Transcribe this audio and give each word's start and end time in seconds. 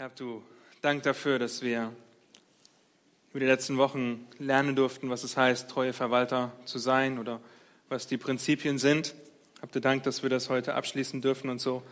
Herr, 0.00 0.08
du 0.08 0.42
Dank 0.80 1.02
dafür, 1.02 1.38
dass 1.38 1.60
wir 1.60 1.92
über 3.32 3.40
die 3.40 3.44
letzten 3.44 3.76
Wochen 3.76 4.26
lernen 4.38 4.74
durften, 4.74 5.10
was 5.10 5.24
es 5.24 5.36
heißt, 5.36 5.68
treue 5.68 5.92
Verwalter 5.92 6.52
zu 6.64 6.78
sein 6.78 7.18
oder 7.18 7.38
was 7.90 8.06
die 8.06 8.16
Prinzipien 8.16 8.78
sind. 8.78 9.14
Habt 9.60 9.74
ihr 9.74 9.82
Dank, 9.82 10.04
dass 10.04 10.22
wir 10.22 10.30
das 10.30 10.48
heute 10.48 10.72
abschließen 10.72 11.20
dürfen 11.20 11.50
und 11.50 11.60
so 11.60 11.82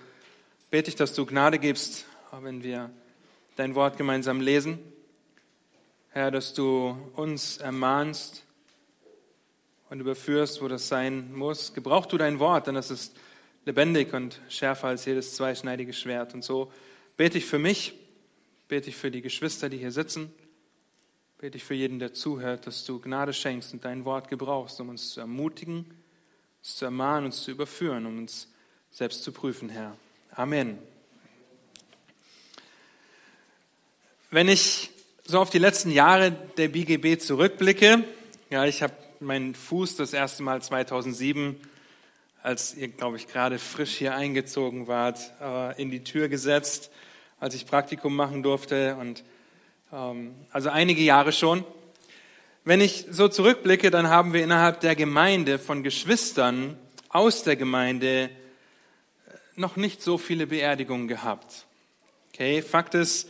bete 0.70 0.88
ich, 0.88 0.96
dass 0.96 1.12
du 1.12 1.26
Gnade 1.26 1.58
gibst, 1.58 2.06
wenn 2.40 2.62
wir 2.62 2.88
dein 3.56 3.74
Wort 3.74 3.98
gemeinsam 3.98 4.40
lesen. 4.40 4.78
Herr, 6.08 6.30
dass 6.30 6.54
du 6.54 6.96
uns 7.12 7.58
ermahnst 7.58 8.42
und 9.90 10.00
überführst, 10.00 10.62
wo 10.62 10.68
das 10.68 10.88
sein 10.88 11.34
muss. 11.34 11.74
Gebrauch 11.74 12.06
du 12.06 12.16
dein 12.16 12.38
Wort, 12.38 12.68
denn 12.68 12.76
es 12.76 12.90
ist 12.90 13.14
lebendig 13.66 14.14
und 14.14 14.40
schärfer 14.48 14.88
als 14.88 15.04
jedes 15.04 15.36
zweischneidige 15.36 15.92
Schwert. 15.92 16.32
Und 16.32 16.42
so 16.42 16.72
bete 17.18 17.36
ich 17.36 17.46
für 17.46 17.58
mich, 17.58 17.94
bete 18.68 18.88
ich 18.88 18.96
für 18.96 19.10
die 19.10 19.20
Geschwister, 19.20 19.68
die 19.68 19.76
hier 19.76 19.90
sitzen, 19.90 20.32
bete 21.36 21.56
ich 21.56 21.64
für 21.64 21.74
jeden, 21.74 21.98
der 21.98 22.14
zuhört, 22.14 22.66
dass 22.66 22.84
du 22.84 23.00
Gnade 23.00 23.32
schenkst 23.32 23.74
und 23.74 23.84
dein 23.84 24.04
Wort 24.04 24.28
gebrauchst, 24.28 24.80
um 24.80 24.88
uns 24.88 25.10
zu 25.10 25.20
ermutigen, 25.20 25.84
uns 26.60 26.76
zu 26.76 26.84
ermahnen, 26.84 27.26
uns 27.26 27.42
zu 27.42 27.50
überführen, 27.50 28.06
um 28.06 28.18
uns 28.18 28.48
selbst 28.92 29.24
zu 29.24 29.32
prüfen, 29.32 29.68
Herr. 29.68 29.96
Amen. 30.30 30.78
Wenn 34.30 34.48
ich 34.48 34.90
so 35.24 35.40
auf 35.40 35.50
die 35.50 35.58
letzten 35.58 35.90
Jahre 35.90 36.30
der 36.56 36.68
BGB 36.68 37.20
zurückblicke, 37.20 38.04
ja, 38.48 38.64
ich 38.64 38.80
habe 38.80 38.94
meinen 39.18 39.56
Fuß 39.56 39.96
das 39.96 40.12
erste 40.12 40.44
Mal 40.44 40.62
2007 40.62 41.56
als 42.44 42.76
ihr, 42.76 42.86
glaube 42.86 43.16
ich, 43.16 43.26
gerade 43.26 43.58
frisch 43.58 43.96
hier 43.96 44.14
eingezogen 44.14 44.86
wart, 44.86 45.32
äh, 45.40 45.82
in 45.82 45.90
die 45.90 46.04
Tür 46.04 46.28
gesetzt 46.28 46.92
als 47.40 47.54
ich 47.54 47.66
Praktikum 47.66 48.14
machen 48.16 48.42
durfte 48.42 48.96
und 48.96 49.24
ähm, 49.92 50.34
also 50.50 50.70
einige 50.70 51.02
Jahre 51.02 51.32
schon. 51.32 51.64
Wenn 52.64 52.80
ich 52.80 53.06
so 53.10 53.28
zurückblicke, 53.28 53.90
dann 53.90 54.08
haben 54.08 54.32
wir 54.32 54.42
innerhalb 54.42 54.80
der 54.80 54.94
Gemeinde 54.94 55.58
von 55.58 55.82
Geschwistern 55.82 56.76
aus 57.08 57.42
der 57.42 57.56
Gemeinde 57.56 58.24
äh, 58.24 58.28
noch 59.56 59.76
nicht 59.76 60.02
so 60.02 60.18
viele 60.18 60.46
Beerdigungen 60.46 61.08
gehabt. 61.08 61.66
Okay, 62.32 62.62
Fakt 62.62 62.94
ist, 62.94 63.28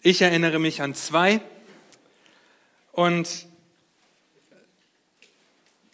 ich 0.00 0.22
erinnere 0.22 0.58
mich 0.58 0.82
an 0.82 0.94
zwei 0.94 1.40
und 2.92 3.46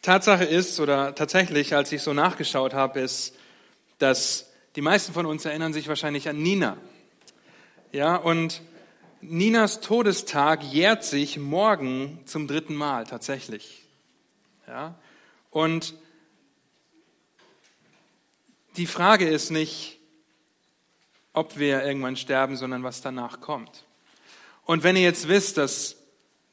Tatsache 0.03 0.45
ist, 0.45 0.81
oder 0.81 1.15
tatsächlich, 1.15 1.75
als 1.75 1.93
ich 1.93 2.03
so 2.03 2.15
nachgeschaut 2.15 2.73
habe, 2.73 3.01
ist, 3.01 3.35
dass 3.99 4.51
die 4.77 4.81
meisten 4.81 5.13
von 5.13 5.27
uns 5.27 5.45
erinnern 5.45 5.73
sich 5.73 5.89
wahrscheinlich 5.89 6.29
an 6.29 6.41
Nina. 6.41 6.79
Ja, 7.91 8.17
und 8.17 8.61
Ninas 9.23 9.81
Todestag 9.81 10.63
jährt 10.63 11.05
sich 11.05 11.39
morgen 11.39 12.21
zum 12.27 12.47
dritten 12.47 12.75
Mal 12.75 13.05
tatsächlich. 13.05 13.83
Ja, 14.67 14.95
und 15.51 15.95
die 18.77 18.87
Frage 18.87 19.27
ist 19.27 19.51
nicht, 19.51 19.99
ob 21.33 21.59
wir 21.59 21.83
irgendwann 21.83 22.19
sterben, 22.19 22.57
sondern 22.57 22.83
was 22.83 23.01
danach 23.01 23.41
kommt. 23.41 23.87
Und 24.67 24.83
wenn 24.83 24.95
ihr 24.95 25.03
jetzt 25.03 25.29
wisst, 25.29 25.57
dass 25.57 25.97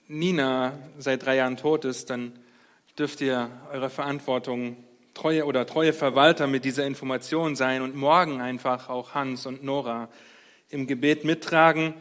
Nina 0.07 0.79
seit 0.97 1.25
drei 1.25 1.35
Jahren 1.35 1.57
tot 1.57 1.83
ist, 1.83 2.09
dann 2.11 2.39
dürft 2.97 3.19
ihr 3.19 3.49
eure 3.73 3.89
Verantwortung 3.89 4.77
treue 5.13 5.45
oder 5.45 5.65
treue 5.65 5.91
Verwalter 5.91 6.47
mit 6.47 6.63
dieser 6.63 6.85
Information 6.85 7.57
sein 7.57 7.81
und 7.81 7.93
morgen 7.93 8.39
einfach 8.39 8.87
auch 8.87 9.13
Hans 9.15 9.45
und 9.45 9.65
Nora 9.65 10.07
im 10.69 10.87
Gebet 10.87 11.23
mittragen, 11.23 11.93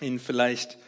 ihnen 0.00 0.18
vielleicht 0.18 0.78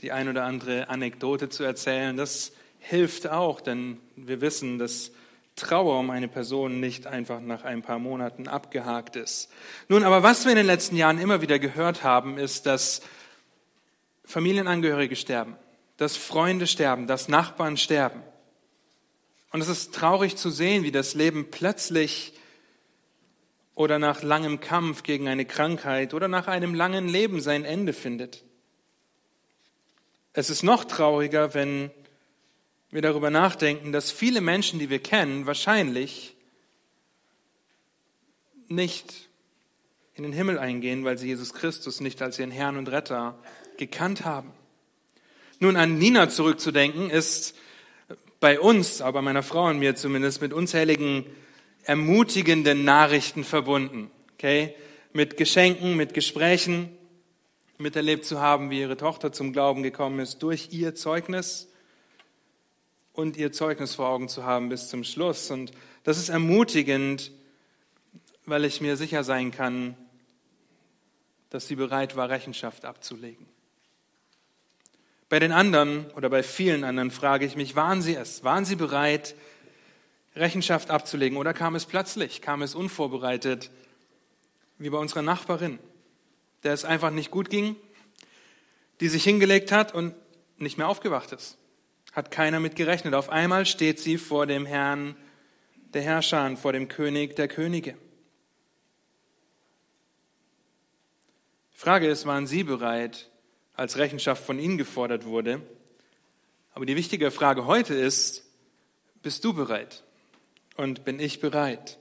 die 0.00 0.12
ein 0.12 0.28
oder 0.28 0.44
andere 0.44 0.88
Anekdote 0.88 1.48
zu 1.48 1.64
erzählen. 1.64 2.16
Das 2.16 2.52
hilft 2.78 3.28
auch, 3.28 3.60
denn 3.60 3.98
wir 4.16 4.40
wissen, 4.40 4.78
dass 4.78 5.12
Trauer 5.56 6.00
um 6.00 6.10
eine 6.10 6.28
Person 6.28 6.80
nicht 6.80 7.06
einfach 7.06 7.40
nach 7.40 7.62
ein 7.62 7.82
paar 7.82 7.98
Monaten 7.98 8.48
abgehakt 8.48 9.14
ist. 9.14 9.50
Nun, 9.88 10.02
aber 10.02 10.22
was 10.22 10.44
wir 10.44 10.52
in 10.52 10.56
den 10.56 10.66
letzten 10.66 10.96
Jahren 10.96 11.20
immer 11.20 11.42
wieder 11.42 11.58
gehört 11.58 12.02
haben, 12.02 12.38
ist, 12.38 12.66
dass 12.66 13.02
Familienangehörige 14.24 15.14
sterben, 15.14 15.56
dass 15.96 16.16
Freunde 16.16 16.66
sterben, 16.66 17.06
dass 17.06 17.28
Nachbarn 17.28 17.76
sterben. 17.76 18.22
Und 19.52 19.60
es 19.60 19.68
ist 19.68 19.94
traurig 19.94 20.36
zu 20.36 20.50
sehen, 20.50 20.82
wie 20.82 20.90
das 20.90 21.14
Leben 21.14 21.50
plötzlich 21.52 22.32
oder 23.74 23.98
nach 23.98 24.22
langem 24.22 24.60
Kampf 24.60 25.02
gegen 25.02 25.28
eine 25.28 25.44
Krankheit 25.44 26.14
oder 26.14 26.28
nach 26.28 26.46
einem 26.46 26.74
langen 26.74 27.08
Leben 27.08 27.40
sein 27.40 27.64
Ende 27.64 27.92
findet. 27.92 28.44
Es 30.32 30.50
ist 30.50 30.62
noch 30.62 30.84
trauriger, 30.84 31.54
wenn 31.54 31.90
wir 32.90 33.02
darüber 33.02 33.30
nachdenken, 33.30 33.92
dass 33.92 34.12
viele 34.12 34.40
Menschen, 34.40 34.78
die 34.78 34.90
wir 34.90 35.00
kennen, 35.00 35.46
wahrscheinlich 35.46 36.36
nicht 38.68 39.28
in 40.14 40.22
den 40.22 40.32
Himmel 40.32 40.58
eingehen, 40.58 41.04
weil 41.04 41.18
sie 41.18 41.26
Jesus 41.28 41.52
Christus 41.54 42.00
nicht 42.00 42.22
als 42.22 42.38
ihren 42.38 42.52
Herrn 42.52 42.76
und 42.76 42.88
Retter 42.88 43.36
gekannt 43.78 44.24
haben. 44.24 44.52
Nun, 45.58 45.76
an 45.76 45.98
Nina 45.98 46.28
zurückzudenken, 46.28 47.10
ist 47.10 47.56
bei 48.38 48.60
uns, 48.60 49.00
aber 49.00 49.22
meiner 49.22 49.42
Frau 49.42 49.66
und 49.66 49.78
mir 49.78 49.96
zumindest, 49.96 50.40
mit 50.40 50.52
unzähligen 50.52 51.26
ermutigenden 51.84 52.84
Nachrichten 52.84 53.44
verbunden. 53.44 54.10
Okay? 54.34 54.74
Mit 55.12 55.36
Geschenken, 55.36 55.96
mit 55.96 56.14
Gesprächen, 56.14 56.90
miterlebt 57.78 58.24
zu 58.24 58.40
haben, 58.40 58.70
wie 58.70 58.80
ihre 58.80 58.96
Tochter 58.96 59.32
zum 59.32 59.52
Glauben 59.52 59.82
gekommen 59.82 60.18
ist, 60.20 60.42
durch 60.42 60.68
ihr 60.72 60.94
Zeugnis 60.94 61.68
und 63.12 63.36
ihr 63.36 63.52
Zeugnis 63.52 63.94
vor 63.94 64.08
Augen 64.08 64.28
zu 64.28 64.44
haben 64.44 64.68
bis 64.68 64.88
zum 64.88 65.04
Schluss. 65.04 65.50
Und 65.50 65.72
das 66.02 66.18
ist 66.18 66.28
ermutigend, 66.28 67.30
weil 68.46 68.64
ich 68.64 68.80
mir 68.80 68.96
sicher 68.96 69.24
sein 69.24 69.50
kann, 69.50 69.96
dass 71.50 71.68
sie 71.68 71.76
bereit 71.76 72.16
war, 72.16 72.28
Rechenschaft 72.28 72.84
abzulegen. 72.84 73.46
Bei 75.28 75.38
den 75.38 75.52
anderen 75.52 76.10
oder 76.16 76.28
bei 76.28 76.42
vielen 76.42 76.84
anderen 76.84 77.10
frage 77.10 77.46
ich 77.46 77.56
mich, 77.56 77.74
waren 77.76 78.02
sie 78.02 78.14
es? 78.14 78.44
Waren 78.44 78.64
sie 78.64 78.76
bereit, 78.76 79.34
Rechenschaft 80.36 80.90
abzulegen? 80.90 81.38
Oder 81.38 81.54
kam 81.54 81.74
es 81.74 81.86
plötzlich, 81.86 82.40
kam 82.40 82.62
es 82.62 82.74
unvorbereitet, 82.74 83.70
wie 84.78 84.90
bei 84.90 84.98
unserer 84.98 85.22
Nachbarin, 85.22 85.78
der 86.62 86.72
es 86.72 86.84
einfach 86.84 87.10
nicht 87.10 87.30
gut 87.30 87.50
ging, 87.50 87.76
die 89.00 89.08
sich 89.08 89.24
hingelegt 89.24 89.72
hat 89.72 89.94
und 89.94 90.14
nicht 90.58 90.78
mehr 90.78 90.88
aufgewacht 90.88 91.32
ist? 91.32 91.56
Hat 92.12 92.30
keiner 92.30 92.60
mit 92.60 92.76
gerechnet. 92.76 93.14
Auf 93.14 93.28
einmal 93.28 93.66
steht 93.66 93.98
sie 93.98 94.18
vor 94.18 94.46
dem 94.46 94.66
Herrn 94.66 95.16
der 95.94 96.02
Herrscher 96.02 96.56
vor 96.56 96.72
dem 96.72 96.88
König 96.88 97.36
der 97.36 97.48
Könige. 97.48 97.96
Die 101.72 101.78
Frage 101.78 102.08
ist, 102.08 102.26
waren 102.26 102.46
Sie 102.46 102.64
bereit, 102.64 103.30
als 103.74 103.96
Rechenschaft 103.96 104.44
von 104.44 104.58
Ihnen 104.58 104.78
gefordert 104.78 105.24
wurde? 105.24 105.60
Aber 106.72 106.86
die 106.86 106.96
wichtige 106.96 107.30
Frage 107.30 107.66
heute 107.66 107.94
ist, 107.94 108.44
bist 109.22 109.44
du 109.44 109.52
bereit? 109.52 110.03
Und 110.76 111.04
bin 111.04 111.20
ich 111.20 111.40
bereit. 111.40 111.98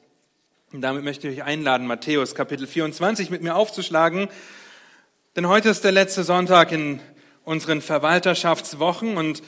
Und 0.71 0.81
damit 0.81 1.03
möchte 1.03 1.27
ich 1.27 1.41
euch 1.41 1.43
einladen, 1.43 1.85
Matthäus 1.85 2.33
Kapitel 2.33 2.65
24 2.65 3.29
mit 3.29 3.43
mir 3.43 3.55
aufzuschlagen. 3.55 4.29
Denn 5.35 5.47
heute 5.47 5.69
ist 5.69 5.83
der 5.83 5.91
letzte 5.91 6.23
Sonntag 6.23 6.71
in 6.71 6.99
unseren 7.43 7.81
Verwalterschaftswochen 7.81 9.17
und 9.17 9.43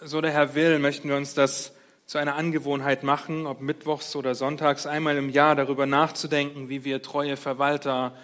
so 0.00 0.20
der 0.20 0.30
Herr 0.30 0.54
will, 0.54 0.78
möchten 0.78 1.08
wir 1.08 1.16
uns 1.16 1.34
das 1.34 1.72
zu 2.06 2.18
einer 2.18 2.36
Angewohnheit 2.36 3.02
machen, 3.02 3.46
ob 3.46 3.60
mittwochs 3.60 4.16
oder 4.16 4.34
sonntags 4.34 4.86
einmal 4.86 5.16
im 5.16 5.28
Jahr 5.28 5.56
darüber 5.56 5.86
nachzudenken, 5.86 6.68
wie 6.68 6.84
wir 6.84 7.02
treue 7.02 7.36
Verwalter 7.36 8.16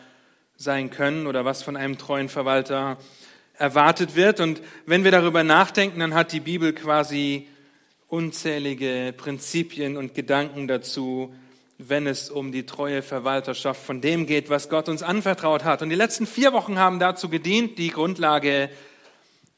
sein 0.57 0.91
können 0.91 1.27
oder 1.27 1.45
was 1.45 1.63
von 1.63 1.77
einem 1.77 1.99
treuen 1.99 2.29
Verwalter 2.29 2.97
erwartet 3.59 4.15
wird. 4.15 4.41
Und 4.41 4.63
wenn 4.87 5.05
wir 5.05 5.11
darüber 5.11 5.45
nachdenken, 5.45 6.01
dann 6.01 6.15
hat 6.15 6.33
die 6.33 6.41
Bibel 6.41 6.73
quasi 6.73 7.49
unzählige 8.13 9.15
Prinzipien 9.17 9.97
und 9.97 10.15
Gedanken 10.15 10.69
dazu, 10.69 11.35
wenn 11.79 12.07
es 12.07 12.29
um 12.29 12.53
die 12.53 12.67
treue 12.67 13.01
Verwalterschaft 13.01 13.83
von 13.83 14.03
dem 14.03 14.27
geht, 14.27 14.51
was 14.51 14.69
Gott 14.69 14.91
uns 14.91 15.03
anvertraut 15.03 15.65
hat. 15.65 15.81
Und 15.81 15.89
die 15.89 15.97
letzten 15.97 16.27
vier 16.27 16.53
Wochen 16.53 16.79
haben 16.79 16.99
dazu 16.99 17.31
gedient, 17.31 17.79
die 17.79 17.89
Grundlage 17.89 18.69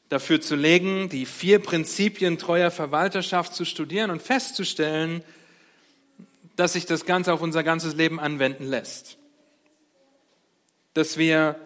dafür 0.07 0.39
zu 0.39 0.55
legen, 0.55 1.09
die 1.09 1.25
vier 1.25 1.59
Prinzipien 1.59 2.37
treuer 2.37 2.71
Verwalterschaft 2.71 3.53
zu 3.53 3.65
studieren 3.65 4.09
und 4.09 4.21
festzustellen, 4.21 5.21
dass 6.55 6.73
sich 6.73 6.85
das 6.85 7.05
Ganze 7.05 7.33
auf 7.33 7.41
unser 7.41 7.61
ganzes 7.61 7.93
Leben 7.93 8.21
anwenden 8.21 8.63
lässt. 8.63 9.17
Dass 10.93 11.17
wir 11.17 11.59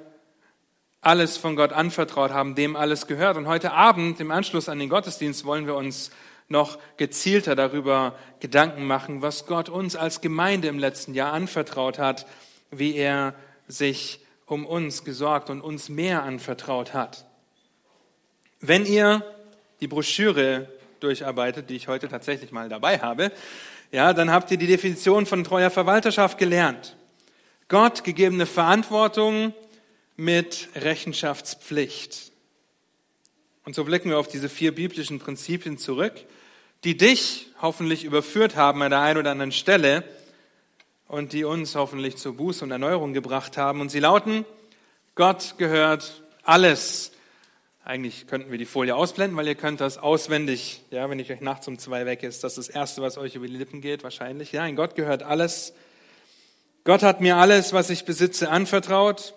alles 1.01 1.38
von 1.38 1.56
Gott 1.56 1.71
anvertraut 1.71 2.31
haben, 2.31 2.56
dem 2.56 2.75
alles 2.75 3.06
gehört. 3.06 3.38
Und 3.38 3.45
heute 3.45 3.74
Abend, 3.74 4.19
im 4.19 4.31
Anschluss 4.31 4.69
an 4.69 4.80
den 4.80 4.89
Gottesdienst, 4.89 5.45
wollen 5.45 5.68
wir 5.68 5.75
uns 5.75 6.09
noch 6.50 6.80
gezielter 6.98 7.56
darüber 7.56 8.18
Gedanken 8.40 8.86
machen, 8.86 9.22
was 9.22 9.46
Gott 9.46 9.69
uns 9.69 9.96
als 9.96 10.22
Gemeinde 10.22 10.68
im 10.68 10.80
letzten 10.80 11.13
Jahr 11.13 11.31
anvertraut 11.31 12.00
hat, 12.00 12.25
wie 12.72 12.96
er 12.96 13.36
sich 13.68 14.19
um 14.46 14.66
uns 14.66 15.04
gesorgt 15.04 15.50
und 15.50 15.62
uns 15.62 15.90
mehr 15.90 16.24
anvertraut 16.24 16.94
hat. 16.94 17.25
Wenn 18.60 18.86
ihr 18.86 19.24
die 19.80 19.88
Broschüre 19.88 20.68
durcharbeitet, 21.00 21.69
die 21.69 21.75
ich 21.75 21.88
heute 21.88 22.10
tatsächlich 22.10 22.52
mal 22.52 22.68
dabei 22.68 23.00
habe, 23.00 23.31
ja, 23.92 24.13
dann 24.13 24.31
habt 24.31 24.52
ihr 24.52 24.57
die 24.57 24.68
Definition 24.68 25.25
von 25.25 25.44
treuer 25.44 25.69
Verwalterschaft 25.69 26.38
gelernt. 26.38 26.98
Gott 27.68 28.04
gegebene 28.04 28.45
Verantwortung 28.45 29.54
mit 30.16 30.69
Rechenschaftspflicht. 30.75 32.31
Und 33.66 33.75
so 33.75 33.84
blicken 33.84 34.10
wir 34.10 34.18
auf 34.18 34.28
diese 34.28 34.50
vier 34.50 34.74
biblischen 34.74 35.19
Prinzipien 35.19 35.78
zurück, 35.78 36.25
die 36.84 36.98
dich 36.98 37.48
hoffentlich 37.62 38.04
überführt 38.04 38.56
haben 38.56 38.81
an 38.81 38.92
der 38.92 39.02
einen 39.02 39.20
oder 39.20 39.31
anderen 39.31 39.52
Stelle 39.52 40.04
und 41.08 41.34
die 41.34 41.44
uns 41.44 41.76
hoffentlich 41.76 42.18
zur 42.18 42.36
Buße 42.38 42.64
und 42.64 42.72
Erneuerung 42.72 43.14
gebracht 43.14 43.58
haben. 43.58 43.81
Und 43.81 43.90
sie 43.90 44.00
lauten, 44.00 44.46
Gott 45.16 45.56
gehört 45.58 46.24
alles. 46.44 47.12
Eigentlich 47.84 48.28
könnten 48.28 48.52
wir 48.52 48.58
die 48.58 48.66
Folie 48.66 48.96
ausblenden, 48.96 49.36
weil 49.36 49.48
ihr 49.48 49.56
könnt 49.56 49.81
das 49.81 49.98
auswendig, 49.98 50.81
ja, 50.92 51.10
wenn 51.10 51.20
ich 51.20 51.31
euch 51.31 51.42
nachts 51.42 51.68
um 51.68 51.80
zwei 51.80 52.06
weg 52.06 52.24
ist, 52.24 52.44
das 52.44 52.58
ist 52.58 52.70
das 52.70 52.76
Erste, 52.76 53.02
was 53.02 53.18
euch 53.18 53.36
über 53.36 53.48
die 53.48 53.56
Lippen 53.56 53.81
geht, 53.81 54.04
wahrscheinlich. 54.04 54.52
Ja, 54.52 54.66
in 54.66 54.76
Gott 54.76 54.96
gehört 54.96 55.24
alles. 55.24 55.74
Gott 56.84 57.04
hat 57.04 57.20
mir 57.20 57.38
alles, 57.38 57.74
was 57.74 57.90
ich 57.90 58.06
besitze, 58.06 58.50
anvertraut. 58.50 59.34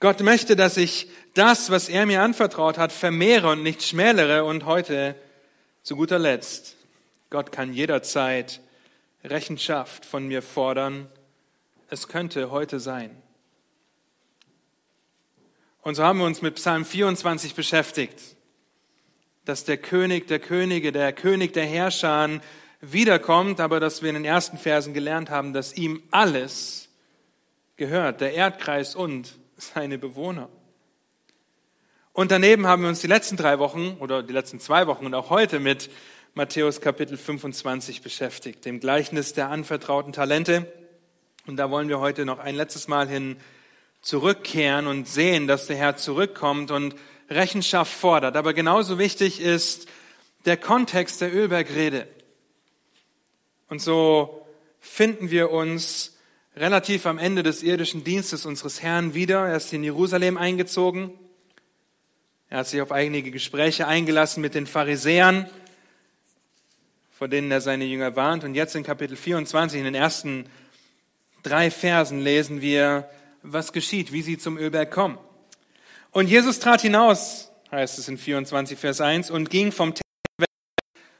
Gott 0.00 0.20
möchte, 0.20 0.56
dass 0.56 0.76
ich 0.76 1.08
das, 1.34 1.70
was 1.70 1.88
er 1.88 2.06
mir 2.06 2.22
anvertraut 2.22 2.78
hat, 2.78 2.92
vermehre 2.92 3.50
und 3.50 3.62
nicht 3.62 3.82
schmälere. 3.82 4.44
Und 4.44 4.64
heute, 4.64 5.14
zu 5.88 5.96
guter 5.96 6.18
Letzt, 6.18 6.76
Gott 7.30 7.50
kann 7.50 7.72
jederzeit 7.72 8.60
Rechenschaft 9.24 10.04
von 10.04 10.28
mir 10.28 10.42
fordern. 10.42 11.08
Es 11.88 12.08
könnte 12.08 12.50
heute 12.50 12.78
sein. 12.78 13.22
Und 15.80 15.94
so 15.94 16.04
haben 16.04 16.18
wir 16.18 16.26
uns 16.26 16.42
mit 16.42 16.56
Psalm 16.56 16.84
24 16.84 17.54
beschäftigt, 17.54 18.20
dass 19.46 19.64
der 19.64 19.78
König 19.78 20.26
der 20.26 20.40
Könige, 20.40 20.92
der 20.92 21.14
König 21.14 21.54
der 21.54 21.64
Herrscher 21.64 22.38
wiederkommt, 22.82 23.58
aber 23.58 23.80
dass 23.80 24.02
wir 24.02 24.10
in 24.10 24.16
den 24.16 24.26
ersten 24.26 24.58
Versen 24.58 24.92
gelernt 24.92 25.30
haben, 25.30 25.54
dass 25.54 25.72
ihm 25.72 26.02
alles 26.10 26.90
gehört, 27.76 28.20
der 28.20 28.34
Erdkreis 28.34 28.94
und 28.94 29.38
seine 29.56 29.96
Bewohner. 29.96 30.50
Und 32.18 32.32
daneben 32.32 32.66
haben 32.66 32.82
wir 32.82 32.88
uns 32.88 32.98
die 32.98 33.06
letzten 33.06 33.36
drei 33.36 33.60
Wochen 33.60 33.96
oder 34.00 34.24
die 34.24 34.32
letzten 34.32 34.58
zwei 34.58 34.88
Wochen 34.88 35.06
und 35.06 35.14
auch 35.14 35.30
heute 35.30 35.60
mit 35.60 35.88
Matthäus 36.34 36.80
Kapitel 36.80 37.16
25 37.16 38.02
beschäftigt, 38.02 38.64
dem 38.64 38.80
Gleichnis 38.80 39.34
der 39.34 39.50
anvertrauten 39.50 40.12
Talente. 40.12 40.66
Und 41.46 41.58
da 41.58 41.70
wollen 41.70 41.88
wir 41.88 42.00
heute 42.00 42.24
noch 42.24 42.40
ein 42.40 42.56
letztes 42.56 42.88
Mal 42.88 43.06
hin 43.06 43.36
zurückkehren 44.02 44.88
und 44.88 45.06
sehen, 45.06 45.46
dass 45.46 45.68
der 45.68 45.76
Herr 45.76 45.96
zurückkommt 45.96 46.72
und 46.72 46.96
Rechenschaft 47.30 47.92
fordert. 47.92 48.36
Aber 48.36 48.52
genauso 48.52 48.98
wichtig 48.98 49.40
ist 49.40 49.86
der 50.44 50.56
Kontext 50.56 51.20
der 51.20 51.32
Ölbergrede. 51.32 52.08
Und 53.68 53.80
so 53.80 54.44
finden 54.80 55.30
wir 55.30 55.52
uns 55.52 56.16
relativ 56.56 57.06
am 57.06 57.18
Ende 57.18 57.44
des 57.44 57.62
irdischen 57.62 58.02
Dienstes 58.02 58.44
unseres 58.44 58.82
Herrn 58.82 59.14
wieder. 59.14 59.46
Er 59.46 59.58
ist 59.58 59.72
in 59.72 59.84
Jerusalem 59.84 60.36
eingezogen. 60.36 61.12
Er 62.50 62.58
hat 62.58 62.66
sich 62.66 62.80
auf 62.80 62.92
einige 62.92 63.30
Gespräche 63.30 63.86
eingelassen 63.86 64.40
mit 64.40 64.54
den 64.54 64.66
Pharisäern, 64.66 65.50
vor 67.10 67.28
denen 67.28 67.50
er 67.50 67.60
seine 67.60 67.84
Jünger 67.84 68.16
warnt. 68.16 68.42
Und 68.42 68.54
jetzt 68.54 68.74
in 68.74 68.84
Kapitel 68.84 69.16
24, 69.16 69.78
in 69.78 69.84
den 69.84 69.94
ersten 69.94 70.46
drei 71.42 71.70
Versen 71.70 72.20
lesen 72.20 72.62
wir, 72.62 73.10
was 73.42 73.72
geschieht, 73.72 74.12
wie 74.12 74.22
sie 74.22 74.38
zum 74.38 74.56
Ölberg 74.56 74.90
kommen. 74.90 75.18
Und 76.10 76.28
Jesus 76.28 76.58
trat 76.58 76.80
hinaus, 76.80 77.50
heißt 77.70 77.98
es 77.98 78.08
in 78.08 78.16
24, 78.16 78.78
Vers 78.78 79.02
1, 79.02 79.30
und 79.30 79.50
ging 79.50 79.70
vom 79.70 79.94
Tempel 79.94 80.04
weg, 80.38 80.48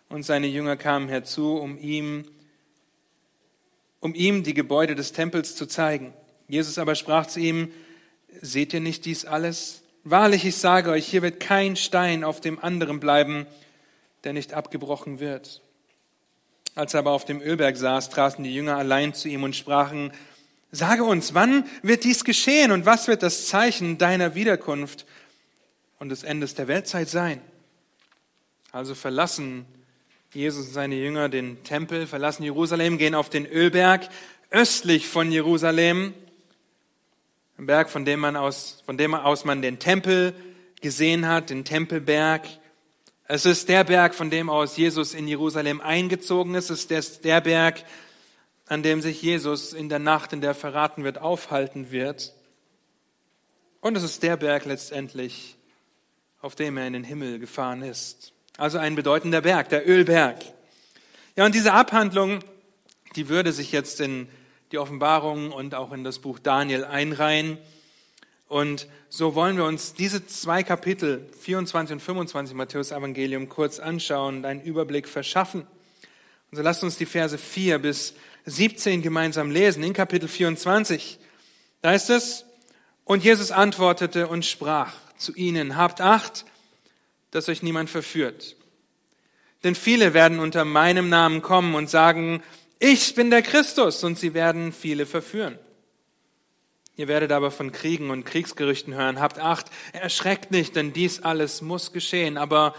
und 0.09 0.23
seine 0.23 0.47
Jünger 0.47 0.79
kamen 0.79 1.09
herzu, 1.09 1.57
um 1.57 1.79
ihm 1.79 2.25
um 4.01 4.15
ihm 4.15 4.45
die 4.45 4.55
Gebäude 4.55 4.95
des 4.95 5.13
Tempels 5.13 5.57
zu 5.57 5.67
zeigen. 5.67 6.15
Jesus 6.47 6.79
aber 6.79 6.95
sprach 6.95 7.27
zu 7.27 7.41
ihm, 7.41 7.73
seht 8.41 8.73
ihr 8.73 8.81
nicht 8.81 9.05
dies 9.05 9.25
alles? 9.25 9.83
Wahrlich, 10.11 10.47
ich 10.47 10.57
sage 10.57 10.91
euch, 10.91 11.07
hier 11.07 11.21
wird 11.21 11.39
kein 11.39 11.77
Stein 11.77 12.25
auf 12.25 12.41
dem 12.41 12.59
anderen 12.59 12.99
bleiben, 12.99 13.47
der 14.25 14.33
nicht 14.33 14.55
abgebrochen 14.55 15.21
wird. 15.21 15.61
Als 16.75 16.95
er 16.95 17.01
aber 17.01 17.11
auf 17.11 17.27
dem 17.27 17.43
Ölberg 17.43 17.77
saß, 17.77 18.09
traten 18.09 18.43
die 18.43 18.55
Jünger 18.55 18.79
allein 18.79 19.13
zu 19.13 19.29
ihm 19.29 19.43
und 19.43 19.55
sprachen, 19.55 20.11
Sage 20.71 21.05
uns, 21.05 21.35
wann 21.35 21.67
wird 21.83 22.05
dies 22.05 22.25
geschehen 22.25 22.73
und 22.73 22.87
was 22.87 23.07
wird 23.07 23.23
das 23.23 23.49
Zeichen 23.49 23.99
deiner 23.99 24.35
Wiederkunft 24.35 25.05
und 25.99 26.09
des 26.09 26.23
Endes 26.23 26.55
der 26.55 26.69
Weltzeit 26.69 27.11
sein? 27.11 27.43
Also 28.73 28.95
verlassen 28.95 29.67
Jesus 30.33 30.69
und 30.69 30.73
seine 30.73 30.95
Jünger 30.95 31.29
den 31.29 31.63
Tempel, 31.65 32.07
verlassen 32.07 32.45
Jerusalem, 32.45 32.97
gehen 32.97 33.15
auf 33.15 33.29
den 33.29 33.45
Ölberg 33.45 34.09
östlich 34.51 35.07
von 35.07 35.31
Jerusalem, 35.31 36.15
ein 37.59 37.67
Berg, 37.67 37.91
von 37.91 38.05
dem 38.05 38.21
man 38.21 38.37
aus, 38.37 38.83
von 38.87 38.97
dem 38.97 39.15
aus 39.15 39.45
man 39.45 39.63
den 39.63 39.81
Tempel 39.81 40.33
gesehen 40.81 41.27
hat, 41.27 41.51
den 41.51 41.65
Tempelberg. 41.65 42.47
Es 43.25 43.47
ist 43.47 43.69
der 43.69 43.83
Berg, 43.83 44.15
von 44.15 44.31
dem 44.31 44.49
aus 44.49 44.77
Jesus 44.77 45.13
in 45.13 45.27
Jerusalem 45.27 45.81
eingezogen 45.81 46.55
ist. 46.55 46.71
Es 46.71 46.85
ist 46.85 47.25
der 47.25 47.41
Berg, 47.41 47.83
an 48.67 48.85
dem 48.85 49.01
sich 49.01 49.21
Jesus 49.21 49.73
in 49.73 49.89
der 49.89 49.99
Nacht, 49.99 50.33
in 50.33 50.41
der 50.41 50.55
verraten 50.55 51.03
wird, 51.03 51.19
aufhalten 51.19 51.91
wird. 51.91 52.33
Und 53.81 53.97
es 53.97 54.05
ist 54.05 54.23
der 54.23 54.37
Berg 54.37 54.65
letztendlich, 54.65 55.57
auf 56.41 56.55
dem 56.55 56.77
er 56.77 56.87
in 56.87 56.93
den 56.93 57.05
Himmel 57.05 57.41
gefahren 57.41 57.83
ist. 57.83 58.33
Also 58.57 58.79
ein 58.79 58.95
bedeutender 58.95 59.41
Berg, 59.41 59.69
der 59.69 59.89
Ölberg. 59.89 60.37
Ja, 61.35 61.45
und 61.45 61.57
diese 61.57 61.73
Abhandlung, 61.73 62.39
die 63.17 63.29
würde 63.29 63.53
sich 63.53 63.73
jetzt 63.73 64.01
in 64.01 64.29
die 64.73 64.79
Offenbarung 64.79 65.53
und 65.53 65.75
auch 65.75 65.93
in 65.93 66.05
das 66.05 66.19
Buch 66.19 66.39
Daniel 66.39 66.85
einreihen. 66.85 67.59
Und 68.49 68.87
so 69.09 69.35
wollen 69.35 69.57
wir 69.57 69.65
uns 69.65 69.95
diese 69.95 70.27
zwei 70.27 70.63
Kapitel, 70.63 71.29
24 71.41 71.95
und 71.95 72.01
25 72.01 72.57
Matthäus 72.57 72.93
Evangelium, 72.93 73.49
kurz 73.49 73.79
anschauen 73.79 74.39
und 74.39 74.45
einen 74.45 74.63
Überblick 74.63 75.09
verschaffen. 75.09 75.63
Und 76.51 76.57
so 76.57 76.63
lasst 76.63 76.83
uns 76.83 76.97
die 76.97 77.07
Verse 77.07 77.37
4 77.37 77.79
bis 77.79 78.15
17 78.47 79.03
gemeinsam 79.03 79.51
lesen. 79.51 79.83
In 79.83 79.93
Kapitel 79.93 80.29
24, 80.29 81.19
da 81.83 81.93
ist 81.93 82.09
es, 82.09 82.45
und 83.05 83.25
Jesus 83.25 83.51
antwortete 83.51 84.29
und 84.29 84.45
sprach 84.45 84.93
zu 85.17 85.35
ihnen, 85.35 85.77
habt 85.77 86.01
Acht, 86.01 86.45
dass 87.31 87.49
euch 87.49 87.63
niemand 87.63 87.91
verführt. 87.91 88.57
Denn 89.65 89.75
viele 89.75 90.15
werden 90.15 90.39
unter 90.39 90.65
meinem 90.65 91.09
Namen 91.09 91.43
kommen 91.43 91.75
und 91.75 91.91
sagen, 91.91 92.43
ich 92.79 93.15
bin 93.15 93.31
der 93.31 93.43
Christus, 93.43 94.05
und 94.05 94.19
sie 94.19 94.35
werden 94.35 94.73
viele 94.73 95.07
verführen. 95.07 95.59
Ihr 96.97 97.07
werdet 97.07 97.31
aber 97.31 97.51
von 97.51 97.71
Kriegen 97.71 98.11
und 98.11 98.25
Kriegsgerüchten 98.25 98.95
hören. 98.95 99.21
Habt 99.21 99.39
Acht, 99.39 99.67
erschreckt 99.93 100.51
nicht, 100.51 100.75
denn 100.75 100.93
dies 100.93 101.23
alles 101.23 101.63
muss 101.63 101.93
geschehen, 101.93 102.37
aber 102.37 102.75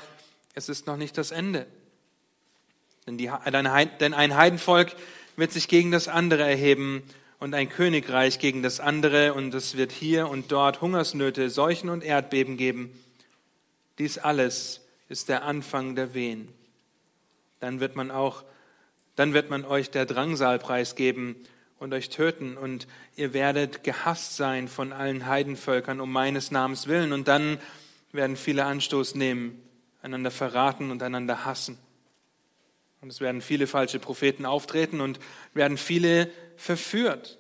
es 0.56 0.68
ist 0.68 0.88
noch 0.88 0.98
nicht 0.98 1.18
das 1.18 1.32
Ende. 1.32 1.66
Denn, 3.08 3.18
die, 3.18 3.32
denn 4.00 4.14
ein 4.14 4.36
Heidenvolk 4.36 4.96
wird 5.38 5.54
sich 5.54 5.70
gegen 5.70 5.92
das 5.92 6.10
andere 6.10 6.44
erheben 6.44 7.02
und 7.40 7.54
ein 7.54 7.70
Königreich 7.70 8.40
gegen 8.40 8.62
das 8.62 8.82
andere, 8.82 9.34
und 9.34 9.54
es 9.54 9.78
wird 9.78 9.94
hier 9.94 10.28
und 10.30 10.52
dort 10.52 10.82
Hungersnöte, 10.82 11.50
Seuchen 11.50 11.90
und 11.90 12.04
Erdbeben 12.04 12.58
geben. 12.58 12.92
Dies 13.98 14.18
alles 14.18 14.82
ist 15.08 15.30
der 15.30 15.44
Anfang 15.44 15.96
der 15.96 16.14
Wehen. 16.14 16.50
Dann 17.62 17.80
wird 17.80 17.96
man 17.96 18.12
auch, 18.12 18.44
dann 19.20 19.34
wird 19.34 19.50
man 19.50 19.66
euch 19.66 19.92
der 19.92 20.06
Drangsalpreis 20.06 20.96
geben 20.96 21.36
und 21.78 21.94
euch 21.94 22.08
töten 22.08 22.56
und 22.56 22.88
ihr 23.18 23.34
werdet 23.34 23.84
gehasst 23.84 24.38
sein 24.38 24.70
von 24.70 24.94
allen 24.94 25.28
Heidenvölkern 25.28 26.00
um 26.00 26.10
meines 26.10 26.52
Namens 26.52 26.88
willen 26.88 27.12
und 27.12 27.28
dann 27.28 27.58
werden 28.14 28.38
viele 28.38 28.64
Anstoß 28.64 29.16
nehmen, 29.16 29.62
einander 30.02 30.32
verraten 30.32 30.90
und 30.90 31.04
einander 31.04 31.44
hassen. 31.44 31.78
Und 33.02 33.10
es 33.10 33.20
werden 33.20 33.42
viele 33.42 33.68
falsche 33.68 34.00
Propheten 34.00 34.46
auftreten 34.46 35.02
und 35.02 35.20
werden 35.54 35.78
viele 35.78 36.32
verführt. 36.56 37.40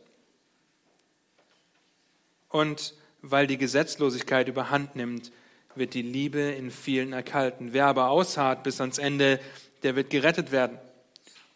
Und 2.50 2.94
weil 3.22 3.48
die 3.48 3.58
Gesetzlosigkeit 3.58 4.50
überhand 4.50 4.98
nimmt, 4.98 5.32
wird 5.76 5.94
die 5.94 6.02
Liebe 6.02 6.42
in 6.42 6.72
vielen 6.72 7.14
erkalten. 7.14 7.72
Wer 7.72 7.86
aber 7.86 8.10
ausharrt 8.10 8.64
bis 8.64 8.82
ans 8.82 8.98
Ende, 8.98 9.40
der 9.84 9.96
wird 9.96 10.10
gerettet 10.10 10.52
werden. 10.52 10.78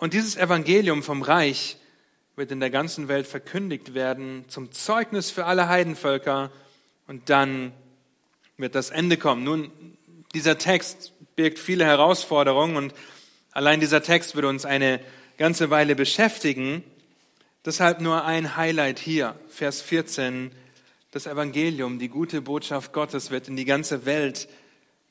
Und 0.04 0.14
dieses 0.14 0.36
Evangelium 0.36 1.02
vom 1.02 1.22
Reich 1.22 1.78
wird 2.36 2.52
in 2.52 2.60
der 2.60 2.70
ganzen 2.70 3.08
Welt 3.08 3.26
verkündigt 3.26 3.94
werden 3.94 4.44
zum 4.50 4.74
Zeugnis 4.74 5.32
für 5.32 5.46
alle 5.46 5.70
Heidenvölker 5.70 6.52
und 7.08 7.30
dann 7.30 7.72
wird 8.58 8.76
das 8.76 8.90
Ende 8.90 9.16
kommen. 9.16 9.46
Nun, 9.46 9.72
dieser 10.34 10.58
Text 10.58 11.14
birgt 11.38 11.58
viele 11.58 11.86
Herausforderungen 11.86 12.76
und 12.76 12.94
allein 13.54 13.80
dieser 13.80 14.04
Text 14.04 14.36
wird 14.36 14.46
uns 14.46 14.66
eine 14.66 15.00
ganze 15.38 15.70
Weile 15.70 15.96
beschäftigen. 15.96 16.84
Deshalb 17.64 18.02
nur 18.02 18.26
ein 18.26 18.58
Highlight 18.58 19.00
hier, 19.00 19.40
Vers 19.48 19.82
14 19.82 20.52
Das 21.12 21.28
Evangelium, 21.28 21.98
die 21.98 22.10
gute 22.10 22.42
Botschaft 22.42 22.92
Gottes 22.92 23.32
wird 23.32 23.48
in 23.48 23.56
die 23.56 23.64
ganze 23.64 24.06
Welt 24.06 24.50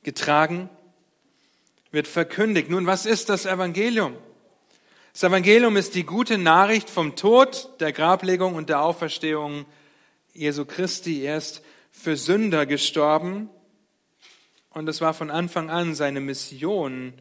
getragen, 0.03 0.69
wird 1.93 2.09
verkündigt. 2.09 2.69
Nun, 2.69 2.85
was 2.85 3.07
ist 3.07 3.31
das 3.31 3.47
Evangelium? 3.47 4.19
Das 5.13 5.25
Evangelium 5.25 5.77
ist 5.77 5.95
die 5.95 6.05
gute 6.05 6.39
Nachricht 6.39 6.89
vom 6.89 7.17
Tod, 7.17 7.69
der 7.81 7.93
Grablegung 7.93 8.55
und 8.55 8.71
der 8.71 8.81
Auferstehung 8.81 9.67
Jesu 10.33 10.65
Christi. 10.65 11.23
Er 11.23 11.37
ist 11.37 11.63
für 11.91 12.17
Sünder 12.17 12.65
gestorben 12.65 13.51
und 14.71 14.89
es 14.89 15.03
war 15.03 15.13
von 15.13 15.31
Anfang 15.31 15.69
an 15.69 15.95
seine 15.95 16.21
Mission, 16.21 17.13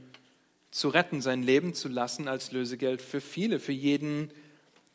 zu 0.71 0.87
retten, 0.87 1.19
sein 1.19 1.43
Leben 1.43 1.73
zu 1.73 1.89
lassen 1.89 2.29
als 2.29 2.53
Lösegeld 2.53 3.01
für 3.01 3.19
viele, 3.19 3.59
für 3.59 3.73
jeden, 3.73 4.31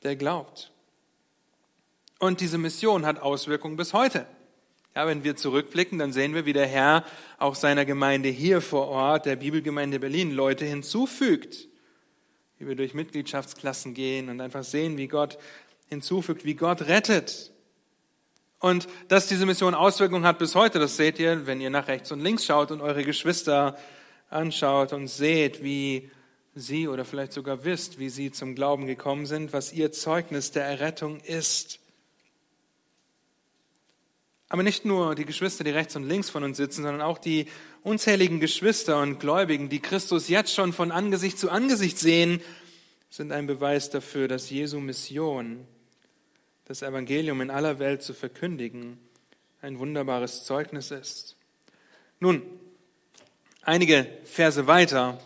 der 0.02 0.16
glaubt. 0.16 0.72
Und 2.18 2.40
diese 2.40 2.56
Mission 2.56 3.04
hat 3.04 3.20
Auswirkungen 3.20 3.76
bis 3.76 3.92
heute. 3.92 4.26
Ja, 4.94 5.06
wenn 5.06 5.22
wir 5.22 5.36
zurückblicken, 5.36 5.98
dann 5.98 6.14
sehen 6.14 6.32
wir, 6.32 6.46
wie 6.46 6.54
der 6.54 6.66
Herr 6.66 7.04
auch 7.36 7.56
seiner 7.56 7.84
Gemeinde 7.84 8.30
hier 8.30 8.62
vor 8.62 8.88
Ort, 8.88 9.26
der 9.26 9.36
Bibelgemeinde 9.36 10.00
Berlin, 10.00 10.32
Leute 10.32 10.64
hinzufügt. 10.64 11.68
Wie 12.58 12.66
wir 12.66 12.74
durch 12.74 12.94
Mitgliedschaftsklassen 12.94 13.94
gehen 13.94 14.28
und 14.28 14.40
einfach 14.40 14.64
sehen, 14.64 14.96
wie 14.96 15.08
Gott 15.08 15.38
hinzufügt, 15.88 16.44
wie 16.44 16.54
Gott 16.54 16.82
rettet. 16.82 17.52
Und 18.58 18.88
dass 19.08 19.26
diese 19.26 19.46
Mission 19.46 19.74
Auswirkungen 19.74 20.24
hat 20.24 20.38
bis 20.38 20.54
heute, 20.54 20.78
das 20.78 20.96
seht 20.96 21.18
ihr, 21.18 21.46
wenn 21.46 21.60
ihr 21.60 21.70
nach 21.70 21.88
rechts 21.88 22.10
und 22.12 22.20
links 22.20 22.46
schaut 22.46 22.70
und 22.70 22.80
eure 22.80 23.04
Geschwister 23.04 23.76
anschaut 24.30 24.92
und 24.92 25.08
seht, 25.08 25.62
wie 25.62 26.10
sie 26.54 26.88
oder 26.88 27.04
vielleicht 27.04 27.32
sogar 27.32 27.64
wisst, 27.64 27.98
wie 27.98 28.08
sie 28.08 28.32
zum 28.32 28.54
Glauben 28.54 28.86
gekommen 28.86 29.26
sind, 29.26 29.52
was 29.52 29.72
ihr 29.72 29.92
Zeugnis 29.92 30.50
der 30.50 30.64
Errettung 30.64 31.20
ist. 31.20 31.80
Aber 34.48 34.62
nicht 34.62 34.84
nur 34.84 35.14
die 35.14 35.24
Geschwister, 35.24 35.64
die 35.64 35.70
rechts 35.70 35.96
und 35.96 36.04
links 36.04 36.30
von 36.30 36.44
uns 36.44 36.56
sitzen, 36.56 36.82
sondern 36.82 37.02
auch 37.02 37.18
die 37.18 37.46
unzähligen 37.86 38.40
Geschwister 38.40 39.00
und 39.00 39.20
Gläubigen, 39.20 39.68
die 39.68 39.78
Christus 39.78 40.28
jetzt 40.28 40.52
schon 40.52 40.72
von 40.72 40.90
Angesicht 40.90 41.38
zu 41.38 41.50
Angesicht 41.50 42.00
sehen, 42.00 42.42
sind 43.10 43.30
ein 43.30 43.46
Beweis 43.46 43.90
dafür, 43.90 44.26
dass 44.26 44.50
Jesu 44.50 44.80
Mission, 44.80 45.64
das 46.64 46.82
Evangelium 46.82 47.40
in 47.40 47.48
aller 47.48 47.78
Welt 47.78 48.02
zu 48.02 48.12
verkündigen, 48.12 48.98
ein 49.62 49.78
wunderbares 49.78 50.42
Zeugnis 50.44 50.90
ist. 50.90 51.36
Nun, 52.18 52.42
einige 53.62 54.08
Verse 54.24 54.66
weiter, 54.66 55.20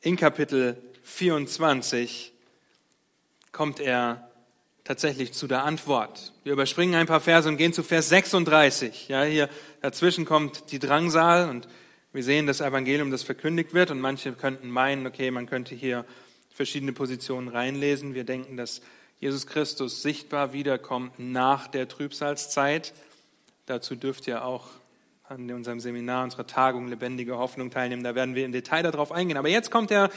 in 0.00 0.16
Kapitel 0.16 0.78
24, 1.02 2.32
kommt 3.52 3.80
er 3.80 4.30
tatsächlich 4.84 5.34
zu 5.34 5.46
der 5.46 5.64
Antwort. 5.64 6.32
Wir 6.42 6.54
überspringen 6.54 6.94
ein 6.94 7.06
paar 7.06 7.20
Verse 7.20 7.46
und 7.46 7.58
gehen 7.58 7.74
zu 7.74 7.82
Vers 7.82 8.08
36. 8.08 9.08
Ja, 9.08 9.24
hier 9.24 9.50
dazwischen 9.82 10.24
kommt 10.24 10.72
die 10.72 10.78
Drangsal 10.78 11.50
und 11.50 11.68
wir 12.12 12.22
sehen 12.22 12.46
das 12.46 12.60
Evangelium, 12.60 13.10
das 13.10 13.22
verkündigt 13.22 13.72
wird 13.72 13.90
und 13.90 14.00
manche 14.00 14.32
könnten 14.32 14.70
meinen, 14.70 15.06
okay, 15.06 15.30
man 15.30 15.46
könnte 15.46 15.74
hier 15.74 16.04
verschiedene 16.50 16.92
Positionen 16.92 17.48
reinlesen. 17.48 18.14
Wir 18.14 18.24
denken, 18.24 18.56
dass 18.56 18.82
Jesus 19.18 19.46
Christus 19.46 20.02
sichtbar 20.02 20.52
wiederkommt 20.52 21.18
nach 21.18 21.68
der 21.68 21.88
Trübsalzeit. 21.88 22.92
Dazu 23.66 23.94
dürft 23.96 24.26
ihr 24.26 24.44
auch 24.44 24.68
an 25.28 25.50
unserem 25.50 25.80
Seminar, 25.80 26.24
unserer 26.24 26.46
Tagung 26.46 26.88
Lebendige 26.88 27.38
Hoffnung 27.38 27.70
teilnehmen. 27.70 28.04
Da 28.04 28.14
werden 28.14 28.34
wir 28.34 28.44
im 28.44 28.52
Detail 28.52 28.82
darauf 28.82 29.12
eingehen. 29.12 29.38
Aber 29.38 29.48
jetzt 29.48 29.70
kommt 29.70 29.90
er 29.90 30.10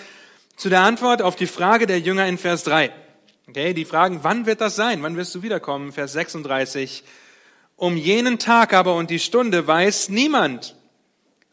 zu 0.57 0.69
der 0.69 0.81
Antwort 0.81 1.21
auf 1.21 1.35
die 1.35 1.47
Frage 1.47 1.87
der 1.87 1.99
Jünger 1.99 2.27
in 2.27 2.37
Vers 2.37 2.63
3. 2.63 2.91
Okay, 3.47 3.73
die 3.73 3.85
fragen, 3.85 4.19
wann 4.23 4.45
wird 4.45 4.59
das 4.59 4.75
sein? 4.75 5.01
Wann 5.03 5.15
wirst 5.15 5.33
du 5.35 5.43
wiederkommen? 5.43 5.91
Vers 5.91 6.13
36. 6.13 7.03
Um 7.77 7.95
jenen 7.95 8.39
Tag 8.39 8.73
aber 8.73 8.95
und 8.95 9.09
die 9.09 9.19
Stunde 9.19 9.67
weiß 9.67 10.09
niemand, 10.09 10.74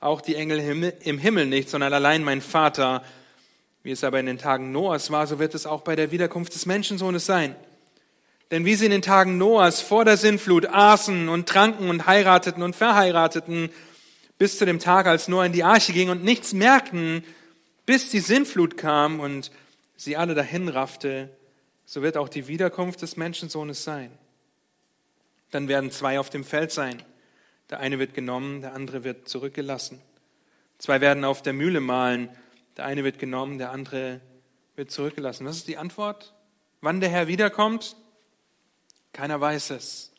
auch 0.03 0.21
die 0.21 0.35
Engel 0.35 0.93
im 1.01 1.19
Himmel 1.19 1.47
nicht, 1.47 1.71
sondern 1.71 1.93
allein 1.93 2.25
mein 2.25 2.41
Vater. 2.41 3.05
Wie 3.83 3.91
es 3.91 4.05
aber 4.05 4.21
in 4.21 4.27
den 4.27 4.39
Tagen 4.39 4.73
Noahs 4.73 5.11
war, 5.11 5.27
so 5.27 5.39
wird 5.39 5.55
es 5.55 5.67
auch 5.67 5.83
bei 5.83 5.97
der 5.97 6.11
Wiederkunft 6.11 6.55
des 6.55 6.67
Menschensohnes 6.67 7.27
sein. 7.27 7.57
Denn 8.51 8.65
wie 8.65 8.75
sie 8.75 8.85
in 8.85 8.91
den 8.91 9.03
Tagen 9.03 9.39
Noahs 9.39 9.81
vor 9.81 10.05
der 10.05 10.17
Sintflut 10.17 10.67
aßen 10.67 11.29
und 11.29 11.49
tranken 11.49 11.89
und 11.89 12.07
heirateten 12.07 12.63
und 12.63 12.77
verheirateten, 12.77 13.71
bis 14.39 14.59
zu 14.59 14.67
dem 14.67 14.79
Tag, 14.79 15.07
als 15.07 15.29
Noah 15.29 15.47
in 15.47 15.53
die 15.53 15.65
Arche 15.65 15.93
ging 15.93 16.11
und 16.11 16.23
nichts 16.25 16.53
merkten, 16.53 17.25
bis 17.87 18.11
die 18.11 18.21
Sintflut 18.21 18.77
kam 18.77 19.21
und 19.21 19.51
sie 19.97 20.17
alle 20.17 20.35
dahin 20.35 20.69
raffte, 20.69 21.31
so 21.85 22.03
wird 22.03 22.17
auch 22.17 22.29
die 22.29 22.49
Wiederkunft 22.49 23.03
des 23.03 23.17
Menschensohnes 23.17 23.85
sein. 23.85 24.11
Dann 25.51 25.69
werden 25.69 25.91
zwei 25.91 26.19
auf 26.19 26.31
dem 26.31 26.45
Feld 26.45 26.73
sein. 26.73 27.03
Der 27.73 27.81
eine 27.81 27.99
wird 27.99 28.13
genommen, 28.13 28.61
der 28.61 28.75
andere 28.75 29.03
wird 29.03 29.31
zurückgelassen. 29.31 29.99
Zwei 30.77 31.01
werden 31.01 31.25
auf 31.25 31.41
der 31.41 31.55
Mühle 31.55 31.81
mahlen. 31.81 32.29
Der 32.77 32.85
eine 32.85 33.03
wird 33.03 33.19
genommen, 33.19 33.57
der 33.57 33.71
andere 33.71 34.21
wird 34.77 34.91
zurückgelassen. 34.91 35.47
Was 35.47 35.57
ist 35.57 35.69
die 35.69 35.79
Antwort? 35.79 36.35
Wann 36.83 37.01
der 37.01 37.09
Herr 37.09 37.29
wiederkommt? 37.29 37.97
Keiner 39.15 39.41
weiß 39.41 39.71
es. 39.71 40.13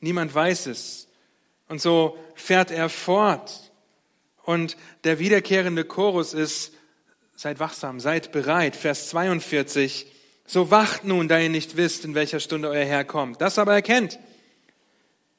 Niemand 0.00 0.34
weiß 0.34 0.64
es. 0.64 1.08
Und 1.68 1.82
so 1.82 2.16
fährt 2.36 2.70
er 2.70 2.88
fort. 2.88 3.70
Und 4.42 4.78
der 5.04 5.18
wiederkehrende 5.18 5.84
Chorus 5.84 6.32
ist, 6.32 6.72
seid 7.36 7.60
wachsam, 7.60 8.00
seid 8.00 8.32
bereit. 8.32 8.76
Vers 8.76 9.10
42. 9.10 10.06
So 10.46 10.70
wacht 10.70 11.04
nun, 11.04 11.28
da 11.28 11.38
ihr 11.38 11.50
nicht 11.50 11.76
wisst, 11.76 12.06
in 12.06 12.14
welcher 12.14 12.40
Stunde 12.40 12.70
euer 12.70 12.86
Herr 12.86 13.04
kommt. 13.04 13.42
Das 13.42 13.58
aber 13.58 13.74
erkennt, 13.74 14.18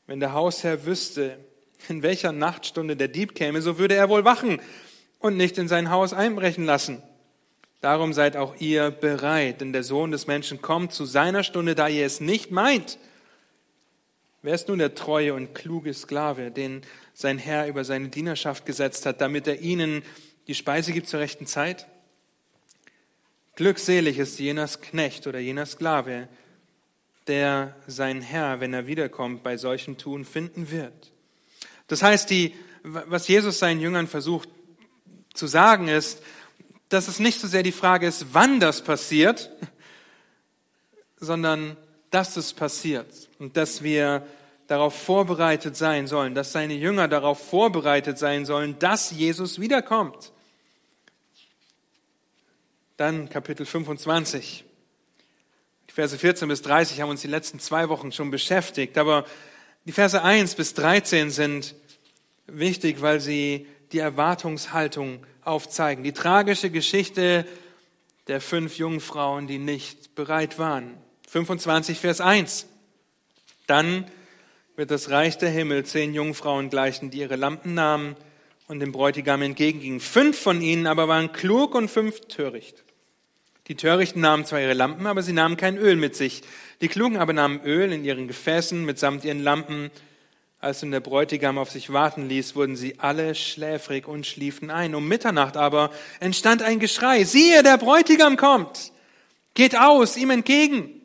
wenn 0.06 0.20
der 0.20 0.34
Hausherr 0.34 0.86
wüsste, 0.86 1.40
in 1.90 2.04
welcher 2.04 2.32
Nachtstunde 2.32 2.96
der 2.96 3.08
Dieb 3.08 3.36
käme, 3.36 3.62
so 3.62 3.78
würde 3.78 3.96
er 3.96 4.10
wohl 4.10 4.26
wachen 4.26 4.62
und 5.20 5.38
nicht 5.38 5.58
in 5.58 5.68
sein 5.68 5.90
Haus 5.90 6.14
einbrechen 6.14 6.66
lassen. 6.66 7.02
Darum 7.82 8.14
seid 8.14 8.36
auch 8.36 8.56
ihr 8.60 8.90
bereit, 8.92 9.62
denn 9.62 9.74
der 9.74 9.84
Sohn 9.84 10.12
des 10.12 10.28
Menschen 10.28 10.62
kommt 10.62 10.92
zu 10.94 11.06
seiner 11.06 11.44
Stunde, 11.44 11.76
da 11.76 11.88
ihr 11.88 12.06
es 12.06 12.20
nicht 12.20 12.52
meint. 12.52 12.98
Wer 14.42 14.56
ist 14.56 14.68
nun 14.68 14.80
der 14.80 14.96
treue 14.96 15.34
und 15.34 15.56
kluge 15.56 15.94
Sklave, 15.94 16.52
den 16.52 16.82
sein 17.14 17.38
Herr 17.38 17.68
über 17.68 17.84
seine 17.84 18.10
Dienerschaft 18.10 18.66
gesetzt 18.66 19.06
hat, 19.06 19.22
damit 19.22 19.48
er 19.48 19.60
ihnen 19.60 20.04
die 20.48 20.56
Speise 20.56 20.94
gibt 20.94 21.08
zur 21.08 21.20
rechten 21.20 21.48
Zeit? 21.48 21.88
Glückselig 23.56 24.20
ist 24.20 24.40
jener 24.40 24.68
Knecht 24.68 25.28
oder 25.28 25.40
jener 25.40 25.66
Sklave, 25.66 26.28
der 27.28 27.76
sein 27.88 28.22
Herr, 28.22 28.60
wenn 28.60 28.74
er 28.74 28.86
wiederkommt, 28.86 29.44
bei 29.44 29.58
solchem 29.58 29.98
Tun 29.98 30.26
finden 30.26 30.70
wird. 30.72 31.12
Das 31.88 32.02
heißt, 32.04 32.30
die, 32.30 32.56
was 32.84 33.28
Jesus 33.28 33.60
seinen 33.60 33.80
Jüngern 33.80 34.08
versucht 34.08 34.50
zu 35.34 35.48
sagen 35.48 35.88
ist, 35.88 36.22
dass 36.90 37.08
es 37.08 37.20
nicht 37.20 37.40
so 37.40 37.48
sehr 37.48 37.64
die 37.64 37.72
Frage 37.72 38.08
ist, 38.08 38.28
wann 38.34 38.60
das 38.60 38.84
passiert, 38.84 39.52
sondern 41.18 41.78
dass 42.12 42.38
es 42.38 42.54
passiert 42.54 43.30
und 43.40 43.58
dass 43.58 43.84
wir 43.84 44.26
darauf 44.68 44.96
vorbereitet 44.96 45.76
sein 45.76 46.08
sollen, 46.08 46.34
dass 46.34 46.52
seine 46.52 46.74
Jünger 46.74 47.08
darauf 47.08 47.50
vorbereitet 47.50 48.18
sein 48.18 48.46
sollen, 48.46 48.80
dass 48.80 49.12
Jesus 49.12 49.60
wiederkommt. 49.60 50.32
Dann 52.98 53.30
Kapitel 53.30 53.66
25. 53.66 54.64
Die 55.90 55.92
Verse 55.92 56.18
14 56.18 56.48
bis 56.48 56.62
30 56.62 57.02
haben 57.02 57.10
uns 57.10 57.22
die 57.22 57.28
letzten 57.28 57.60
zwei 57.60 57.90
Wochen 57.90 58.12
schon 58.12 58.32
beschäftigt, 58.32 58.98
aber 58.98 59.26
die 59.86 59.92
Verse 59.92 60.22
1 60.22 60.56
bis 60.56 60.74
13 60.74 61.30
sind 61.30 61.76
wichtig, 62.48 63.02
weil 63.02 63.20
sie 63.20 63.68
die 63.92 64.00
Erwartungshaltung 64.00 65.26
aufzeigen. 65.44 66.04
Die 66.04 66.12
tragische 66.12 66.70
Geschichte 66.72 67.46
der 68.28 68.42
fünf 68.42 68.78
Jungfrauen, 68.78 69.48
die 69.48 69.60
nicht 69.60 70.16
bereit 70.16 70.58
waren. 70.58 70.98
25 71.30 72.00
Vers 72.00 72.22
1. 72.22 72.68
Dann 73.68 74.06
wird 74.76 74.92
das 74.92 75.10
Reich 75.10 75.38
der 75.38 75.50
Himmel 75.50 75.86
zehn 75.86 76.14
Jungfrauen 76.14 76.70
gleichen, 76.70 77.12
die 77.12 77.20
ihre 77.20 77.36
Lampen 77.36 77.76
nahmen 77.76 78.16
und 78.68 78.80
dem 78.80 78.92
Bräutigam 78.92 79.44
entgegengingen. 79.44 80.00
Fünf 80.00 80.40
von 80.40 80.62
ihnen 80.62 80.88
aber 80.88 81.08
waren 81.08 81.32
klug 81.32 81.76
und 81.76 81.90
fünf 81.90 82.22
töricht. 82.22 82.84
Die 83.68 83.76
Törichten 83.76 84.22
nahmen 84.22 84.46
zwar 84.46 84.62
ihre 84.62 84.74
Lampen, 84.74 85.08
aber 85.08 85.24
sie 85.24 85.34
nahmen 85.34 85.58
kein 85.58 85.78
Öl 85.78 85.96
mit 85.96 86.16
sich. 86.16 86.44
Die 86.82 86.88
Klugen 86.88 87.18
aber 87.18 87.34
nahmen 87.34 87.62
Öl 87.64 87.92
in 87.92 88.04
ihren 88.04 88.28
Gefäßen 88.28 88.86
mitsamt 88.86 89.26
ihren 89.26 89.42
Lampen. 89.42 89.90
Als 90.60 90.84
nun 90.84 90.92
der 90.92 91.00
Bräutigam 91.00 91.58
auf 91.58 91.72
sich 91.72 91.92
warten 91.92 92.30
ließ, 92.30 92.56
wurden 92.56 92.76
sie 92.76 93.00
alle 93.00 93.34
schläfrig 93.34 94.08
und 94.08 94.28
schliefen 94.28 94.70
ein. 94.70 94.94
Um 94.94 95.08
Mitternacht 95.08 95.58
aber 95.58 95.92
entstand 96.20 96.62
ein 96.62 96.80
Geschrei. 96.80 97.24
Siehe, 97.24 97.64
der 97.64 97.78
Bräutigam 97.78 98.38
kommt! 98.38 98.92
Geht 99.56 99.76
aus, 99.76 100.16
ihm 100.16 100.30
entgegen! 100.30 101.02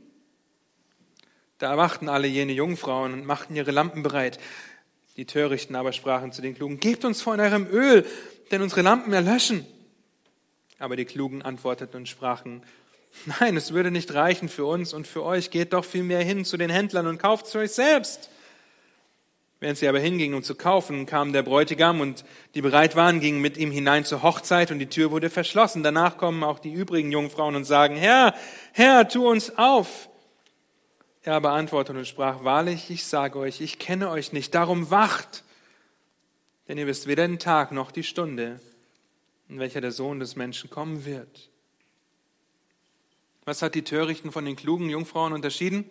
Da 1.56 1.70
erwachten 1.70 2.08
alle 2.10 2.26
jene 2.26 2.52
Jungfrauen 2.52 3.14
und 3.14 3.24
machten 3.24 3.56
ihre 3.56 3.70
Lampen 3.70 4.02
bereit. 4.02 4.38
Die 5.16 5.24
Törichten 5.24 5.76
aber 5.76 5.92
sprachen 5.92 6.32
zu 6.32 6.42
den 6.42 6.54
Klugen, 6.54 6.78
gebt 6.78 7.06
uns 7.06 7.22
von 7.22 7.40
eurem 7.40 7.66
Öl, 7.70 8.06
denn 8.50 8.60
unsere 8.60 8.82
Lampen 8.82 9.12
erlöschen. 9.12 9.66
Aber 10.80 10.96
die 10.96 11.04
Klugen 11.04 11.42
antworteten 11.42 11.98
und 11.98 12.08
sprachen, 12.08 12.62
nein, 13.38 13.56
es 13.56 13.72
würde 13.72 13.92
nicht 13.92 14.12
reichen 14.14 14.48
für 14.48 14.64
uns 14.64 14.92
und 14.92 15.06
für 15.06 15.22
euch, 15.22 15.50
geht 15.50 15.72
doch 15.72 15.84
vielmehr 15.84 16.24
hin 16.24 16.44
zu 16.44 16.56
den 16.56 16.70
Händlern 16.70 17.06
und 17.06 17.18
kauft 17.18 17.46
es 17.46 17.54
euch 17.54 17.70
selbst. 17.70 18.30
Während 19.60 19.76
sie 19.76 19.86
aber 19.88 20.00
hingingen, 20.00 20.34
um 20.34 20.42
zu 20.42 20.54
kaufen, 20.54 21.04
kam 21.04 21.34
der 21.34 21.42
Bräutigam 21.42 22.00
und 22.00 22.24
die 22.54 22.62
bereit 22.62 22.96
waren, 22.96 23.20
gingen 23.20 23.42
mit 23.42 23.58
ihm 23.58 23.70
hinein 23.70 24.06
zur 24.06 24.22
Hochzeit 24.22 24.70
und 24.70 24.78
die 24.78 24.88
Tür 24.88 25.10
wurde 25.10 25.28
verschlossen. 25.28 25.82
Danach 25.82 26.16
kommen 26.16 26.42
auch 26.42 26.58
die 26.58 26.72
übrigen 26.72 27.12
Jungfrauen 27.12 27.54
und 27.54 27.64
sagen, 27.64 27.94
Herr, 27.94 28.34
Herr, 28.72 29.06
tu 29.06 29.28
uns 29.28 29.58
auf. 29.58 30.08
Er 31.22 31.34
aber 31.34 31.50
antwortete 31.52 31.98
und 31.98 32.06
sprach, 32.06 32.42
wahrlich, 32.42 32.90
ich 32.90 33.04
sage 33.04 33.38
euch, 33.38 33.60
ich 33.60 33.78
kenne 33.78 34.08
euch 34.08 34.32
nicht, 34.32 34.54
darum 34.54 34.90
wacht, 34.90 35.44
denn 36.66 36.78
ihr 36.78 36.86
wisst 36.86 37.06
weder 37.06 37.28
den 37.28 37.38
Tag 37.38 37.70
noch 37.70 37.90
die 37.90 38.02
Stunde, 38.02 38.60
in 39.50 39.58
welcher 39.58 39.82
der 39.82 39.92
Sohn 39.92 40.18
des 40.18 40.34
Menschen 40.36 40.70
kommen 40.70 41.04
wird. 41.04 41.50
Was 43.44 43.60
hat 43.60 43.74
die 43.74 43.84
Törichten 43.84 44.32
von 44.32 44.46
den 44.46 44.56
klugen 44.56 44.88
Jungfrauen 44.88 45.34
unterschieden? 45.34 45.84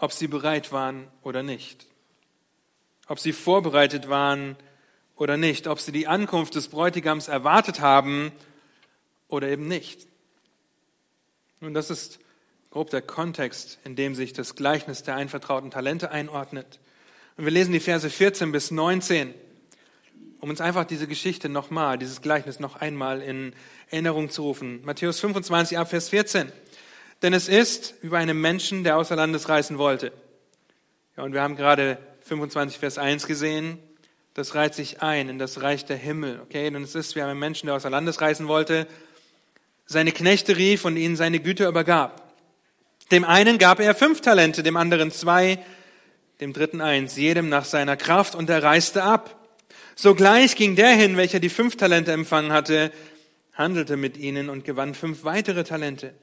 ob 0.00 0.12
sie 0.12 0.28
bereit 0.28 0.72
waren 0.72 1.06
oder 1.22 1.42
nicht, 1.42 1.86
ob 3.06 3.20
sie 3.20 3.32
vorbereitet 3.32 4.08
waren 4.08 4.56
oder 5.14 5.36
nicht, 5.36 5.66
ob 5.66 5.78
sie 5.78 5.92
die 5.92 6.06
Ankunft 6.06 6.54
des 6.54 6.68
Bräutigams 6.68 7.28
erwartet 7.28 7.80
haben 7.80 8.32
oder 9.28 9.48
eben 9.48 9.68
nicht. 9.68 10.06
Nun, 11.60 11.74
das 11.74 11.90
ist 11.90 12.18
grob 12.70 12.88
der 12.90 13.02
Kontext, 13.02 13.78
in 13.84 13.94
dem 13.94 14.14
sich 14.14 14.32
das 14.32 14.54
Gleichnis 14.54 15.02
der 15.02 15.16
einvertrauten 15.16 15.70
Talente 15.70 16.10
einordnet. 16.10 16.80
Und 17.36 17.44
wir 17.44 17.52
lesen 17.52 17.72
die 17.72 17.80
Verse 17.80 18.08
14 18.08 18.52
bis 18.52 18.70
19, 18.70 19.34
um 20.40 20.48
uns 20.50 20.60
einfach 20.60 20.84
diese 20.84 21.06
Geschichte 21.06 21.48
nochmal, 21.48 21.98
dieses 21.98 22.22
Gleichnis 22.22 22.60
noch 22.60 22.76
einmal 22.76 23.20
in 23.20 23.52
Erinnerung 23.90 24.30
zu 24.30 24.42
rufen. 24.42 24.80
Matthäus 24.84 25.20
25 25.20 25.78
ab 25.78 25.90
Vers 25.90 26.08
14. 26.08 26.50
Denn 27.22 27.34
es 27.34 27.48
ist 27.48 27.94
über 28.02 28.18
einen 28.18 28.40
Menschen, 28.40 28.82
der 28.82 28.96
außer 28.96 29.14
Landes 29.16 29.48
reisen 29.48 29.76
wollte. 29.76 30.12
Ja, 31.16 31.24
und 31.24 31.34
wir 31.34 31.42
haben 31.42 31.56
gerade 31.56 31.98
25 32.22 32.78
Vers 32.78 32.96
1 32.96 33.26
gesehen. 33.26 33.78
Das 34.32 34.54
reiht 34.54 34.74
sich 34.74 35.02
ein 35.02 35.28
in 35.28 35.38
das 35.38 35.60
Reich 35.60 35.84
der 35.84 35.96
Himmel. 35.96 36.40
Okay, 36.42 36.70
denn 36.70 36.82
es 36.82 36.94
ist 36.94 37.16
wie 37.16 37.22
einen 37.22 37.38
Menschen, 37.38 37.66
der 37.66 37.76
außer 37.76 37.90
Landes 37.90 38.20
reisen 38.20 38.48
wollte, 38.48 38.86
seine 39.84 40.12
Knechte 40.12 40.56
rief 40.56 40.84
und 40.84 40.96
ihnen 40.96 41.16
seine 41.16 41.40
Güter 41.40 41.68
übergab. 41.68 42.32
Dem 43.10 43.24
einen 43.24 43.58
gab 43.58 43.80
er 43.80 43.94
fünf 43.94 44.20
Talente, 44.20 44.62
dem 44.62 44.76
anderen 44.76 45.10
zwei, 45.10 45.58
dem 46.40 46.52
dritten 46.52 46.80
eins, 46.80 47.16
jedem 47.16 47.48
nach 47.48 47.64
seiner 47.64 47.96
Kraft, 47.96 48.36
und 48.36 48.48
er 48.48 48.62
reiste 48.62 49.02
ab. 49.02 49.39
Sogleich 50.00 50.56
ging 50.56 50.76
der 50.76 50.92
hin, 50.92 51.18
welcher 51.18 51.40
die 51.40 51.50
fünf 51.50 51.76
Talente 51.76 52.10
empfangen 52.10 52.52
hatte, 52.52 52.90
handelte 53.52 53.98
mit 53.98 54.16
ihnen 54.16 54.48
und 54.48 54.64
gewann 54.64 54.94
fünf 54.94 55.24
weitere 55.24 55.62
Talente. 55.62 56.14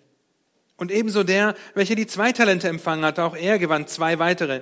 Und 0.77 0.91
ebenso 0.91 1.23
der, 1.23 1.53
welcher 1.75 1.93
die 1.93 2.07
zwei 2.07 2.31
Talente 2.31 2.67
empfangen 2.69 3.05
hatte, 3.05 3.23
auch 3.23 3.35
er 3.35 3.59
gewann 3.59 3.85
zwei 3.85 4.17
weitere. 4.17 4.61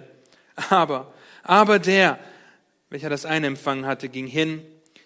Aber, 0.69 1.13
aber 1.43 1.79
der, 1.79 2.19
welcher 2.89 3.09
das 3.09 3.25
eine 3.25 3.47
empfangen 3.47 3.85
hatte, 3.85 4.09
ging 4.09 4.27
hin, 4.27 4.61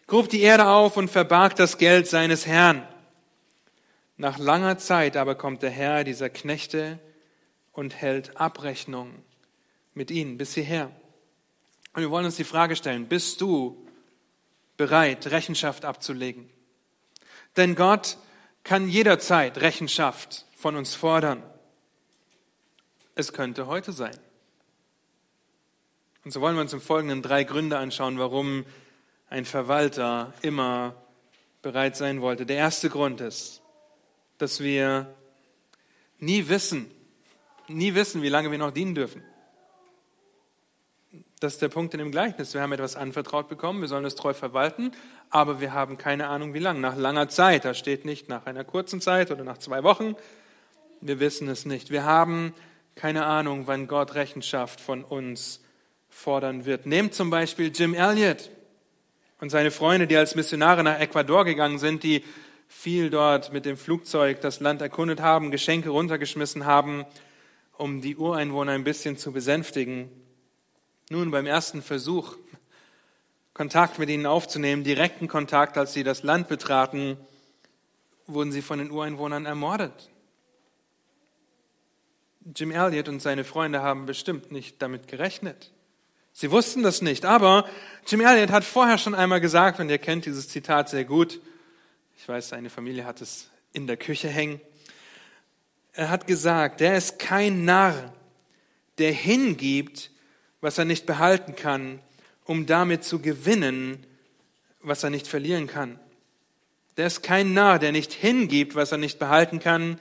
grub 0.07 0.27
die 0.27 0.41
Erde 0.41 0.65
auf 0.65 0.97
und 0.97 1.11
verbarg 1.11 1.55
das 1.55 1.77
Geld 1.77 2.07
seines 2.07 2.47
Herrn. 2.47 2.81
Nach 4.17 4.39
langer 4.39 4.79
Zeit 4.79 5.17
aber 5.17 5.35
kommt 5.35 5.61
der 5.61 5.69
Herr 5.69 6.03
dieser 6.03 6.31
Knechte 6.31 6.97
und 7.73 7.93
hält 7.93 8.37
Abrechnung 8.37 9.11
mit 9.93 10.09
ihnen 10.09 10.39
bis 10.39 10.55
hierher. 10.55 10.89
Und 11.93 12.01
wir 12.01 12.09
wollen 12.09 12.25
uns 12.25 12.37
die 12.37 12.43
Frage 12.43 12.75
stellen, 12.75 13.05
bist 13.05 13.39
du 13.41 13.85
bereit, 14.79 15.27
Rechenschaft 15.27 15.83
abzulegen? 15.83 16.49
Denn 17.57 17.75
Gott 17.75 18.17
kann 18.63 18.87
jederzeit 18.87 19.57
Rechenschaft 19.57 20.45
von 20.55 20.77
uns 20.77 20.95
fordern. 20.95 21.43
Es 23.13 23.33
könnte 23.33 23.67
heute 23.67 23.91
sein. 23.91 24.17
Und 26.23 26.31
so 26.31 26.39
wollen 26.39 26.55
wir 26.55 26.61
uns 26.61 26.71
im 26.71 26.79
Folgenden 26.79 27.21
drei 27.21 27.43
Gründe 27.43 27.77
anschauen, 27.77 28.19
warum 28.19 28.65
ein 29.29 29.43
Verwalter 29.43 30.33
immer 30.43 30.95
bereit 31.61 31.97
sein 31.97 32.21
wollte. 32.21 32.45
Der 32.45 32.57
erste 32.57 32.89
Grund 32.89 33.19
ist, 33.19 33.61
dass 34.37 34.61
wir 34.61 35.13
nie 36.19 36.47
wissen, 36.47 36.89
nie 37.67 37.95
wissen, 37.95 38.21
wie 38.21 38.29
lange 38.29 38.49
wir 38.49 38.57
noch 38.57 38.71
dienen 38.71 38.95
dürfen. 38.95 39.23
Das 41.39 41.53
ist 41.53 41.61
der 41.61 41.69
Punkt 41.69 41.93
in 41.93 41.99
dem 41.99 42.11
Gleichnis. 42.11 42.53
Wir 42.53 42.61
haben 42.61 42.73
etwas 42.73 42.97
anvertraut 42.97 43.47
bekommen, 43.47 43.79
wir 43.79 43.87
sollen 43.87 44.03
es 44.03 44.15
treu 44.15 44.33
verwalten, 44.33 44.91
aber 45.29 45.61
wir 45.61 45.73
haben 45.73 45.97
keine 45.97 46.27
Ahnung, 46.27 46.53
wie 46.53 46.59
lange. 46.59 46.81
Nach 46.81 46.97
langer 46.97 47.29
Zeit, 47.29 47.63
da 47.63 47.73
steht 47.73 48.03
nicht 48.03 48.27
nach 48.27 48.45
einer 48.45 48.65
kurzen 48.65 48.99
Zeit 48.99 49.31
oder 49.31 49.45
nach 49.45 49.57
zwei 49.57 49.83
Wochen, 49.83 50.15
wir 50.99 51.21
wissen 51.21 51.47
es 51.47 51.65
nicht. 51.65 51.91
Wir 51.91 52.03
haben 52.03 52.53
keine 52.95 53.25
Ahnung, 53.25 53.67
wann 53.67 53.87
Gott 53.87 54.15
Rechenschaft 54.15 54.81
von 54.81 55.05
uns 55.05 55.63
fordern 56.09 56.65
wird. 56.65 56.85
Nehmt 56.85 57.13
zum 57.13 57.29
Beispiel 57.29 57.71
Jim 57.73 57.93
Elliot 57.93 58.49
und 59.39 59.49
seine 59.49 59.71
Freunde, 59.71 60.07
die 60.07 60.17
als 60.17 60.35
Missionare 60.35 60.83
nach 60.83 60.99
Ecuador 60.99 61.45
gegangen 61.45 61.79
sind, 61.79 62.03
die 62.03 62.25
viel 62.67 63.09
dort 63.09 63.53
mit 63.53 63.63
dem 63.63 63.77
Flugzeug 63.77 64.41
das 64.41 64.59
Land 64.59 64.81
erkundet 64.81 65.21
haben, 65.21 65.51
Geschenke 65.51 65.89
runtergeschmissen 65.89 66.65
haben, 66.65 67.05
um 67.77 68.01
die 68.01 68.17
Ureinwohner 68.17 68.73
ein 68.73 68.83
bisschen 68.83 69.15
zu 69.15 69.31
besänftigen. 69.31 70.09
Nun, 71.11 71.31
beim 71.31 71.47
ersten 71.47 71.81
Versuch, 71.81 72.37
Kontakt 73.55 73.97
mit 73.97 74.11
ihnen 74.11 74.27
aufzunehmen, 74.27 74.83
direkten 74.83 75.27
Kontakt, 75.27 75.75
als 75.75 75.93
sie 75.93 76.03
das 76.03 76.21
Land 76.21 76.47
betraten, 76.47 77.17
wurden 78.27 78.51
sie 78.51 78.61
von 78.61 78.77
den 78.77 78.91
Ureinwohnern 78.91 79.47
ermordet. 79.47 80.11
Jim 82.55 82.69
Elliot 82.69 83.09
und 83.09 83.23
seine 83.23 83.43
Freunde 83.43 83.81
haben 83.81 84.05
bestimmt 84.05 84.51
nicht 84.51 84.83
damit 84.83 85.07
gerechnet. 85.07 85.71
Sie 86.31 86.51
wussten 86.51 86.83
das 86.83 87.01
nicht, 87.01 87.25
aber 87.25 87.67
Jim 88.05 88.21
Elliot 88.21 88.51
hat 88.51 88.63
vorher 88.63 88.99
schon 88.99 89.15
einmal 89.15 89.41
gesagt, 89.41 89.79
und 89.79 89.89
ihr 89.89 89.97
kennt 89.97 90.27
dieses 90.27 90.47
Zitat 90.47 90.89
sehr 90.89 91.05
gut, 91.05 91.41
ich 92.17 92.29
weiß, 92.29 92.49
seine 92.49 92.69
Familie 92.69 93.05
hat 93.05 93.19
es 93.19 93.49
in 93.73 93.87
der 93.87 93.97
Küche 93.97 94.27
hängen, 94.27 94.61
er 95.93 96.11
hat 96.11 96.27
gesagt, 96.27 96.81
der 96.81 96.97
ist 96.97 97.17
kein 97.17 97.65
Narr, 97.65 98.13
der 98.99 99.11
hingibt, 99.11 100.11
was 100.61 100.77
er 100.77 100.85
nicht 100.85 101.05
behalten 101.05 101.55
kann, 101.55 101.99
um 102.45 102.65
damit 102.65 103.03
zu 103.03 103.19
gewinnen, 103.19 104.05
was 104.81 105.03
er 105.03 105.09
nicht 105.09 105.27
verlieren 105.27 105.67
kann. 105.67 105.99
Der 106.97 107.07
ist 107.07 107.23
kein 107.23 107.53
Narr, 107.53 107.79
der 107.79 107.91
nicht 107.91 108.11
hingibt, 108.11 108.75
was 108.75 108.91
er 108.91 108.97
nicht 108.97 109.19
behalten 109.19 109.59
kann, 109.59 109.99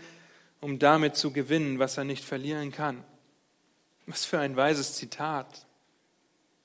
um 0.60 0.78
damit 0.78 1.16
zu 1.16 1.32
gewinnen, 1.32 1.78
was 1.78 1.96
er 1.96 2.04
nicht 2.04 2.24
verlieren 2.24 2.72
kann. 2.72 3.04
Was 4.06 4.24
für 4.24 4.40
ein 4.40 4.56
weises 4.56 4.94
Zitat. 4.94 5.66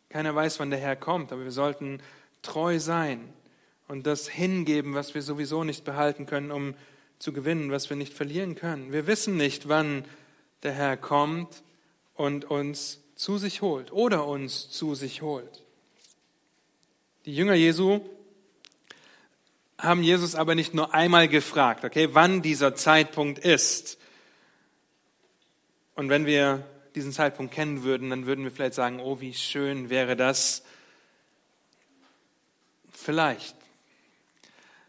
Keiner 0.09 0.33
weiß, 0.33 0.59
wann 0.59 0.69
der 0.69 0.79
Herr 0.79 0.95
kommt, 0.95 1.31
aber 1.31 1.43
wir 1.43 1.51
sollten 1.51 2.01
treu 2.41 2.79
sein 2.79 3.33
und 3.87 4.07
das 4.07 4.27
hingeben, 4.27 4.95
was 4.95 5.13
wir 5.13 5.21
sowieso 5.21 5.63
nicht 5.63 5.83
behalten 5.83 6.25
können, 6.25 6.51
um 6.51 6.75
zu 7.19 7.33
gewinnen, 7.33 7.71
was 7.71 7.89
wir 7.89 7.97
nicht 7.97 8.13
verlieren 8.13 8.55
können. 8.55 8.91
Wir 8.91 9.07
wissen 9.07 9.37
nicht, 9.37 9.69
wann 9.69 10.05
der 10.63 10.71
Herr 10.71 10.97
kommt 10.97 11.63
und 12.15 12.45
uns 12.45 13.02
zu 13.23 13.37
sich 13.37 13.61
holt 13.61 13.93
oder 13.93 14.27
uns 14.27 14.69
zu 14.69 14.95
sich 14.95 15.21
holt. 15.21 15.63
Die 17.25 17.33
Jünger 17.33 17.53
Jesu 17.53 18.01
haben 19.77 20.03
Jesus 20.03 20.35
aber 20.35 20.55
nicht 20.55 20.73
nur 20.73 20.93
einmal 20.93 21.29
gefragt, 21.29 21.85
okay, 21.85 22.09
wann 22.11 22.41
dieser 22.41 22.75
Zeitpunkt 22.75 23.39
ist. 23.39 23.97
Und 25.95 26.09
wenn 26.09 26.25
wir 26.25 26.65
diesen 26.95 27.13
Zeitpunkt 27.13 27.53
kennen 27.53 27.83
würden, 27.83 28.09
dann 28.09 28.25
würden 28.25 28.43
wir 28.43 28.51
vielleicht 28.51 28.73
sagen, 28.73 28.99
oh, 28.99 29.21
wie 29.21 29.33
schön 29.33 29.89
wäre 29.89 30.17
das. 30.17 30.63
Vielleicht. 32.91 33.55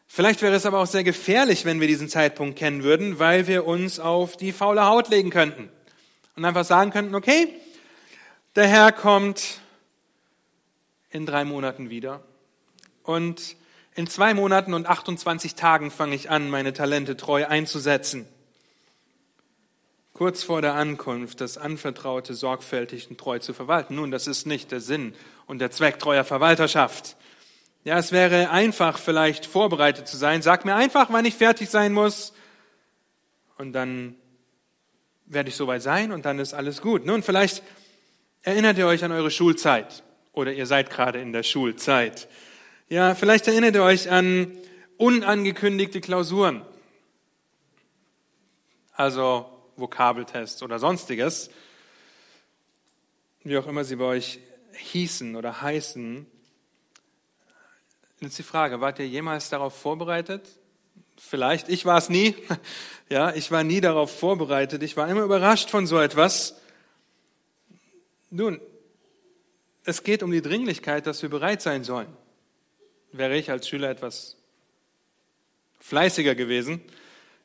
Vielleicht 0.08 0.42
wäre 0.42 0.56
es 0.56 0.66
aber 0.66 0.80
auch 0.80 0.88
sehr 0.88 1.04
gefährlich, 1.04 1.64
wenn 1.64 1.80
wir 1.80 1.86
diesen 1.86 2.08
Zeitpunkt 2.08 2.58
kennen 2.58 2.82
würden, 2.82 3.20
weil 3.20 3.46
wir 3.46 3.64
uns 3.64 4.00
auf 4.00 4.36
die 4.36 4.50
faule 4.50 4.86
Haut 4.86 5.08
legen 5.08 5.30
könnten 5.30 5.70
und 6.34 6.44
einfach 6.44 6.64
sagen 6.64 6.90
könnten, 6.90 7.14
okay, 7.14 7.60
der 8.56 8.68
Herr 8.68 8.92
kommt 8.92 9.60
in 11.10 11.26
drei 11.26 11.44
Monaten 11.44 11.90
wieder 11.90 12.22
und 13.02 13.56
in 13.94 14.06
zwei 14.06 14.34
Monaten 14.34 14.74
und 14.74 14.86
28 14.86 15.54
Tagen 15.54 15.90
fange 15.90 16.14
ich 16.14 16.30
an, 16.30 16.50
meine 16.50 16.72
Talente 16.72 17.16
treu 17.16 17.46
einzusetzen. 17.46 18.26
Kurz 20.12 20.44
vor 20.44 20.62
der 20.62 20.74
Ankunft 20.74 21.40
das 21.40 21.58
Anvertraute 21.58 22.34
sorgfältig 22.34 23.10
und 23.10 23.18
treu 23.18 23.40
zu 23.40 23.52
verwalten. 23.52 23.96
Nun, 23.96 24.12
das 24.12 24.28
ist 24.28 24.46
nicht 24.46 24.70
der 24.70 24.80
Sinn 24.80 25.14
und 25.46 25.58
der 25.58 25.72
Zweck 25.72 25.98
treuer 25.98 26.24
Verwalterschaft. 26.24 27.16
Ja, 27.82 27.98
es 27.98 28.12
wäre 28.12 28.50
einfach, 28.50 28.98
vielleicht 28.98 29.46
vorbereitet 29.46 30.06
zu 30.06 30.16
sein. 30.16 30.42
Sag 30.42 30.64
mir 30.64 30.76
einfach, 30.76 31.08
wann 31.10 31.24
ich 31.24 31.34
fertig 31.34 31.68
sein 31.68 31.92
muss. 31.92 32.32
Und 33.58 33.72
dann 33.72 34.14
werde 35.26 35.48
ich 35.48 35.56
soweit 35.56 35.82
sein 35.82 36.12
und 36.12 36.24
dann 36.24 36.38
ist 36.38 36.54
alles 36.54 36.80
gut. 36.80 37.04
Nun, 37.04 37.22
vielleicht 37.22 37.62
erinnert 38.44 38.78
ihr 38.78 38.87
euch 38.87 39.02
an 39.02 39.11
eure 39.11 39.30
Schulzeit 39.30 40.04
oder 40.33 40.52
ihr 40.52 40.66
seid 40.66 40.90
gerade 40.90 41.20
in 41.20 41.33
der 41.33 41.42
Schulzeit. 41.42 42.28
Ja, 42.88 43.14
vielleicht 43.14 43.48
erinnert 43.48 43.74
ihr 43.74 43.83
euch 43.83 44.11
an 44.11 44.52
unangekündigte 44.98 46.00
Klausuren. 46.00 46.62
Also 48.92 49.50
Vokabeltests 49.76 50.62
oder 50.62 50.78
sonstiges. 50.78 51.50
wie 53.42 53.59
auch 53.59 53.66
immer 53.66 53.85
sie 53.85 53.96
bei 53.96 54.04
euch 54.04 54.38
hießen 54.72 55.37
oder 55.37 55.61
heißen, 55.61 56.26
jetzt 58.20 58.38
die 58.38 58.42
Frage, 58.42 58.80
wart 58.80 58.98
ihr 58.98 59.09
jemals 59.09 59.50
darauf 59.50 59.76
vorbereitet? 59.76 60.48
Vielleicht, 61.16 61.68
ich 61.68 61.85
war 61.85 61.98
es 61.98 62.09
nie. 62.09 62.35
Ja, 63.11 63.35
ich 63.35 63.50
war 63.50 63.64
nie 63.64 63.83
darauf 63.83 64.18
vorbereitet. 64.18 64.83
Ich 64.83 64.96
war 64.96 65.07
immer 65.09 65.24
überrascht 65.24 65.68
von 65.68 65.87
so 65.87 66.00
etwas. 66.00 66.59
Nun, 68.30 68.60
es 69.84 70.02
geht 70.02 70.22
um 70.22 70.30
die 70.30 70.42
Dringlichkeit, 70.42 71.06
dass 71.06 71.22
wir 71.22 71.28
bereit 71.28 71.62
sein 71.62 71.84
sollen. 71.84 72.08
Wäre 73.12 73.37
ich 73.37 73.50
als 73.50 73.68
Schüler 73.68 73.90
etwas 73.90 74.37
fleißiger 75.78 76.34
gewesen, 76.34 76.80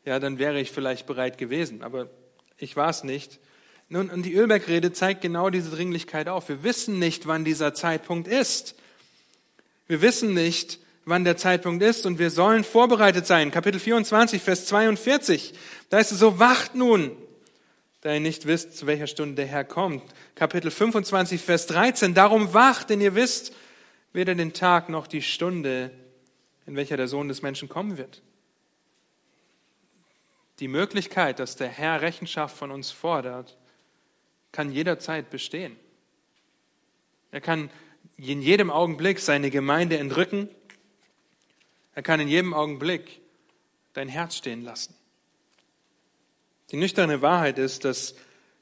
ja, 0.05 0.19
dann 0.19 0.39
wäre 0.39 0.59
ich 0.59 0.71
vielleicht 0.71 1.05
bereit 1.05 1.37
gewesen. 1.37 1.83
Aber 1.83 2.09
ich 2.57 2.75
war 2.75 2.89
es 2.89 3.03
nicht. 3.03 3.39
Nun, 3.89 4.09
und 4.09 4.23
die 4.23 4.33
Ölbergrede 4.33 4.93
zeigt 4.93 5.21
genau 5.21 5.49
diese 5.49 5.71
Dringlichkeit 5.71 6.29
auf. 6.29 6.47
Wir 6.47 6.63
wissen 6.63 6.99
nicht, 6.99 7.27
wann 7.27 7.43
dieser 7.43 7.73
Zeitpunkt 7.73 8.27
ist. 8.27 8.75
Wir 9.87 10.01
wissen 10.01 10.33
nicht, 10.33 10.79
wann 11.05 11.25
der 11.25 11.37
Zeitpunkt 11.37 11.83
ist 11.83 12.05
und 12.05 12.19
wir 12.19 12.29
sollen 12.29 12.63
vorbereitet 12.63 13.25
sein. 13.25 13.51
Kapitel 13.51 13.79
24, 13.79 14.41
Vers 14.41 14.65
42. 14.67 15.53
Da 15.89 15.99
ist 15.99 16.11
es 16.11 16.19
so, 16.19 16.39
wacht 16.39 16.75
nun, 16.75 17.11
da 18.01 18.13
ihr 18.13 18.19
nicht 18.19 18.45
wisst, 18.45 18.77
zu 18.77 18.87
welcher 18.87 19.07
Stunde 19.07 19.35
der 19.35 19.47
Herr 19.47 19.65
kommt. 19.65 20.03
Kapitel 20.35 20.71
25, 20.71 21.41
Vers 21.41 21.67
13. 21.67 22.13
Darum 22.13 22.53
wacht, 22.53 22.89
denn 22.89 23.01
ihr 23.01 23.15
wisst 23.15 23.53
weder 24.13 24.35
den 24.35 24.53
Tag 24.53 24.89
noch 24.89 25.07
die 25.07 25.21
Stunde, 25.21 25.91
in 26.65 26.75
welcher 26.75 26.97
der 26.97 27.07
Sohn 27.07 27.27
des 27.27 27.41
Menschen 27.41 27.67
kommen 27.67 27.97
wird. 27.97 28.21
Die 30.59 30.67
Möglichkeit, 30.67 31.39
dass 31.39 31.55
der 31.55 31.69
Herr 31.69 32.01
Rechenschaft 32.01 32.55
von 32.55 32.71
uns 32.71 32.91
fordert, 32.91 33.57
kann 34.51 34.71
jederzeit 34.71 35.29
bestehen. 35.29 35.75
Er 37.31 37.41
kann 37.41 37.69
in 38.17 38.41
jedem 38.41 38.71
Augenblick 38.71 39.19
seine 39.19 39.51
Gemeinde 39.51 39.97
entrücken. 39.97 40.49
Er 41.93 42.01
kann 42.01 42.19
in 42.19 42.27
jedem 42.27 42.53
Augenblick 42.53 43.21
dein 43.93 44.09
Herz 44.09 44.35
stehen 44.35 44.63
lassen. 44.63 44.98
Die 46.71 46.77
nüchterne 46.77 47.21
Wahrheit 47.21 47.57
ist, 47.57 47.85
dass 47.85 48.15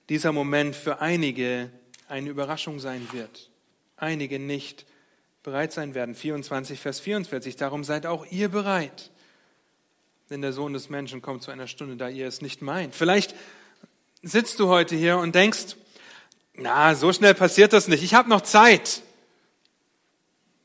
dieser 0.10 0.32
Moment 0.32 0.76
für 0.76 1.02
einige 1.02 1.70
eine 2.08 2.30
Überraschung 2.30 2.80
sein 2.80 3.08
wird. 3.12 3.50
Einige 3.98 4.40
nicht 4.40 4.86
bereit 5.44 5.74
sein 5.74 5.94
werden. 5.94 6.16
24, 6.16 6.80
Vers 6.80 7.00
44. 7.00 7.56
Darum 7.58 7.84
seid 7.84 8.06
auch 8.06 8.26
ihr 8.30 8.50
bereit. 8.50 9.12
Denn 10.30 10.42
der 10.42 10.54
Sohn 10.54 10.74
des 10.74 10.90
Menschen 10.90 11.22
kommt 11.22 11.44
zu 11.44 11.52
einer 11.52 11.68
Stunde, 11.68 11.96
da 11.98 12.10
ihr 12.10 12.28
es 12.28 12.42
nicht 12.42 12.62
meint. 12.62 12.96
Vielleicht 12.96 13.36
sitzt 14.22 14.60
du 14.60 14.68
heute 14.68 14.96
hier 14.96 15.18
und 15.18 15.36
denkst, 15.36 15.76
na, 16.54 16.96
so 16.96 17.14
schnell 17.14 17.34
passiert 17.34 17.74
das 17.74 17.88
nicht. 17.88 18.04
Ich 18.04 18.14
habe 18.14 18.30
noch 18.30 18.42
Zeit. 18.42 19.04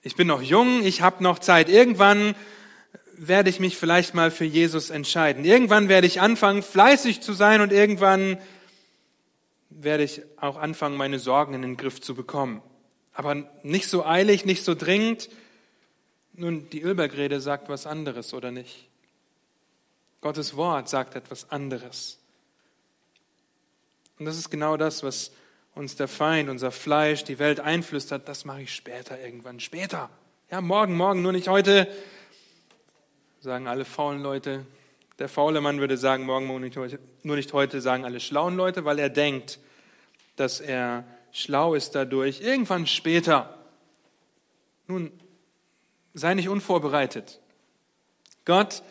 Ich 0.03 0.17
bin 0.17 0.27
noch 0.27 0.43
jung, 0.43 0.85
ich 0.85 1.03
habe 1.03 1.23
noch 1.23 1.39
Zeit. 1.39 1.69
Irgendwann 1.69 2.35
werde 3.29 3.51
ich 3.51 3.61
mich 3.61 3.77
vielleicht 3.77 4.15
mal 4.15 4.33
für 4.33 4.45
Jesus 4.45 4.91
entscheiden. 4.91 5.45
Irgendwann 5.45 5.89
werde 5.89 6.09
ich 6.09 6.21
anfangen, 6.21 6.63
fleißig 6.63 7.21
zu 7.21 7.33
sein 7.33 7.61
und 7.61 7.73
irgendwann 7.73 8.37
werde 9.71 10.03
ich 10.03 10.23
auch 10.39 10.57
anfangen, 10.57 10.97
meine 10.97 11.21
Sorgen 11.21 11.55
in 11.55 11.63
den 11.63 11.77
Griff 11.77 12.01
zu 12.01 12.17
bekommen. 12.17 12.63
Aber 13.15 13.37
nicht 13.63 13.89
so 13.89 14.05
eilig, 14.05 14.45
nicht 14.45 14.65
so 14.65 14.75
dringend. 14.75 15.29
Nun, 16.33 16.69
die 16.71 16.83
Ölbergrede 16.83 17.41
sagt 17.41 17.69
was 17.69 17.87
anderes, 17.87 18.35
oder 18.35 18.51
nicht? 18.51 18.89
Gottes 20.21 20.57
Wort 20.57 20.89
sagt 20.89 21.15
etwas 21.15 21.51
anderes. 21.51 22.19
Und 24.19 24.27
das 24.27 24.37
ist 24.37 24.51
genau 24.51 24.77
das, 24.77 25.05
was 25.05 25.31
uns 25.77 25.95
der 25.95 26.09
Feind, 26.09 26.51
unser 26.51 26.73
Fleisch, 26.73 27.23
die 27.23 27.39
Welt 27.39 27.61
einflüstert, 27.61 28.29
das 28.29 28.45
mache 28.45 28.63
ich 28.63 28.75
später 28.75 29.21
irgendwann. 29.21 29.61
Später. 29.61 30.11
Ja, 30.51 30.61
morgen, 30.61 30.97
morgen, 30.97 31.23
nur 31.23 31.33
nicht 31.33 31.49
heute. 31.49 31.89
Sagen 33.43 33.67
alle 33.67 33.85
faulen 33.85 34.23
Leute. 34.23 34.65
Der 35.19 35.29
faule 35.29 35.61
Mann 35.61 35.81
würde 35.81 35.97
sagen, 35.97 36.27
morgen, 36.27 36.47
nur 36.47 36.61
nicht 37.37 37.53
heute, 37.53 37.81
sagen 37.81 38.05
alle 38.05 38.21
schlauen 38.21 38.55
Leute, 38.55 38.85
weil 38.85 39.01
er 39.01 39.11
denkt, 39.11 39.59
dass 40.37 40.61
er 40.61 41.05
schlau 41.33 41.75
ist 41.75 41.97
dadurch. 41.97 42.41
Irgendwann 42.41 42.87
später. 42.87 43.59
Nun, 44.87 45.11
sei 46.15 46.35
nicht 46.35 46.49
unvorbereitet. 46.49 47.41
Gott 48.45 48.85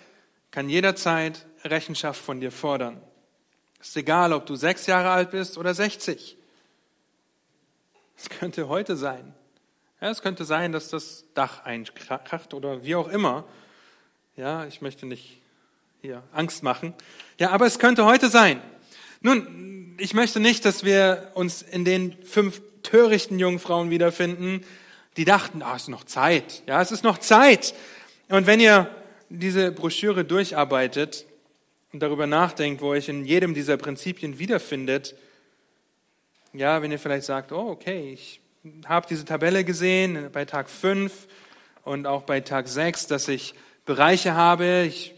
kann 0.52 0.68
jederzeit 0.68 1.46
Rechenschaft 1.64 2.22
von 2.22 2.42
dir 2.42 2.52
fordern. 2.52 3.02
Ist 3.80 3.96
egal, 3.96 4.34
ob 4.34 4.46
du 4.46 4.58
sechs 4.58 4.86
Jahre 4.86 5.12
alt 5.12 5.32
bist 5.32 5.58
oder 5.58 5.74
sechzig. 5.74 6.36
Es 8.18 8.28
könnte 8.28 8.68
heute 8.68 8.98
sein. 8.98 9.34
Ja, 10.02 10.10
es 10.10 10.22
könnte 10.22 10.44
sein, 10.44 10.74
dass 10.74 10.90
das 10.90 11.24
Dach 11.36 11.64
einkracht 11.64 12.54
oder 12.54 12.84
wie 12.84 12.96
auch 12.96 13.08
immer. 13.08 13.46
Ja, 14.38 14.66
ich 14.66 14.82
möchte 14.82 15.06
nicht 15.06 15.42
hier 16.02 16.24
Angst 16.32 16.64
machen. 16.64 16.94
Ja, 17.38 17.52
aber 17.52 17.66
es 17.66 17.80
könnte 17.80 18.06
heute 18.06 18.30
sein. 18.30 18.62
Nun, 19.20 19.96
ich 20.00 20.14
möchte 20.14 20.40
nicht, 20.40 20.64
dass 20.64 20.86
wir 20.86 21.32
uns 21.34 21.62
in 21.62 21.84
den 21.84 22.16
fünf 22.24 22.62
törichten 22.82 23.40
Jungfrauen 23.40 23.90
wiederfinden, 23.90 24.64
die 25.18 25.26
dachten, 25.26 25.62
ah, 25.62 25.76
es 25.76 25.84
ist 25.84 25.88
noch 25.90 26.06
Zeit. 26.06 26.64
Ja, 26.66 26.82
es 26.82 26.94
ist 26.94 27.04
noch 27.04 27.18
Zeit. 27.18 27.76
Und 28.30 28.48
wenn 28.48 28.62
ihr 28.62 28.90
diese 29.30 29.74
Broschüre 29.74 30.24
durcharbeitet 30.24 31.26
und 31.92 32.02
darüber 32.02 32.26
nachdenkt, 32.26 32.82
wo 32.82 32.88
euch 32.88 33.10
in 33.10 33.26
jedem 33.26 33.54
dieser 33.54 33.76
Prinzipien 33.76 34.40
wiederfindet, 34.40 35.14
ja, 36.54 36.82
wenn 36.82 36.92
ihr 36.92 37.00
vielleicht 37.00 37.26
sagt, 37.26 37.52
oh, 37.52 37.70
okay, 37.70 38.14
ich 38.14 38.40
habe 38.86 39.08
diese 39.10 39.26
Tabelle 39.26 39.66
gesehen 39.66 40.30
bei 40.32 40.46
Tag 40.46 40.70
5 40.70 41.28
und 41.84 42.08
auch 42.08 42.24
bei 42.24 42.40
Tag 42.40 42.70
6, 42.70 43.08
dass 43.08 43.28
ich 43.28 43.56
Bereiche 43.86 44.34
habe. 44.36 44.84
Ich, 44.88 45.14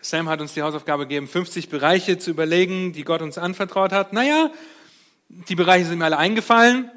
Sam 0.00 0.28
hat 0.28 0.40
uns 0.40 0.54
die 0.54 0.62
Hausaufgabe 0.62 1.04
gegeben, 1.04 1.28
50 1.28 1.68
Bereiche 1.68 2.18
zu 2.18 2.30
überlegen, 2.30 2.92
die 2.92 3.04
Gott 3.04 3.22
uns 3.22 3.38
anvertraut 3.38 3.92
hat. 3.92 4.12
Naja, 4.12 4.50
die 5.28 5.54
Bereiche 5.54 5.86
sind 5.86 5.98
mir 5.98 6.04
alle 6.06 6.18
eingefallen. 6.18 6.90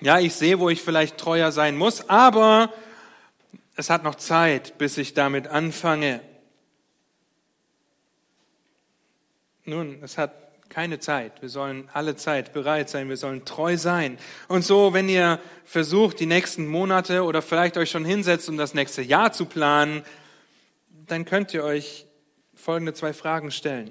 Ja, 0.00 0.18
ich 0.18 0.34
sehe, 0.34 0.58
wo 0.58 0.68
ich 0.68 0.82
vielleicht 0.82 1.18
treuer 1.18 1.52
sein 1.52 1.76
muss, 1.76 2.08
aber 2.08 2.72
es 3.76 3.88
hat 3.88 4.02
noch 4.02 4.16
Zeit, 4.16 4.76
bis 4.78 4.98
ich 4.98 5.14
damit 5.14 5.46
anfange. 5.46 6.20
Nun, 9.64 10.02
es 10.02 10.18
hat 10.18 10.32
keine 10.68 10.98
Zeit. 10.98 11.40
Wir 11.40 11.48
sollen 11.48 11.88
alle 11.92 12.16
Zeit 12.16 12.52
bereit 12.52 12.88
sein. 12.88 13.08
Wir 13.08 13.16
sollen 13.16 13.44
treu 13.44 13.76
sein. 13.76 14.18
Und 14.48 14.64
so, 14.64 14.92
wenn 14.92 15.08
ihr 15.08 15.38
versucht, 15.64 16.18
die 16.18 16.26
nächsten 16.26 16.66
Monate 16.66 17.22
oder 17.22 17.42
vielleicht 17.42 17.76
euch 17.76 17.90
schon 17.90 18.04
hinsetzt, 18.04 18.48
um 18.48 18.56
das 18.56 18.74
nächste 18.74 19.02
Jahr 19.02 19.32
zu 19.32 19.44
planen, 19.44 20.02
dann 21.06 21.24
könnt 21.24 21.52
ihr 21.54 21.64
euch 21.64 22.06
folgende 22.54 22.94
zwei 22.94 23.12
Fragen 23.12 23.50
stellen. 23.50 23.90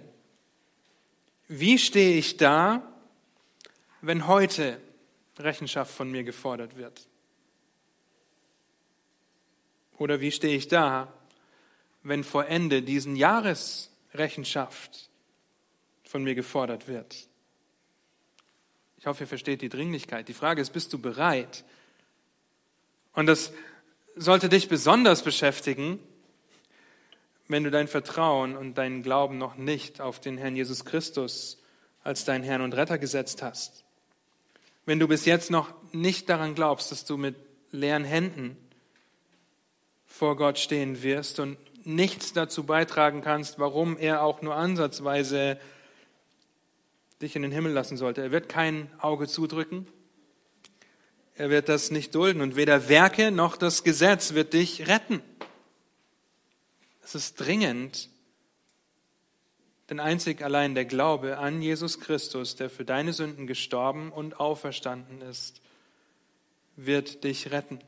Wie 1.48 1.78
stehe 1.78 2.18
ich 2.18 2.38
da, 2.38 2.82
wenn 4.02 4.28
heute 4.28 4.80
Rechenschaft 5.38 5.94
von 5.94 6.10
mir 6.10 6.24
gefordert 6.24 6.78
wird? 6.78 7.08
Oder 9.98 10.22
wie 10.22 10.32
stehe 10.32 10.56
ich 10.56 10.68
da, 10.68 11.14
wenn 12.04 12.24
vor 12.24 12.48
Ende 12.48 12.82
diesen 12.82 13.16
Jahres 13.16 13.92
Rechenschaft 14.14 15.10
von 16.04 16.24
mir 16.24 16.36
gefordert 16.36 16.88
wird. 16.88 17.28
Ich 18.98 19.06
hoffe, 19.06 19.24
ihr 19.24 19.28
versteht 19.28 19.62
die 19.62 19.70
Dringlichkeit. 19.70 20.28
Die 20.28 20.34
Frage 20.34 20.62
ist, 20.62 20.72
bist 20.72 20.92
du 20.94 21.00
bereit? 21.00 21.64
Und 23.14 23.28
das 23.28 23.54
sollte 24.16 24.50
dich 24.50 24.68
besonders 24.68 25.24
beschäftigen, 25.24 26.00
wenn 27.52 27.64
du 27.64 27.72
dein 27.72 27.88
Vertrauen 27.88 28.56
und 28.56 28.78
deinen 28.78 29.04
Glauben 29.04 29.38
noch 29.38 29.56
nicht 29.56 30.02
auf 30.02 30.20
den 30.20 30.38
Herrn 30.38 30.56
Jesus 30.56 30.86
Christus 30.86 31.62
als 32.04 32.26
deinen 32.26 32.44
Herrn 32.44 32.62
und 32.62 32.76
Retter 32.76 32.98
gesetzt 32.98 33.44
hast. 33.44 33.84
Wenn 34.86 35.00
du 35.00 35.08
bis 35.08 35.26
jetzt 35.26 35.52
noch 35.52 35.74
nicht 35.92 36.30
daran 36.30 36.56
glaubst, 36.56 36.92
dass 36.92 37.06
du 37.06 37.18
mit 37.18 37.36
leeren 37.72 38.04
Händen 38.04 38.58
vor 40.06 40.36
Gott 40.36 40.60
stehen 40.60 41.04
wirst 41.04 41.40
und 41.40 41.58
nichts 41.86 42.34
dazu 42.34 42.64
beitragen 42.64 43.22
kannst, 43.22 43.60
warum 43.60 43.98
er 43.98 44.24
auch 44.24 44.42
nur 44.42 44.56
ansatzweise 44.56 45.60
dich 47.22 47.36
in 47.36 47.42
den 47.44 47.52
Himmel 47.52 47.72
lassen 47.72 47.98
sollte. 47.98 48.22
Er 48.22 48.32
wird 48.32 48.50
kein 48.50 48.90
Auge 49.00 49.28
zudrücken. 49.28 49.88
Er 51.36 51.50
wird 51.50 51.70
das 51.70 51.92
nicht 51.92 52.14
dulden 52.16 52.42
und 52.42 52.56
weder 52.56 52.90
Werke 52.90 53.32
noch 53.32 53.58
das 53.58 53.84
Gesetz 53.84 54.34
wird 54.34 54.54
dich 54.54 54.88
retten. 54.88 55.22
Es 57.04 57.16
ist 57.16 57.36
dringend, 57.36 58.10
denn 59.90 60.00
einzig 60.00 60.42
allein 60.42 60.76
der 60.76 60.86
Glaube 60.86 61.38
an 61.38 61.62
Jesus 61.62 62.00
Christus, 62.00 62.56
der 62.56 62.70
für 62.70 62.86
deine 62.86 63.12
Sünden 63.12 63.48
gestorben 63.48 64.12
und 64.12 64.40
auferstanden 64.40 65.22
ist, 65.22 65.62
wird 66.76 67.24
dich 67.24 67.52
retten. 67.52 67.80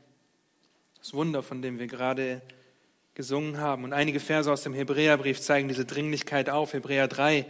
Das 0.98 1.14
Wunder, 1.14 1.42
von 1.42 1.62
dem 1.62 1.78
wir 1.78 1.86
gerade 1.86 2.42
gesungen 3.14 3.58
haben. 3.58 3.84
Und 3.84 3.92
einige 3.92 4.20
Verse 4.20 4.52
aus 4.52 4.64
dem 4.64 4.74
Hebräerbrief 4.74 5.40
zeigen 5.40 5.68
diese 5.68 5.84
Dringlichkeit 5.84 6.50
auf. 6.50 6.74
Hebräer 6.74 7.08
3, 7.08 7.46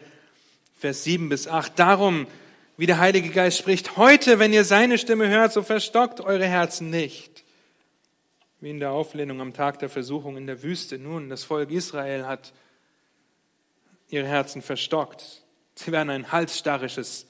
Vers 0.79 1.05
7 1.05 1.29
bis 1.29 1.49
8. 1.49 1.79
Darum 1.79 2.27
wie 2.77 2.87
der 2.87 2.99
Heilige 2.99 3.31
Geist 3.31 3.59
spricht, 3.59 3.97
heute, 3.97 4.39
wenn 4.39 4.53
ihr 4.53 4.65
seine 4.65 4.99
Stimme 4.99 5.29
hört, 5.29 5.53
so 5.53 5.63
verstockt 5.63 6.21
eure 6.21 6.47
Herzen 6.47 6.91
nicht. 6.91 7.34
Wie 8.65 8.71
in 8.71 8.81
der 8.81 8.93
Auflehnung 8.93 9.43
am 9.43 9.53
Tag 9.53 9.79
der 9.81 9.91
Versuchung 9.91 10.39
in 10.39 10.47
der 10.47 10.63
Wüste. 10.63 10.99
Nun, 10.99 11.29
das 11.29 11.45
Volk 11.45 11.71
Israel 11.71 12.25
hat 12.25 12.55
ihre 14.09 14.27
Herzen 14.27 14.63
verstockt. 14.63 15.43
Sie 15.75 15.93
werden 15.93 16.09
ein 16.09 16.33
halsstarrisches 16.33 17.27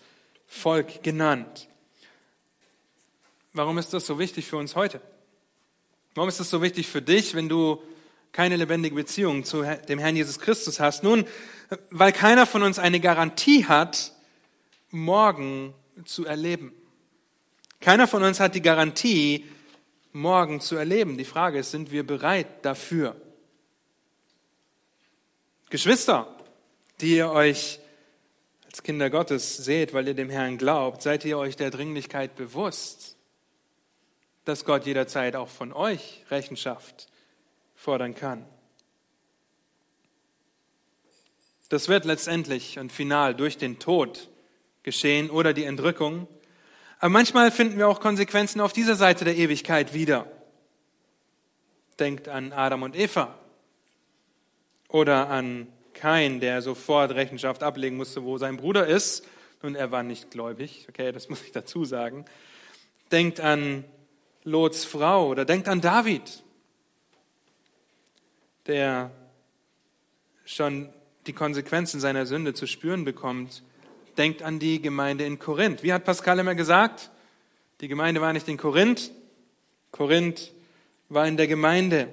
Volk 0.47 1.03
genannt. 1.03 1.68
Warum 3.53 3.79
ist 3.79 3.92
das 3.92 4.07
so 4.07 4.20
wichtig 4.20 4.47
für 4.47 4.59
uns 4.59 4.77
heute? 4.77 5.01
Warum 6.14 6.29
ist 6.29 6.38
das 6.38 6.51
so 6.51 6.62
wichtig 6.62 6.87
für 6.87 7.03
dich, 7.03 7.35
wenn 7.35 7.49
du 7.49 7.83
keine 8.31 8.55
lebendige 8.55 8.94
Beziehung 8.94 9.42
zu 9.42 9.64
dem 9.88 9.99
Herrn 9.99 10.14
Jesus 10.14 10.38
Christus 10.38 10.79
hast? 10.79 11.03
Nun, 11.03 11.27
weil 11.90 12.12
keiner 12.12 12.47
von 12.47 12.62
uns 12.62 12.79
eine 12.79 13.01
Garantie 13.01 13.66
hat, 13.66 14.12
morgen 14.92 15.75
zu 16.05 16.27
erleben. 16.27 16.73
Keiner 17.81 18.07
von 18.07 18.23
uns 18.23 18.38
hat 18.38 18.55
die 18.55 18.62
Garantie, 18.62 19.47
morgen 20.14 20.61
zu 20.61 20.77
erleben. 20.77 21.18
Die 21.18 21.24
Frage 21.24 21.59
ist, 21.59 21.72
sind 21.72 21.90
wir 21.90 22.07
bereit 22.07 22.64
dafür? 22.64 23.20
Geschwister, 25.68 26.35
die 27.00 27.16
ihr 27.16 27.31
euch 27.31 27.81
als 28.64 28.83
Kinder 28.83 29.11
Gottes 29.11 29.57
seht, 29.57 29.92
weil 29.92 30.09
ihr 30.09 30.14
dem 30.14 30.31
Herrn 30.31 30.57
glaubt, 30.57 31.03
seid 31.03 31.24
ihr 31.24 31.37
euch 31.37 31.57
der 31.57 31.70
Dringlichkeit 31.70 32.37
bewusst, 32.37 33.16
dass 34.44 34.64
Gott 34.64 34.87
jederzeit 34.87 35.37
auch 35.37 35.48
von 35.48 35.72
euch 35.72 36.24
Rechenschaft 36.31 37.09
fordern 37.74 38.14
kann. 38.14 38.46
Das 41.68 41.88
wird 41.88 42.05
letztendlich 42.05 42.79
und 42.79 42.92
final 42.92 43.35
durch 43.35 43.59
den 43.59 43.81
Tod 43.81 44.29
geschehen 44.85 45.31
oder 45.31 45.53
die 45.53 45.64
Entrückung. 45.64 46.29
Aber 47.05 47.12
manchmal 47.12 47.51
finden 47.51 47.77
wir 47.77 47.87
auch 47.87 48.01
Konsequenzen 48.01 48.62
auf 48.62 48.73
dieser 48.73 48.95
Seite 48.95 49.27
der 49.27 49.37
Ewigkeit 49.37 49.93
wieder. 49.93 50.27
Denkt 51.99 52.29
an 52.29 52.55
Adam 52.55 52.83
und 52.83 52.97
Eva 52.97 53.38
oder 54.88 55.29
an 55.29 55.67
Kain, 55.93 56.40
der 56.40 56.62
sofort 56.62 57.11
Rechenschaft 57.11 57.62
ablegen 57.62 57.99
musste, 57.99 58.25
wo 58.25 58.38
sein 58.38 58.57
Bruder 58.57 58.87
ist. 58.87 59.29
Nun, 59.61 59.75
er 59.75 59.90
war 59.90 60.03
nicht 60.03 60.31
gläubig, 60.31 60.87
okay, 60.88 61.12
das 61.12 61.29
muss 61.29 61.43
ich 61.43 61.53
dazu 61.53 61.85
sagen. 61.85 62.25
Denkt 63.12 63.38
an 63.38 63.85
Lots 64.45 64.87
Frau 64.87 65.29
oder 65.29 65.45
denkt 65.45 65.69
an 65.69 65.83
David, 65.83 66.43
der 68.67 69.11
schon 70.47 70.88
die 71.27 71.35
Konsequenzen 71.35 72.01
seiner 72.01 72.25
Sünde 72.25 72.55
zu 72.55 72.67
spüren 72.67 73.05
bekommt 73.05 73.62
denkt 74.18 74.42
an 74.42 74.59
die 74.59 74.81
Gemeinde 74.81 75.24
in 75.24 75.38
Korinth. 75.38 75.83
Wie 75.83 75.92
hat 75.92 76.05
Pascal 76.05 76.38
immer 76.38 76.55
gesagt? 76.55 77.11
Die 77.81 77.88
Gemeinde 77.88 78.20
war 78.20 78.33
nicht 78.33 78.48
in 78.48 78.57
Korinth, 78.57 79.11
Korinth 79.90 80.53
war 81.09 81.27
in 81.27 81.37
der 81.37 81.46
Gemeinde. 81.46 82.09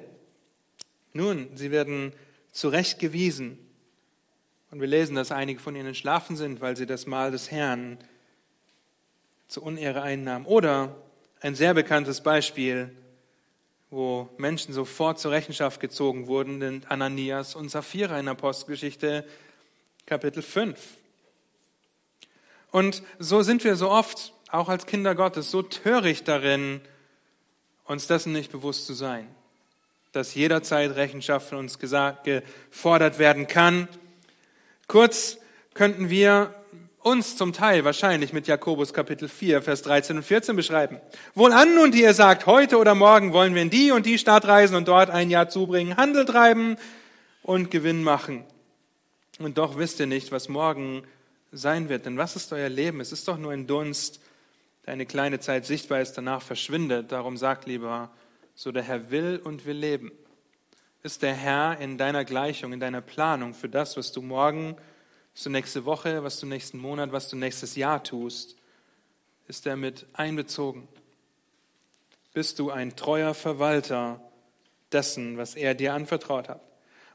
Nun, 1.14 1.50
sie 1.56 1.72
werden 1.72 2.14
zurechtgewiesen. 2.52 3.58
Und 4.70 4.80
wir 4.80 4.88
lesen, 4.88 5.16
dass 5.16 5.32
einige 5.32 5.60
von 5.60 5.76
ihnen 5.76 5.88
entschlafen 5.88 6.36
sind, 6.36 6.62
weil 6.62 6.78
sie 6.78 6.86
das 6.86 7.06
Mahl 7.06 7.32
des 7.32 7.52
Herrn 7.52 7.98
zur 9.48 9.64
Unehre 9.64 10.02
einnahmen. 10.02 10.46
Oder 10.46 10.96
ein 11.42 11.56
sehr 11.56 11.74
bekanntes 11.74 12.22
Beispiel, 12.22 12.96
wo 13.90 14.30
Menschen 14.38 14.74
sofort 14.74 15.20
zur 15.20 15.32
Rechenschaft 15.32 15.82
gezogen 15.82 16.28
wurden, 16.28 16.62
sind 16.62 16.90
Ananias 16.90 17.56
und 17.56 17.70
Sapphira 17.70 18.18
in 18.20 18.30
Apostelgeschichte 18.30 19.26
Kapitel 20.06 20.42
5. 20.42 20.80
Und 22.72 23.04
so 23.20 23.42
sind 23.42 23.64
wir 23.64 23.76
so 23.76 23.90
oft, 23.90 24.34
auch 24.50 24.70
als 24.70 24.86
Kinder 24.86 25.14
Gottes, 25.14 25.52
so 25.52 25.62
töricht 25.62 26.28
darin, 26.28 26.82
uns 27.86 28.08
dessen 28.08 28.32
nicht 28.32 28.52
bewusst 28.52 28.88
zu 28.88 28.94
sein, 28.94 29.28
dass 30.14 30.34
jederzeit 30.34 30.96
Rechenschaft 30.96 31.50
von 31.50 31.60
uns 31.60 31.78
gefordert 31.80 33.20
werden 33.20 33.48
kann. 33.48 33.88
Kurz 34.88 35.38
könnten 35.74 36.10
wir 36.10 36.56
uns 37.00 37.36
zum 37.36 37.52
Teil 37.52 37.84
wahrscheinlich 37.84 38.32
mit 38.32 38.48
Jakobus 38.48 38.94
Kapitel 38.94 39.28
4, 39.28 39.62
Vers 39.62 39.82
13 39.82 40.18
und 40.18 40.24
14 40.24 40.56
beschreiben. 40.56 41.02
Wohlan 41.34 41.76
nun, 41.76 41.92
die 41.92 42.04
ihr 42.04 42.14
sagt, 42.14 42.46
heute 42.46 42.78
oder 42.78 42.96
morgen 42.96 43.34
wollen 43.34 43.56
wir 43.56 43.62
in 43.62 43.70
die 43.70 43.92
und 43.92 44.06
die 44.06 44.20
Stadt 44.20 44.46
reisen 44.46 44.76
und 44.76 44.88
dort 44.88 45.10
ein 45.10 45.30
Jahr 45.30 45.50
zubringen, 45.50 45.98
Handel 45.98 46.26
treiben 46.26 46.78
und 47.42 47.72
Gewinn 47.72 48.04
machen. 48.04 48.46
Und 49.40 49.58
doch 49.58 49.78
wisst 49.78 50.00
ihr 50.00 50.08
nicht, 50.08 50.32
was 50.32 50.48
morgen 50.48 51.04
sein 51.52 51.90
wird. 51.90 52.06
Denn 52.06 52.18
was 52.18 52.36
ist 52.36 52.54
euer 52.54 52.70
Leben? 52.70 53.00
Es 53.00 53.12
ist 53.12 53.28
doch 53.28 53.38
nur 53.38 53.52
ein 53.52 53.68
Dunst, 53.68 54.22
der 54.86 54.94
eine 54.94 55.06
kleine 55.06 55.40
Zeit 55.40 55.66
sichtbar 55.66 56.02
ist, 56.02 56.14
danach 56.14 56.42
verschwindet. 56.42 57.12
Darum 57.12 57.38
sagt 57.38 57.68
lieber, 57.68 58.12
so 58.56 58.72
der 58.72 58.84
Herr 58.84 59.12
will 59.12 59.40
und 59.44 59.66
will 59.66 59.78
leben. 59.78 60.12
Ist 61.04 61.22
der 61.22 61.34
Herr 61.34 61.80
in 61.80 61.98
deiner 61.98 62.26
Gleichung, 62.26 62.74
in 62.74 62.80
deiner 62.80 63.02
Planung 63.02 63.54
für 63.54 63.70
das, 63.70 63.98
was 63.98 64.12
du 64.12 64.22
morgen, 64.22 64.76
was 65.34 65.44
du 65.44 65.50
nächste 65.50 65.86
Woche, 65.86 66.24
was 66.24 66.40
du 66.40 66.46
nächsten 66.46 66.78
Monat, 66.78 67.12
was 67.12 67.30
du 67.30 67.36
nächstes 67.36 67.76
Jahr 67.76 68.04
tust, 68.04 68.56
ist 69.48 69.66
er 69.66 69.76
mit 69.76 70.06
einbezogen? 70.14 70.88
Bist 72.34 72.60
du 72.60 72.72
ein 72.72 72.96
treuer 72.96 73.34
Verwalter 73.34 74.22
dessen, 74.92 75.38
was 75.38 75.56
er 75.56 75.74
dir 75.76 75.94
anvertraut 75.94 76.50
hat? 76.50 76.62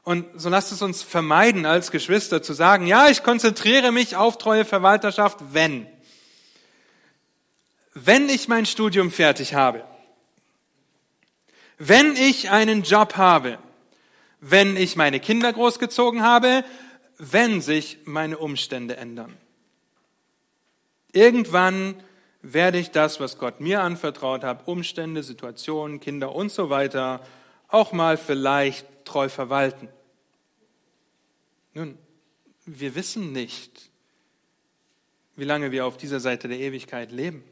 Und 0.07 0.25
so 0.39 0.47
lasst 0.47 0.71
es 0.71 0.81
uns 0.81 1.03
vermeiden, 1.03 1.65
als 1.65 1.91
Geschwister 1.91 2.41
zu 2.41 2.53
sagen, 2.53 2.87
ja, 2.87 3.09
ich 3.09 3.23
konzentriere 3.23 3.91
mich 3.91 4.15
auf 4.15 4.37
treue 4.37 4.63
Verwalterschaft, 4.63 5.37
wenn. 5.51 5.85
Wenn 7.93 8.29
ich 8.29 8.47
mein 8.47 8.65
Studium 8.65 9.11
fertig 9.11 9.53
habe. 9.53 9.83
Wenn 11.77 12.15
ich 12.15 12.51
einen 12.51 12.83
Job 12.83 13.17
habe. 13.17 13.59
Wenn 14.39 14.77
ich 14.77 14.95
meine 14.95 15.19
Kinder 15.19 15.51
großgezogen 15.51 16.23
habe. 16.23 16.63
Wenn 17.17 17.59
sich 17.59 17.97
meine 18.05 18.37
Umstände 18.37 18.95
ändern. 18.95 19.35
Irgendwann 21.11 22.01
werde 22.41 22.79
ich 22.79 22.91
das, 22.91 23.19
was 23.19 23.39
Gott 23.39 23.59
mir 23.59 23.81
anvertraut 23.81 24.45
hat, 24.45 24.69
Umstände, 24.69 25.21
Situationen, 25.21 25.99
Kinder 25.99 26.33
und 26.33 26.49
so 26.49 26.69
weiter, 26.69 27.19
auch 27.67 27.91
mal 27.91 28.15
vielleicht 28.15 28.85
treu 29.03 29.27
verwalten. 29.27 29.89
Nun, 31.77 31.95
wir 32.65 32.95
wissen 32.95 33.33
nicht, 33.33 33.91
wie 35.35 35.43
lange 35.43 35.71
wir 35.71 35.85
auf 35.85 35.95
dieser 35.95 36.19
Seite 36.19 36.47
der 36.47 36.57
Ewigkeit 36.57 37.11
leben. 37.11 37.43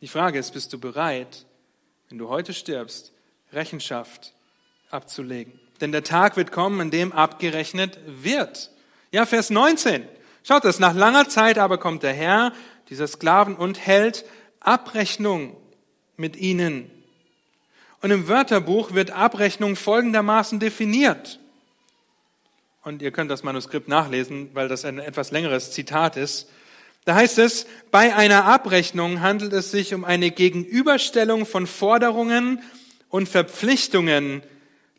Die 0.00 0.06
Frage 0.06 0.38
ist, 0.38 0.52
bist 0.52 0.72
du 0.72 0.78
bereit, 0.78 1.44
wenn 2.08 2.18
du 2.18 2.28
heute 2.28 2.54
stirbst, 2.54 3.12
Rechenschaft 3.52 4.32
abzulegen? 4.90 5.58
Denn 5.80 5.90
der 5.90 6.04
Tag 6.04 6.36
wird 6.36 6.52
kommen, 6.52 6.78
in 6.78 6.92
dem 6.92 7.10
abgerechnet 7.10 7.98
wird. 8.06 8.70
Ja, 9.10 9.26
Vers 9.26 9.50
19. 9.50 10.06
Schaut 10.44 10.64
es, 10.64 10.78
nach 10.78 10.94
langer 10.94 11.28
Zeit 11.28 11.58
aber 11.58 11.78
kommt 11.78 12.04
der 12.04 12.14
Herr, 12.14 12.52
dieser 12.90 13.08
Sklaven, 13.08 13.56
und 13.56 13.84
hält 13.84 14.24
Abrechnung 14.60 15.56
mit 16.16 16.36
ihnen. 16.36 16.92
Und 18.02 18.12
im 18.12 18.28
Wörterbuch 18.28 18.94
wird 18.94 19.10
Abrechnung 19.10 19.74
folgendermaßen 19.74 20.60
definiert 20.60 21.40
und 22.86 23.02
ihr 23.02 23.10
könnt 23.10 23.32
das 23.32 23.42
Manuskript 23.42 23.88
nachlesen, 23.88 24.50
weil 24.52 24.68
das 24.68 24.84
ein 24.84 25.00
etwas 25.00 25.32
längeres 25.32 25.72
Zitat 25.72 26.16
ist. 26.16 26.48
Da 27.04 27.16
heißt 27.16 27.38
es, 27.38 27.66
bei 27.90 28.14
einer 28.14 28.44
Abrechnung 28.44 29.22
handelt 29.22 29.52
es 29.54 29.72
sich 29.72 29.92
um 29.92 30.04
eine 30.04 30.30
Gegenüberstellung 30.30 31.46
von 31.46 31.66
Forderungen 31.66 32.62
und 33.08 33.28
Verpflichtungen, 33.28 34.44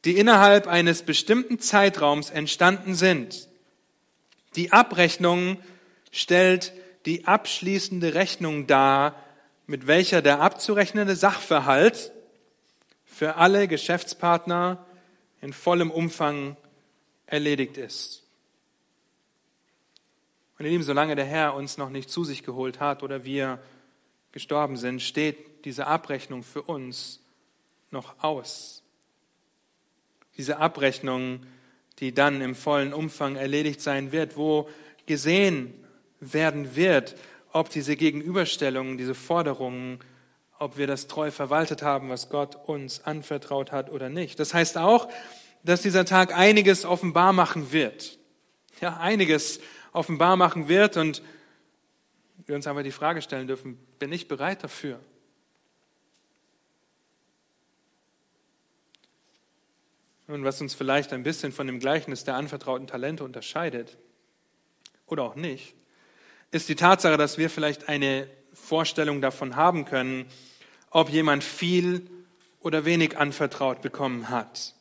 die 0.04 0.18
innerhalb 0.18 0.68
eines 0.68 1.04
bestimmten 1.04 1.60
Zeitraums 1.60 2.30
entstanden 2.30 2.94
sind. 2.94 3.48
Die 4.58 4.74
Abrechnung 4.74 5.56
stellt 6.12 6.74
die 7.06 7.26
abschließende 7.26 8.16
Rechnung 8.16 8.68
dar, 8.68 9.16
mit 9.66 9.88
welcher 9.88 10.22
der 10.22 10.42
abzurechnende 10.42 11.16
Sachverhalt 11.16 12.12
für 13.06 13.38
alle 13.38 13.70
Geschäftspartner 13.70 14.86
in 15.42 15.54
vollem 15.54 15.90
Umfang 15.90 16.58
erledigt 17.28 17.78
ist. 17.78 18.24
Und 20.58 20.66
ihr 20.66 20.72
Lieben, 20.72 20.84
solange 20.84 21.16
der 21.16 21.26
Herr 21.26 21.54
uns 21.54 21.78
noch 21.78 21.90
nicht 21.90 22.10
zu 22.10 22.24
sich 22.24 22.44
geholt 22.44 22.80
hat 22.80 23.04
oder 23.04 23.24
wir 23.24 23.60
gestorben 24.32 24.76
sind, 24.76 25.02
steht 25.02 25.66
diese 25.66 25.86
Abrechnung 25.86 26.44
für 26.44 26.64
uns 26.64 27.22
noch 27.92 28.24
aus. 28.24 28.82
Diese 30.38 30.58
Abrechnung, 30.58 31.46
die 32.00 32.14
dann 32.14 32.42
im 32.42 32.56
vollen 32.56 32.94
Umfang 32.94 33.36
erledigt 33.36 33.82
sein 33.82 34.12
wird, 34.12 34.38
wo 34.38 34.70
gesehen 35.06 35.74
werden 36.20 36.76
wird, 36.76 37.16
ob 37.52 37.70
diese 37.70 37.96
Gegenüberstellungen, 37.96 38.98
diese 38.98 39.16
Forderungen, 39.16 40.00
ob 40.60 40.78
wir 40.78 40.88
das 40.88 41.08
treu 41.08 41.32
verwaltet 41.32 41.82
haben, 41.82 42.10
was 42.10 42.30
Gott 42.30 42.56
uns 42.68 43.04
anvertraut 43.04 43.72
hat 43.72 43.92
oder 43.92 44.10
nicht. 44.10 44.40
Das 44.40 44.54
heißt 44.54 44.78
auch, 44.78 45.08
dass 45.68 45.82
dieser 45.82 46.06
Tag 46.06 46.34
einiges 46.34 46.86
offenbar 46.86 47.34
machen 47.34 47.72
wird. 47.72 48.18
Ja, 48.80 48.98
einiges 48.98 49.60
offenbar 49.92 50.38
machen 50.38 50.68
wird 50.68 50.98
und 50.98 51.22
wir 52.46 52.56
uns 52.56 52.68
aber 52.68 52.84
die 52.84 52.92
Frage 52.92 53.22
stellen 53.22 53.48
dürfen, 53.48 53.78
bin 54.00 54.12
ich 54.14 54.28
bereit 54.28 54.64
dafür? 54.64 55.00
Und 60.28 60.44
was 60.44 60.62
uns 60.62 60.74
vielleicht 60.74 61.12
ein 61.14 61.24
bisschen 61.24 61.52
von 61.52 61.68
dem 61.68 61.80
Gleichnis 61.80 62.24
der 62.24 62.36
anvertrauten 62.36 62.88
Talente 62.88 63.24
unterscheidet, 63.24 63.98
oder 65.06 65.24
auch 65.24 65.36
nicht, 65.36 65.74
ist 66.52 66.70
die 66.70 66.76
Tatsache, 66.76 67.18
dass 67.18 67.38
wir 67.38 67.50
vielleicht 67.50 67.90
eine 67.90 68.30
Vorstellung 68.54 69.22
davon 69.22 69.56
haben 69.56 69.86
können, 69.86 70.26
ob 70.92 71.10
jemand 71.10 71.44
viel 71.44 72.10
oder 72.60 72.86
wenig 72.86 73.18
anvertraut 73.18 73.82
bekommen 73.82 74.30
hat. 74.30 74.77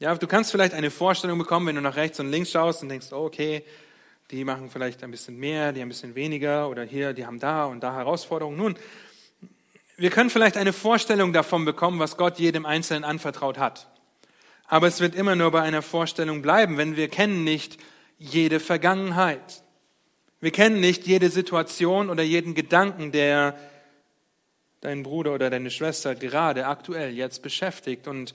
Ja, 0.00 0.14
du 0.14 0.26
kannst 0.26 0.50
vielleicht 0.50 0.72
eine 0.72 0.90
Vorstellung 0.90 1.38
bekommen, 1.38 1.66
wenn 1.66 1.74
du 1.74 1.82
nach 1.82 1.96
rechts 1.96 2.18
und 2.20 2.30
links 2.30 2.50
schaust 2.50 2.82
und 2.82 2.88
denkst, 2.88 3.08
oh, 3.12 3.26
okay, 3.26 3.62
die 4.30 4.44
machen 4.44 4.70
vielleicht 4.70 5.04
ein 5.04 5.10
bisschen 5.10 5.36
mehr, 5.36 5.72
die 5.72 5.82
ein 5.82 5.88
bisschen 5.88 6.14
weniger 6.14 6.70
oder 6.70 6.84
hier, 6.84 7.12
die 7.12 7.26
haben 7.26 7.38
da 7.38 7.66
und 7.66 7.80
da 7.80 7.94
Herausforderungen. 7.94 8.56
Nun, 8.56 8.76
wir 9.98 10.08
können 10.08 10.30
vielleicht 10.30 10.56
eine 10.56 10.72
Vorstellung 10.72 11.34
davon 11.34 11.66
bekommen, 11.66 11.98
was 11.98 12.16
Gott 12.16 12.38
jedem 12.38 12.64
Einzelnen 12.64 13.04
anvertraut 13.04 13.58
hat. 13.58 13.88
Aber 14.64 14.86
es 14.86 15.00
wird 15.00 15.14
immer 15.14 15.36
nur 15.36 15.50
bei 15.50 15.60
einer 15.60 15.82
Vorstellung 15.82 16.40
bleiben, 16.40 16.78
wenn 16.78 16.96
wir 16.96 17.08
kennen 17.08 17.44
nicht 17.44 17.76
jede 18.16 18.58
Vergangenheit. 18.58 19.62
Wir 20.40 20.50
kennen 20.50 20.80
nicht 20.80 21.06
jede 21.06 21.28
Situation 21.28 22.08
oder 22.08 22.22
jeden 22.22 22.54
Gedanken, 22.54 23.12
der 23.12 23.54
dein 24.80 25.02
Bruder 25.02 25.34
oder 25.34 25.50
deine 25.50 25.70
Schwester 25.70 26.14
gerade 26.14 26.66
aktuell 26.66 27.12
jetzt 27.12 27.42
beschäftigt 27.42 28.08
und 28.08 28.32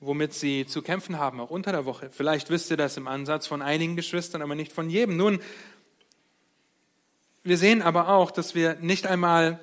womit 0.00 0.34
sie 0.34 0.66
zu 0.66 0.82
kämpfen 0.82 1.18
haben, 1.18 1.40
auch 1.40 1.50
unter 1.50 1.72
der 1.72 1.84
Woche. 1.84 2.10
Vielleicht 2.10 2.50
wisst 2.50 2.70
ihr 2.70 2.76
das 2.76 2.96
im 2.96 3.08
Ansatz 3.08 3.46
von 3.46 3.62
einigen 3.62 3.96
Geschwistern, 3.96 4.42
aber 4.42 4.54
nicht 4.54 4.72
von 4.72 4.90
jedem. 4.90 5.16
Nun, 5.16 5.40
wir 7.42 7.58
sehen 7.58 7.82
aber 7.82 8.08
auch, 8.08 8.30
dass 8.30 8.54
wir 8.54 8.76
nicht 8.80 9.06
einmal 9.06 9.60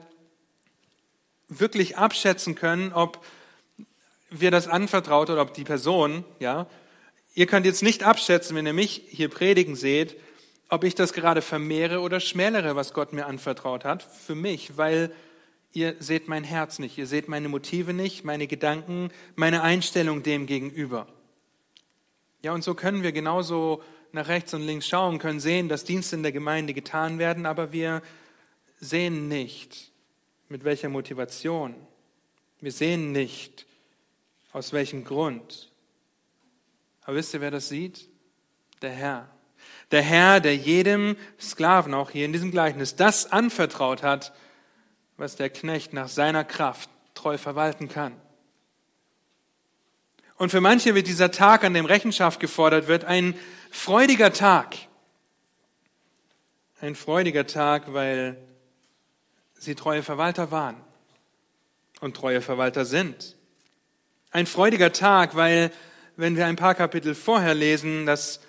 wirklich 1.47 1.97
abschätzen 1.97 2.55
können, 2.55 2.93
ob 2.93 3.23
wir 4.29 4.51
das 4.51 4.67
anvertraut 4.67 5.29
oder 5.29 5.41
ob 5.41 5.53
die 5.53 5.63
Person, 5.63 6.23
ja, 6.39 6.67
ihr 7.33 7.47
könnt 7.47 7.65
jetzt 7.65 7.83
nicht 7.83 8.03
abschätzen, 8.03 8.55
wenn 8.55 8.65
ihr 8.65 8.73
mich 8.73 9.03
hier 9.09 9.29
predigen 9.29 9.75
seht, 9.75 10.15
ob 10.69 10.85
ich 10.85 10.95
das 10.95 11.11
gerade 11.11 11.41
vermehre 11.41 11.99
oder 11.99 12.21
schmälere, 12.21 12.77
was 12.77 12.93
Gott 12.93 13.11
mir 13.11 13.25
anvertraut 13.25 13.83
hat, 13.83 14.03
für 14.03 14.35
mich, 14.35 14.77
weil 14.77 15.11
ihr 15.73 15.95
seht 15.99 16.27
mein 16.27 16.43
Herz 16.43 16.79
nicht, 16.79 16.97
ihr 16.97 17.07
seht 17.07 17.27
meine 17.27 17.49
Motive 17.49 17.93
nicht, 17.93 18.23
meine 18.23 18.47
Gedanken, 18.47 19.09
meine 19.35 19.61
Einstellung 19.61 20.23
dem 20.23 20.45
gegenüber. 20.45 21.07
Ja, 22.41 22.53
und 22.53 22.63
so 22.63 22.73
können 22.73 23.03
wir 23.03 23.11
genauso 23.11 23.83
nach 24.11 24.27
rechts 24.27 24.53
und 24.53 24.61
links 24.61 24.87
schauen, 24.87 25.19
können 25.19 25.39
sehen, 25.39 25.69
dass 25.69 25.83
Dienste 25.83 26.15
in 26.15 26.23
der 26.23 26.31
Gemeinde 26.31 26.73
getan 26.73 27.19
werden, 27.19 27.45
aber 27.45 27.71
wir 27.71 28.01
sehen 28.79 29.27
nicht, 29.27 29.91
mit 30.49 30.63
welcher 30.63 30.89
Motivation. 30.89 31.75
Wir 32.59 32.71
sehen 32.71 33.11
nicht, 33.11 33.65
aus 34.51 34.73
welchem 34.73 35.05
Grund. 35.05 35.71
Aber 37.03 37.15
wisst 37.15 37.33
ihr, 37.33 37.41
wer 37.41 37.51
das 37.51 37.69
sieht? 37.69 38.09
Der 38.81 38.91
Herr. 38.91 39.29
Der 39.91 40.01
Herr, 40.01 40.39
der 40.39 40.55
jedem 40.55 41.15
Sklaven, 41.39 41.93
auch 41.93 42.11
hier 42.11 42.25
in 42.25 42.33
diesem 42.33 42.51
Gleichnis, 42.51 42.95
das 42.95 43.31
anvertraut 43.31 44.03
hat, 44.03 44.33
was 45.21 45.35
der 45.35 45.51
Knecht 45.51 45.93
nach 45.93 46.07
seiner 46.07 46.43
Kraft 46.43 46.89
treu 47.13 47.37
verwalten 47.37 47.87
kann. 47.87 48.19
Und 50.35 50.49
für 50.49 50.61
manche 50.61 50.95
wird 50.95 51.05
dieser 51.05 51.29
Tag, 51.29 51.63
an 51.63 51.75
dem 51.75 51.85
Rechenschaft 51.85 52.39
gefordert 52.39 52.87
wird, 52.87 53.05
ein 53.05 53.35
freudiger 53.69 54.33
Tag. 54.33 54.75
Ein 56.79 56.95
freudiger 56.95 57.45
Tag, 57.45 57.93
weil 57.93 58.35
sie 59.53 59.75
treue 59.75 60.01
Verwalter 60.01 60.49
waren 60.49 60.77
und 61.99 62.17
treue 62.17 62.41
Verwalter 62.41 62.83
sind. 62.83 63.35
Ein 64.31 64.47
freudiger 64.47 64.91
Tag, 64.91 65.35
weil, 65.35 65.69
wenn 66.15 66.35
wir 66.35 66.47
ein 66.47 66.55
paar 66.55 66.73
Kapitel 66.73 67.13
vorher 67.13 67.53
lesen, 67.53 68.07
dass 68.07 68.39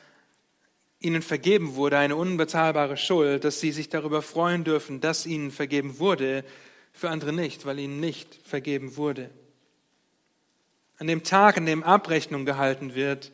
ihnen 1.04 1.22
vergeben 1.22 1.74
wurde, 1.74 1.98
eine 1.98 2.16
unbezahlbare 2.16 2.96
Schuld, 2.96 3.44
dass 3.44 3.60
sie 3.60 3.72
sich 3.72 3.88
darüber 3.88 4.22
freuen 4.22 4.64
dürfen, 4.64 5.00
dass 5.00 5.26
ihnen 5.26 5.50
vergeben 5.50 5.98
wurde, 5.98 6.44
für 6.92 7.10
andere 7.10 7.32
nicht, 7.32 7.66
weil 7.66 7.78
ihnen 7.78 8.00
nicht 8.00 8.38
vergeben 8.44 8.96
wurde. 8.96 9.30
An 10.98 11.06
dem 11.06 11.24
Tag, 11.24 11.56
an 11.56 11.66
dem 11.66 11.82
Abrechnung 11.82 12.44
gehalten 12.44 12.94
wird, 12.94 13.32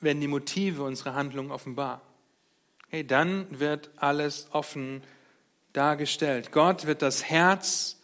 werden 0.00 0.20
die 0.20 0.28
Motive 0.28 0.82
unserer 0.82 1.14
Handlungen 1.14 1.50
offenbar. 1.50 2.02
Hey, 2.88 3.06
dann 3.06 3.46
wird 3.50 3.90
alles 3.96 4.48
offen 4.52 5.02
dargestellt. 5.72 6.52
Gott 6.52 6.86
wird 6.86 7.02
das 7.02 7.24
Herz 7.24 8.00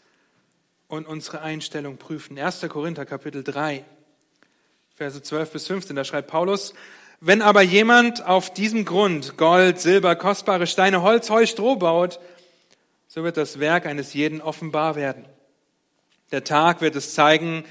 und 0.89 1.07
unsere 1.07 1.41
Einstellung 1.41 1.97
prüfen. 1.97 2.39
1. 2.39 2.61
Korinther 2.69 3.07
Kapitel 3.07 3.43
3, 3.43 3.85
Verse 4.95 5.23
12 5.23 5.53
bis 5.53 5.67
15, 5.67 5.97
da 5.97 6.05
schreibt 6.05 6.29
Paulus, 6.29 6.75
wenn 7.25 7.41
aber 7.41 7.63
jemand 7.63 8.27
auf 8.27 8.53
diesem 8.53 8.85
Grund 8.85 9.37
Gold, 9.37 9.79
Silber, 9.79 10.17
kostbare 10.17 10.67
Steine, 10.67 11.03
Holz, 11.03 11.31
Heu, 11.31 11.47
Stroh 11.47 11.77
baut, 11.77 12.19
so 13.07 13.23
wird 13.23 13.37
das 13.37 13.61
Werk 13.61 13.87
eines 13.87 14.13
jeden 14.13 14.41
offenbar 14.41 14.97
werden. 14.97 15.25
Der 16.33 16.43
Tag 16.43 16.81
wird 16.81 16.97
es 16.97 17.15
zeigen, 17.15 17.65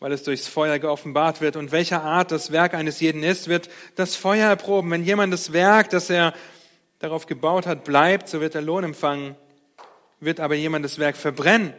weil 0.00 0.10
es 0.10 0.24
durchs 0.24 0.48
Feuer 0.48 0.80
geoffenbart 0.80 1.40
wird. 1.40 1.54
Und 1.54 1.70
welcher 1.70 2.02
Art 2.02 2.32
das 2.32 2.50
Werk 2.50 2.74
eines 2.74 2.98
jeden 2.98 3.22
ist, 3.22 3.46
wird 3.46 3.70
das 3.94 4.16
Feuer 4.16 4.48
erproben. 4.48 4.90
Wenn 4.90 5.04
jemand 5.04 5.32
das 5.32 5.52
Werk, 5.52 5.90
das 5.90 6.10
er 6.10 6.34
darauf 6.98 7.26
gebaut 7.26 7.66
hat, 7.66 7.84
bleibt, 7.84 8.28
so 8.28 8.40
wird 8.40 8.56
er 8.56 8.62
Lohn 8.62 8.82
empfangen. 8.82 9.36
Wird 10.18 10.40
aber 10.40 10.56
jemand 10.56 10.84
das 10.84 10.98
Werk 10.98 11.16
verbrennen, 11.16 11.74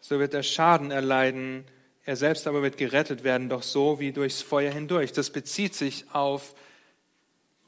so 0.00 0.20
wird 0.20 0.32
er 0.32 0.44
Schaden 0.44 0.92
erleiden 0.92 1.64
er 2.10 2.16
selbst 2.16 2.48
aber 2.48 2.60
wird 2.60 2.76
gerettet 2.76 3.22
werden, 3.22 3.48
doch 3.48 3.62
so 3.62 4.00
wie 4.00 4.10
durchs 4.10 4.42
Feuer 4.42 4.72
hindurch. 4.72 5.12
Das 5.12 5.30
bezieht 5.30 5.76
sich 5.76 6.06
auf 6.12 6.56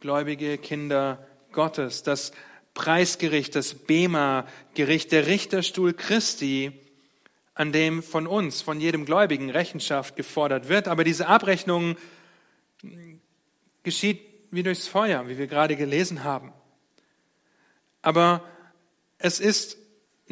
gläubige 0.00 0.58
Kinder 0.58 1.24
Gottes. 1.52 2.02
Das 2.02 2.32
Preisgericht, 2.74 3.54
das 3.54 3.74
Bema-Gericht, 3.74 5.12
der 5.12 5.28
Richterstuhl 5.28 5.94
Christi, 5.94 6.72
an 7.54 7.70
dem 7.70 8.02
von 8.02 8.26
uns, 8.26 8.62
von 8.62 8.80
jedem 8.80 9.04
Gläubigen 9.04 9.48
Rechenschaft 9.48 10.16
gefordert 10.16 10.68
wird. 10.68 10.88
Aber 10.88 11.04
diese 11.04 11.28
Abrechnung 11.28 11.94
geschieht 13.84 14.22
wie 14.50 14.64
durchs 14.64 14.88
Feuer, 14.88 15.28
wie 15.28 15.38
wir 15.38 15.46
gerade 15.46 15.76
gelesen 15.76 16.24
haben. 16.24 16.52
Aber 18.00 18.42
es 19.18 19.38
ist 19.38 19.78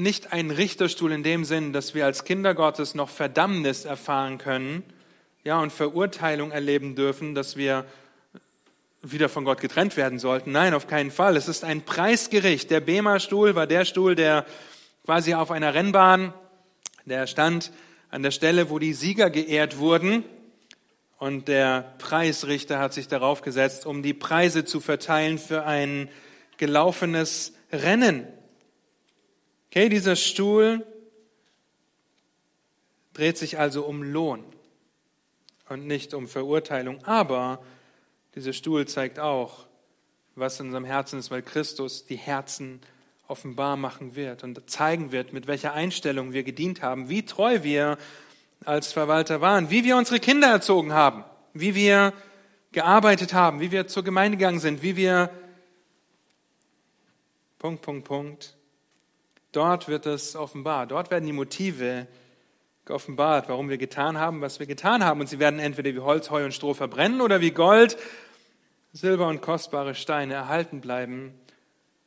nicht 0.02 0.32
ein 0.32 0.50
Richterstuhl 0.50 1.12
in 1.12 1.22
dem 1.22 1.44
Sinn, 1.44 1.72
dass 1.72 1.94
wir 1.94 2.06
als 2.06 2.24
Kinder 2.24 2.54
Gottes 2.54 2.94
noch 2.94 3.08
Verdammnis 3.08 3.84
erfahren 3.84 4.38
können, 4.38 4.82
ja, 5.44 5.60
und 5.60 5.72
Verurteilung 5.72 6.50
erleben 6.50 6.94
dürfen, 6.94 7.34
dass 7.34 7.56
wir 7.56 7.86
wieder 9.02 9.28
von 9.28 9.44
Gott 9.44 9.60
getrennt 9.60 9.96
werden 9.96 10.18
sollten. 10.18 10.52
Nein, 10.52 10.74
auf 10.74 10.86
keinen 10.86 11.10
Fall. 11.10 11.36
Es 11.36 11.48
ist 11.48 11.64
ein 11.64 11.82
Preisgericht. 11.82 12.70
Der 12.70 12.80
Bema-Stuhl 12.80 13.54
war 13.54 13.66
der 13.66 13.84
Stuhl, 13.84 14.14
der 14.14 14.44
quasi 15.04 15.34
auf 15.34 15.50
einer 15.50 15.72
Rennbahn, 15.72 16.34
der 17.06 17.26
stand 17.26 17.72
an 18.10 18.22
der 18.22 18.30
Stelle, 18.30 18.68
wo 18.68 18.78
die 18.78 18.92
Sieger 18.92 19.30
geehrt 19.30 19.78
wurden. 19.78 20.24
Und 21.18 21.48
der 21.48 21.94
Preisrichter 21.98 22.78
hat 22.78 22.92
sich 22.92 23.08
darauf 23.08 23.42
gesetzt, 23.42 23.86
um 23.86 24.02
die 24.02 24.14
Preise 24.14 24.64
zu 24.64 24.80
verteilen 24.80 25.38
für 25.38 25.64
ein 25.64 26.08
gelaufenes 26.58 27.54
Rennen. 27.72 28.26
Okay, 29.70 29.88
dieser 29.88 30.16
Stuhl 30.16 30.84
dreht 33.12 33.38
sich 33.38 33.60
also 33.60 33.84
um 33.84 34.02
Lohn 34.02 34.44
und 35.68 35.86
nicht 35.86 36.12
um 36.12 36.26
Verurteilung. 36.26 37.04
Aber 37.04 37.62
dieser 38.34 38.52
Stuhl 38.52 38.88
zeigt 38.88 39.20
auch, 39.20 39.68
was 40.34 40.58
in 40.58 40.66
unserem 40.66 40.84
Herzen 40.84 41.20
ist, 41.20 41.30
weil 41.30 41.42
Christus 41.42 42.04
die 42.04 42.16
Herzen 42.16 42.80
offenbar 43.28 43.76
machen 43.76 44.16
wird 44.16 44.42
und 44.42 44.68
zeigen 44.68 45.12
wird, 45.12 45.32
mit 45.32 45.46
welcher 45.46 45.72
Einstellung 45.72 46.32
wir 46.32 46.42
gedient 46.42 46.82
haben, 46.82 47.08
wie 47.08 47.24
treu 47.24 47.62
wir 47.62 47.96
als 48.64 48.92
Verwalter 48.92 49.40
waren, 49.40 49.70
wie 49.70 49.84
wir 49.84 49.96
unsere 49.96 50.18
Kinder 50.18 50.48
erzogen 50.48 50.92
haben, 50.92 51.22
wie 51.54 51.76
wir 51.76 52.12
gearbeitet 52.72 53.34
haben, 53.34 53.60
wie 53.60 53.70
wir 53.70 53.86
zur 53.86 54.02
Gemeinde 54.02 54.36
gegangen 54.36 54.58
sind, 54.58 54.82
wie 54.82 54.96
wir 54.96 55.30
Punkt, 57.60 57.82
Punkt, 57.82 58.04
Punkt 58.04 58.56
Dort 59.52 59.88
wird 59.88 60.06
es 60.06 60.36
offenbar. 60.36 60.86
Dort 60.86 61.10
werden 61.10 61.26
die 61.26 61.32
Motive 61.32 62.06
geoffenbart, 62.84 63.48
warum 63.48 63.68
wir 63.68 63.78
getan 63.78 64.18
haben, 64.18 64.40
was 64.40 64.60
wir 64.60 64.66
getan 64.66 65.04
haben. 65.04 65.20
Und 65.20 65.28
sie 65.28 65.38
werden 65.38 65.60
entweder 65.60 65.94
wie 65.94 66.00
Holz, 66.00 66.30
Heu 66.30 66.44
und 66.44 66.52
Stroh 66.52 66.74
verbrennen 66.74 67.20
oder 67.20 67.40
wie 67.40 67.50
Gold, 67.50 67.96
Silber 68.92 69.28
und 69.28 69.42
kostbare 69.42 69.94
Steine 69.94 70.34
erhalten 70.34 70.80
bleiben. 70.80 71.34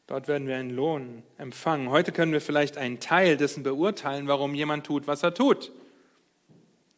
Dort 0.07 0.27
werden 0.27 0.47
wir 0.47 0.57
einen 0.57 0.69
Lohn 0.69 1.23
empfangen. 1.37 1.89
Heute 1.89 2.11
können 2.11 2.33
wir 2.33 2.41
vielleicht 2.41 2.77
einen 2.77 2.99
Teil 2.99 3.37
dessen 3.37 3.63
beurteilen, 3.63 4.27
warum 4.27 4.53
jemand 4.53 4.85
tut, 4.85 5.07
was 5.07 5.23
er 5.23 5.33
tut. 5.33 5.71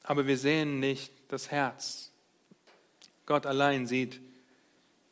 Aber 0.04 0.28
wir 0.28 0.38
sehen 0.38 0.80
nicht 0.80 1.12
das 1.30 1.52
Herz. 1.52 2.12
Gott 3.26 3.46
allein 3.46 3.86
sieht 3.88 4.20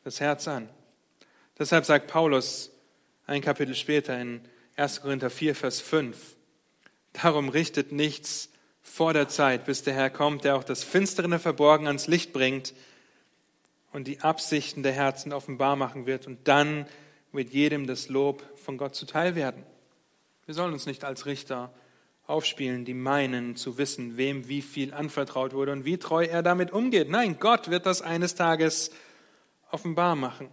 das 0.02 0.20
Herz 0.20 0.46
an. 0.48 0.68
Deshalb 1.58 1.84
sagt 1.84 2.08
Paulus, 2.08 2.70
ein 3.26 3.40
Kapitel 3.40 3.74
später 3.74 4.20
in 4.20 4.40
1. 4.76 5.02
Korinther 5.02 5.30
4, 5.30 5.54
Vers 5.54 5.80
5. 5.80 6.36
Darum 7.12 7.48
richtet 7.48 7.92
nichts 7.92 8.50
vor 8.82 9.12
der 9.12 9.28
Zeit, 9.28 9.64
bis 9.66 9.82
der 9.82 9.94
Herr 9.94 10.10
kommt, 10.10 10.44
der 10.44 10.56
auch 10.56 10.64
das 10.64 10.82
Finstere 10.82 11.38
verborgen 11.38 11.86
ans 11.86 12.08
Licht 12.08 12.32
bringt 12.32 12.74
und 13.92 14.08
die 14.08 14.20
Absichten 14.20 14.82
der 14.82 14.92
Herzen 14.92 15.32
offenbar 15.32 15.76
machen 15.76 16.06
wird. 16.06 16.26
Und 16.26 16.48
dann 16.48 16.86
wird 17.30 17.50
jedem 17.50 17.86
das 17.86 18.08
Lob 18.08 18.42
von 18.58 18.76
Gott 18.76 18.96
zuteil 18.96 19.36
werden. 19.36 19.62
Wir 20.44 20.54
sollen 20.54 20.72
uns 20.72 20.86
nicht 20.86 21.04
als 21.04 21.24
Richter 21.24 21.72
aufspielen, 22.26 22.84
die 22.84 22.94
meinen 22.94 23.54
zu 23.54 23.78
wissen, 23.78 24.16
wem 24.16 24.48
wie 24.48 24.62
viel 24.62 24.92
anvertraut 24.92 25.52
wurde 25.52 25.72
und 25.72 25.84
wie 25.84 25.98
treu 25.98 26.24
er 26.24 26.42
damit 26.42 26.72
umgeht. 26.72 27.08
Nein, 27.08 27.38
Gott 27.38 27.70
wird 27.70 27.86
das 27.86 28.02
eines 28.02 28.34
Tages 28.34 28.90
offenbar 29.70 30.16
machen. 30.16 30.48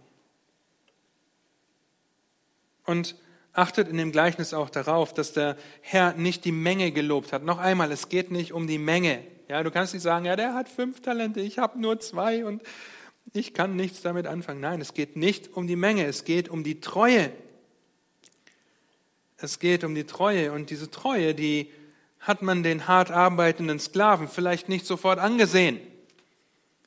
Und 2.84 3.16
achtet 3.52 3.88
in 3.88 3.98
dem 3.98 4.12
Gleichnis 4.12 4.54
auch 4.54 4.70
darauf, 4.70 5.12
dass 5.12 5.32
der 5.32 5.56
Herr 5.80 6.14
nicht 6.14 6.44
die 6.44 6.52
Menge 6.52 6.92
gelobt 6.92 7.32
hat. 7.32 7.44
Noch 7.44 7.58
einmal, 7.58 7.92
es 7.92 8.08
geht 8.08 8.30
nicht 8.30 8.52
um 8.52 8.66
die 8.66 8.78
Menge. 8.78 9.22
Ja, 9.48 9.62
du 9.62 9.70
kannst 9.70 9.92
nicht 9.92 10.02
sagen, 10.02 10.24
ja, 10.24 10.36
der 10.36 10.54
hat 10.54 10.68
fünf 10.68 11.00
Talente, 11.00 11.40
ich 11.40 11.58
habe 11.58 11.78
nur 11.78 12.00
zwei 12.00 12.44
und 12.44 12.62
ich 13.34 13.54
kann 13.54 13.76
nichts 13.76 14.02
damit 14.02 14.26
anfangen. 14.26 14.60
Nein, 14.60 14.80
es 14.80 14.94
geht 14.94 15.16
nicht 15.16 15.54
um 15.54 15.66
die 15.66 15.76
Menge, 15.76 16.06
es 16.06 16.24
geht 16.24 16.48
um 16.48 16.64
die 16.64 16.80
Treue. 16.80 17.30
Es 19.36 19.58
geht 19.58 19.84
um 19.84 19.94
die 19.94 20.04
Treue 20.04 20.52
und 20.52 20.70
diese 20.70 20.90
Treue, 20.90 21.34
die 21.34 21.70
hat 22.20 22.42
man 22.42 22.62
den 22.62 22.86
hart 22.86 23.10
arbeitenden 23.10 23.80
Sklaven 23.80 24.28
vielleicht 24.28 24.68
nicht 24.68 24.86
sofort 24.86 25.18
angesehen. 25.18 25.80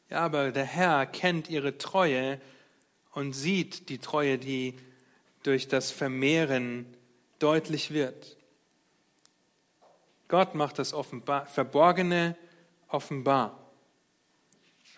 Ja, 0.10 0.22
aber 0.22 0.52
der 0.52 0.64
Herr 0.64 1.06
kennt 1.06 1.50
ihre 1.50 1.78
Treue 1.78 2.40
und 3.12 3.34
sieht 3.34 3.90
die 3.90 3.98
Treue, 3.98 4.38
die 4.38 4.76
durch 5.46 5.68
das 5.68 5.92
Vermehren 5.92 6.86
deutlich 7.40 7.94
wird. 7.94 8.38
Gott 10.28 10.56
macht 10.56 10.80
das 10.80 10.94
offenbar, 10.94 11.46
Verborgene 11.46 12.36
offenbar. 12.88 13.60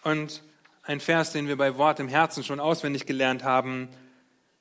Und 0.04 0.42
ein 0.84 1.02
Vers, 1.02 1.34
den 1.34 1.50
wir 1.50 1.58
bei 1.58 1.78
Wort 1.78 2.00
im 2.00 2.08
Herzen 2.08 2.44
schon 2.46 2.62
auswendig 2.62 3.06
gelernt 3.06 3.44
haben, 3.44 3.90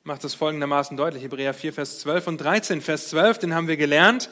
macht 0.02 0.24
es 0.24 0.34
folgendermaßen 0.34 0.96
deutlich. 0.96 1.22
Hebräer 1.22 1.54
4, 1.54 1.72
Vers 1.72 2.00
12 2.00 2.26
und 2.26 2.40
13. 2.40 2.80
Vers 2.80 3.08
12, 3.10 3.38
den 3.38 3.54
haben 3.54 3.68
wir 3.68 3.76
gelernt. 3.76 4.28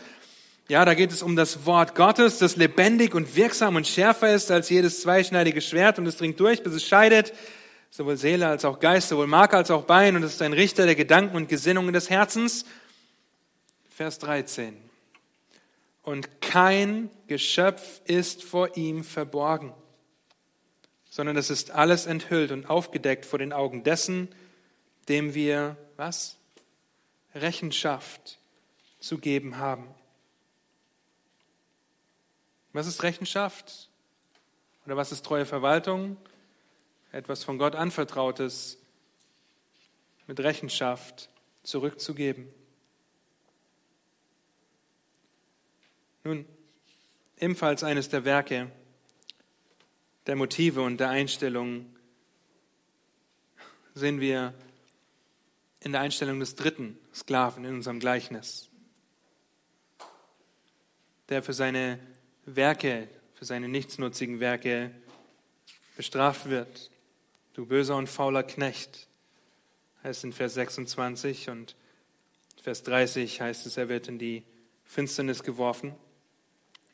Ja, 0.66 0.84
da 0.84 0.94
geht 0.94 1.12
es 1.12 1.22
um 1.22 1.36
das 1.36 1.66
Wort 1.66 1.94
Gottes, 1.94 2.38
das 2.38 2.56
lebendig 2.56 3.14
und 3.14 3.36
wirksam 3.36 3.76
und 3.76 3.86
schärfer 3.86 4.34
ist 4.34 4.50
als 4.50 4.70
jedes 4.70 5.02
zweischneidige 5.02 5.60
Schwert 5.60 5.98
und 5.98 6.06
es 6.06 6.16
dringt 6.16 6.40
durch, 6.40 6.62
bis 6.62 6.72
es 6.72 6.84
scheidet, 6.84 7.32
sowohl 7.94 8.16
Seele 8.16 8.48
als 8.48 8.64
auch 8.64 8.80
Geist, 8.80 9.08
sowohl 9.08 9.28
Mark 9.28 9.54
als 9.54 9.70
auch 9.70 9.84
Bein 9.84 10.16
und 10.16 10.24
es 10.24 10.34
ist 10.34 10.42
ein 10.42 10.52
Richter 10.52 10.84
der 10.84 10.96
Gedanken 10.96 11.36
und 11.36 11.48
Gesinnungen 11.48 11.92
des 11.92 12.10
Herzens. 12.10 12.64
Vers 13.88 14.18
13. 14.18 14.76
Und 16.02 16.40
kein 16.40 17.08
Geschöpf 17.28 18.00
ist 18.04 18.42
vor 18.42 18.76
ihm 18.76 19.04
verborgen, 19.04 19.72
sondern 21.08 21.36
es 21.36 21.50
ist 21.50 21.70
alles 21.70 22.06
enthüllt 22.06 22.50
und 22.50 22.68
aufgedeckt 22.68 23.24
vor 23.24 23.38
den 23.38 23.52
Augen 23.52 23.84
dessen, 23.84 24.26
dem 25.08 25.34
wir, 25.34 25.76
was? 25.96 26.36
Rechenschaft 27.32 28.38
zu 28.98 29.18
geben 29.18 29.58
haben. 29.58 29.86
Was 32.72 32.88
ist 32.88 33.04
Rechenschaft? 33.04 33.88
Oder 34.84 34.96
was 34.96 35.12
ist 35.12 35.24
treue 35.24 35.46
Verwaltung? 35.46 36.16
Etwas 37.14 37.44
von 37.44 37.58
Gott 37.58 37.76
anvertrautes 37.76 38.76
mit 40.26 40.40
Rechenschaft 40.40 41.28
zurückzugeben. 41.62 42.48
Nun, 46.24 46.44
ebenfalls 47.38 47.84
eines 47.84 48.08
der 48.08 48.24
Werke 48.24 48.70
der 50.26 50.34
Motive 50.34 50.82
und 50.82 50.98
der 50.98 51.10
Einstellung 51.10 51.94
sehen 53.94 54.20
wir 54.20 54.52
in 55.80 55.92
der 55.92 56.00
Einstellung 56.00 56.40
des 56.40 56.56
dritten 56.56 56.98
Sklaven 57.14 57.64
in 57.64 57.76
unserem 57.76 58.00
Gleichnis, 58.00 58.70
der 61.28 61.44
für 61.44 61.52
seine 61.52 62.00
Werke, 62.44 63.08
für 63.34 63.44
seine 63.44 63.68
nichtsnutzigen 63.68 64.40
Werke 64.40 64.90
bestraft 65.96 66.48
wird. 66.48 66.90
Du 67.54 67.66
böser 67.66 67.96
und 67.96 68.08
fauler 68.08 68.42
Knecht, 68.42 69.06
heißt 70.02 70.24
in 70.24 70.32
Vers 70.32 70.54
26 70.54 71.50
und 71.50 71.76
Vers 72.60 72.82
30 72.82 73.40
heißt 73.40 73.66
es, 73.66 73.76
er 73.76 73.88
wird 73.88 74.08
in 74.08 74.18
die 74.18 74.42
Finsternis 74.84 75.44
geworfen. 75.44 75.94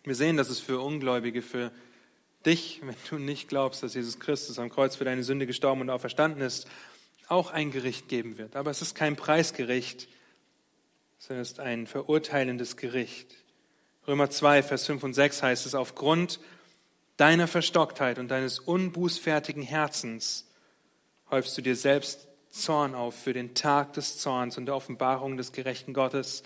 Wir 0.05 0.15
sehen, 0.15 0.37
dass 0.37 0.51
es 0.51 0.61
für 0.61 0.81
Ungläubige, 0.81 1.41
für 1.41 1.73
dich, 2.45 2.83
wenn 2.83 2.95
du 3.09 3.17
nicht 3.17 3.49
glaubst, 3.49 3.83
dass 3.83 3.95
Jesus 3.95 4.21
Christus 4.21 4.59
am 4.59 4.69
Kreuz 4.69 4.97
für 4.97 5.05
deine 5.05 5.25
Sünde 5.25 5.47
gestorben 5.47 5.81
und 5.81 5.89
auferstanden 5.89 6.43
ist, 6.43 6.69
auch 7.29 7.53
ein 7.53 7.71
Gericht 7.71 8.09
geben 8.09 8.37
wird. 8.37 8.55
Aber 8.55 8.71
es 8.71 8.83
ist 8.83 8.95
kein 8.95 9.17
Preisgericht, 9.17 10.09
sondern 11.19 11.41
es 11.41 11.53
ist 11.53 11.61
ein 11.61 11.87
verurteilendes 11.87 12.77
Gericht. 12.77 13.35
Römer 14.07 14.29
2, 14.29 14.63
Vers 14.63 14.85
5 14.85 15.05
und 15.05 15.15
6 15.15 15.43
heißt 15.43 15.65
es, 15.65 15.75
aufgrund 15.75 16.39
deiner 17.17 17.47
Verstocktheit 17.47 18.19
und 18.19 18.29
deines 18.29 18.59
unbußfertigen 18.59 19.63
Herzens 19.63 20.50
häufst 21.31 21.57
du 21.57 21.63
dir 21.63 21.77
selbst 21.77 22.29
Zorn 22.51 22.95
auf 22.95 23.15
für 23.15 23.33
den 23.33 23.55
Tag 23.55 23.93
des 23.93 24.19
Zorns 24.19 24.59
und 24.59 24.67
der 24.67 24.75
Offenbarung 24.75 25.37
des 25.37 25.53
gerechten 25.53 25.93
Gottes, 25.93 26.43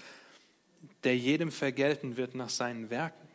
der 1.03 1.17
jedem 1.17 1.51
vergelten 1.51 2.17
wird 2.17 2.35
nach 2.35 2.51
seinen 2.51 2.91
Werken. 2.91 3.29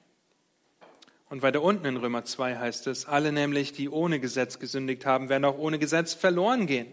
Und 1.30 1.42
weiter 1.42 1.62
unten 1.62 1.86
in 1.86 1.98
Römer 1.98 2.26
2 2.26 2.58
heißt 2.58 2.88
es, 2.88 3.06
alle 3.06 3.32
nämlich, 3.32 3.72
die 3.72 3.90
ohne 3.90 4.20
Gesetz 4.20 4.60
gesündigt 4.60 5.06
haben, 5.06 5.30
werden 5.30 5.46
auch 5.46 5.58
ohne 5.58 5.78
Gesetz 5.78 6.14
verloren 6.14 6.66
gehen. 6.66 6.92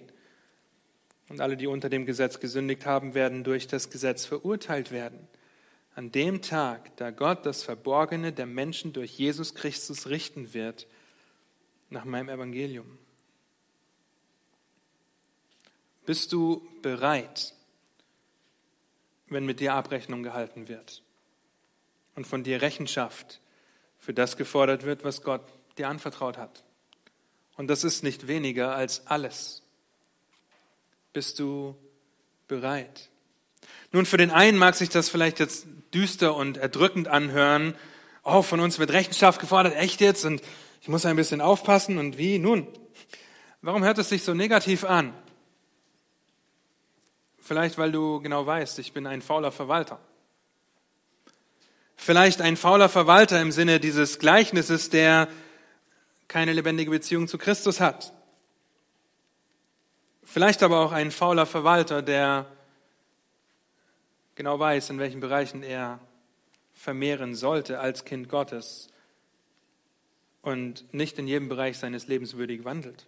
Und 1.28 1.40
alle, 1.40 1.56
die 1.56 1.66
unter 1.66 1.88
dem 1.88 2.06
Gesetz 2.06 2.38
gesündigt 2.38 2.86
haben, 2.86 3.14
werden 3.14 3.44
durch 3.44 3.66
das 3.66 3.90
Gesetz 3.90 4.26
verurteilt 4.26 4.92
werden. 4.92 5.26
An 5.94 6.12
dem 6.12 6.42
Tag, 6.42 6.94
da 6.98 7.10
Gott 7.10 7.46
das 7.46 7.62
Verborgene 7.62 8.32
der 8.32 8.46
Menschen 8.46 8.92
durch 8.92 9.18
Jesus 9.18 9.54
Christus 9.54 10.08
richten 10.08 10.52
wird, 10.52 10.86
nach 11.88 12.04
meinem 12.04 12.28
Evangelium. 12.28 12.98
Bist 16.06 16.32
du 16.32 16.66
bereit, 16.82 17.52
wenn 19.28 19.44
mit 19.44 19.58
dir 19.58 19.74
Abrechnung 19.74 20.22
gehalten 20.22 20.68
wird 20.68 21.02
und 22.14 22.26
von 22.26 22.44
dir 22.44 22.62
Rechenschaft 22.62 23.40
für 23.98 24.14
das 24.14 24.36
gefordert 24.36 24.84
wird, 24.84 25.02
was 25.02 25.22
Gott 25.22 25.42
dir 25.78 25.88
anvertraut 25.88 26.38
hat? 26.38 26.62
Und 27.56 27.66
das 27.68 27.82
ist 27.82 28.04
nicht 28.04 28.28
weniger 28.28 28.76
als 28.76 29.08
alles. 29.08 29.62
Bist 31.12 31.40
du 31.40 31.74
bereit? 32.46 33.08
Nun, 33.90 34.06
für 34.06 34.16
den 34.16 34.30
einen 34.30 34.58
mag 34.58 34.76
sich 34.76 34.90
das 34.90 35.08
vielleicht 35.08 35.40
jetzt 35.40 35.66
düster 35.92 36.36
und 36.36 36.56
erdrückend 36.56 37.08
anhören. 37.08 37.74
Oh, 38.22 38.42
von 38.42 38.60
uns 38.60 38.78
wird 38.78 38.92
Rechenschaft 38.92 39.40
gefordert, 39.40 39.74
echt 39.74 40.00
jetzt? 40.00 40.24
Und 40.24 40.40
ich 40.82 40.88
muss 40.88 41.04
ein 41.04 41.16
bisschen 41.16 41.40
aufpassen. 41.40 41.98
Und 41.98 42.16
wie? 42.16 42.38
Nun, 42.38 42.68
warum 43.60 43.82
hört 43.82 43.98
es 43.98 44.08
sich 44.08 44.22
so 44.22 44.34
negativ 44.34 44.84
an? 44.84 45.12
Vielleicht, 47.46 47.78
weil 47.78 47.92
du 47.92 48.20
genau 48.20 48.44
weißt, 48.44 48.80
ich 48.80 48.92
bin 48.92 49.06
ein 49.06 49.22
fauler 49.22 49.52
Verwalter. 49.52 50.00
Vielleicht 51.94 52.40
ein 52.40 52.56
fauler 52.56 52.88
Verwalter 52.88 53.40
im 53.40 53.52
Sinne 53.52 53.78
dieses 53.78 54.18
Gleichnisses, 54.18 54.90
der 54.90 55.28
keine 56.26 56.52
lebendige 56.52 56.90
Beziehung 56.90 57.28
zu 57.28 57.38
Christus 57.38 57.78
hat. 57.78 58.12
Vielleicht 60.24 60.64
aber 60.64 60.84
auch 60.84 60.90
ein 60.90 61.12
fauler 61.12 61.46
Verwalter, 61.46 62.02
der 62.02 62.46
genau 64.34 64.58
weiß, 64.58 64.90
in 64.90 64.98
welchen 64.98 65.20
Bereichen 65.20 65.62
er 65.62 66.00
vermehren 66.74 67.36
sollte 67.36 67.78
als 67.78 68.04
Kind 68.04 68.28
Gottes 68.28 68.88
und 70.42 70.92
nicht 70.92 71.16
in 71.20 71.28
jedem 71.28 71.48
Bereich 71.48 71.78
seines 71.78 72.08
Lebens 72.08 72.36
würdig 72.36 72.64
wandelt, 72.64 73.06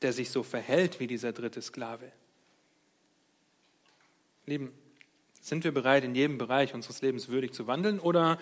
der 0.00 0.14
sich 0.14 0.30
so 0.30 0.42
verhält 0.42 1.00
wie 1.00 1.06
dieser 1.06 1.34
dritte 1.34 1.60
Sklave. 1.60 2.12
Lieben, 4.50 4.72
sind 5.40 5.64
wir 5.64 5.72
bereit, 5.72 6.04
in 6.04 6.14
jedem 6.14 6.36
Bereich 6.36 6.74
unseres 6.74 7.00
Lebens 7.02 7.28
würdig 7.28 7.54
zu 7.54 7.66
wandeln? 7.66 8.00
Oder 8.00 8.38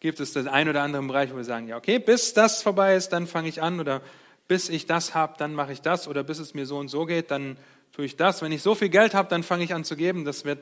gibt 0.00 0.20
es 0.20 0.32
den 0.32 0.46
einen 0.46 0.70
oder 0.70 0.82
anderen 0.82 1.08
Bereich, 1.08 1.32
wo 1.32 1.36
wir 1.36 1.44
sagen, 1.44 1.66
ja, 1.66 1.76
okay, 1.76 1.98
bis 1.98 2.32
das 2.32 2.62
vorbei 2.62 2.94
ist, 2.94 3.10
dann 3.10 3.26
fange 3.26 3.48
ich 3.48 3.60
an. 3.60 3.80
Oder 3.80 4.00
bis 4.46 4.68
ich 4.68 4.86
das 4.86 5.14
habe, 5.14 5.34
dann 5.36 5.54
mache 5.54 5.72
ich 5.72 5.82
das. 5.82 6.06
Oder 6.06 6.22
bis 6.22 6.38
es 6.38 6.54
mir 6.54 6.64
so 6.64 6.78
und 6.78 6.88
so 6.88 7.06
geht, 7.06 7.32
dann 7.32 7.58
tue 7.92 8.04
ich 8.04 8.16
das. 8.16 8.40
Wenn 8.40 8.52
ich 8.52 8.62
so 8.62 8.76
viel 8.76 8.88
Geld 8.88 9.14
habe, 9.14 9.28
dann 9.28 9.42
fange 9.42 9.64
ich 9.64 9.74
an 9.74 9.84
zu 9.84 9.96
geben. 9.96 10.24
Das 10.24 10.44
wird 10.44 10.60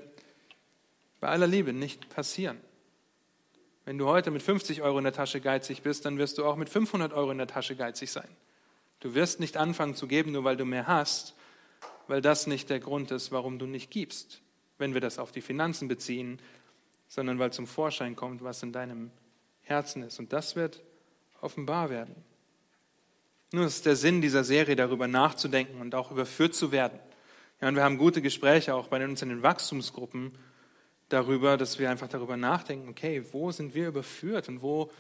bei 1.21 1.29
aller 1.29 1.47
Liebe 1.47 1.73
nicht 1.73 2.09
passieren. 2.09 2.59
Wenn 3.85 3.99
du 3.99 4.07
heute 4.07 4.31
mit 4.31 4.43
50 4.43 4.81
Euro 4.81 4.99
in 4.99 5.05
der 5.05 5.13
Tasche 5.13 5.41
geizig 5.41 5.83
bist, 5.83 6.07
dann 6.07 6.19
wirst 6.19 6.39
du 6.39 6.45
auch 6.47 6.57
mit 6.57 6.71
500 6.71 7.13
Euro 7.13 7.31
in 7.31 7.39
der 7.39 7.47
Tasche 7.47 7.77
geizig 7.77 8.11
sein. 8.11 8.29
Du 9.01 9.15
wirst 9.15 9.41
nicht 9.41 9.59
anfangen 9.59 9.95
zu 9.95 10.07
geben, 10.09 10.33
nur 10.33 10.43
weil 10.43 10.57
du 10.57 10.65
mehr 10.65 10.87
hast, 10.87 11.35
weil 12.09 12.23
das 12.23 12.47
nicht 12.47 12.71
der 12.71 12.81
Grund 12.81 13.11
ist, 13.11 13.31
warum 13.31 13.59
du 13.59 13.67
nicht 13.67 13.91
gibst, 13.91 14.41
wenn 14.79 14.95
wir 14.95 15.01
das 15.01 15.19
auf 15.19 15.33
die 15.33 15.41
Finanzen 15.41 15.89
beziehen, 15.89 16.39
sondern 17.09 17.39
weil 17.39 17.53
zum 17.53 17.67
Vorschein 17.67 18.17
kommt, 18.17 18.43
was 18.43 18.63
in 18.63 18.73
deinem 18.73 19.11
Herzen 19.63 20.03
ist. 20.03 20.19
Und 20.19 20.33
das 20.33 20.57
wird 20.57 20.83
offenbar 21.41 21.91
werden. 21.91 22.15
Nun 23.53 23.65
ist 23.65 23.87
der 23.87 23.97
Sinn 23.97 24.21
dieser 24.21 24.45
Serie, 24.45 24.77
darüber 24.77 25.07
nachzudenken 25.07 25.81
und 25.81 25.95
auch 25.95 26.11
überführt 26.11 26.55
zu 26.55 26.73
werden. 26.73 26.99
Ja, 27.61 27.69
und 27.69 27.77
wir 27.77 27.85
haben 27.85 27.97
gute 27.97 28.21
Gespräche 28.21 28.75
auch 28.75 28.89
bei 28.89 29.03
uns 29.05 29.23
in 29.23 29.29
den 29.29 29.43
Wachstumsgruppen 29.43 30.33
darüber, 31.09 31.57
dass 31.57 31.79
wir 31.79 31.91
einfach 31.91 32.09
darüber 32.09 32.37
nachdenken, 32.37 32.89
okay, 32.89 33.25
wo 33.33 33.53
sind 33.53 33.75
wir 33.75 33.89
überführt 33.89 34.49
und 34.49 34.63
wo 34.63 34.91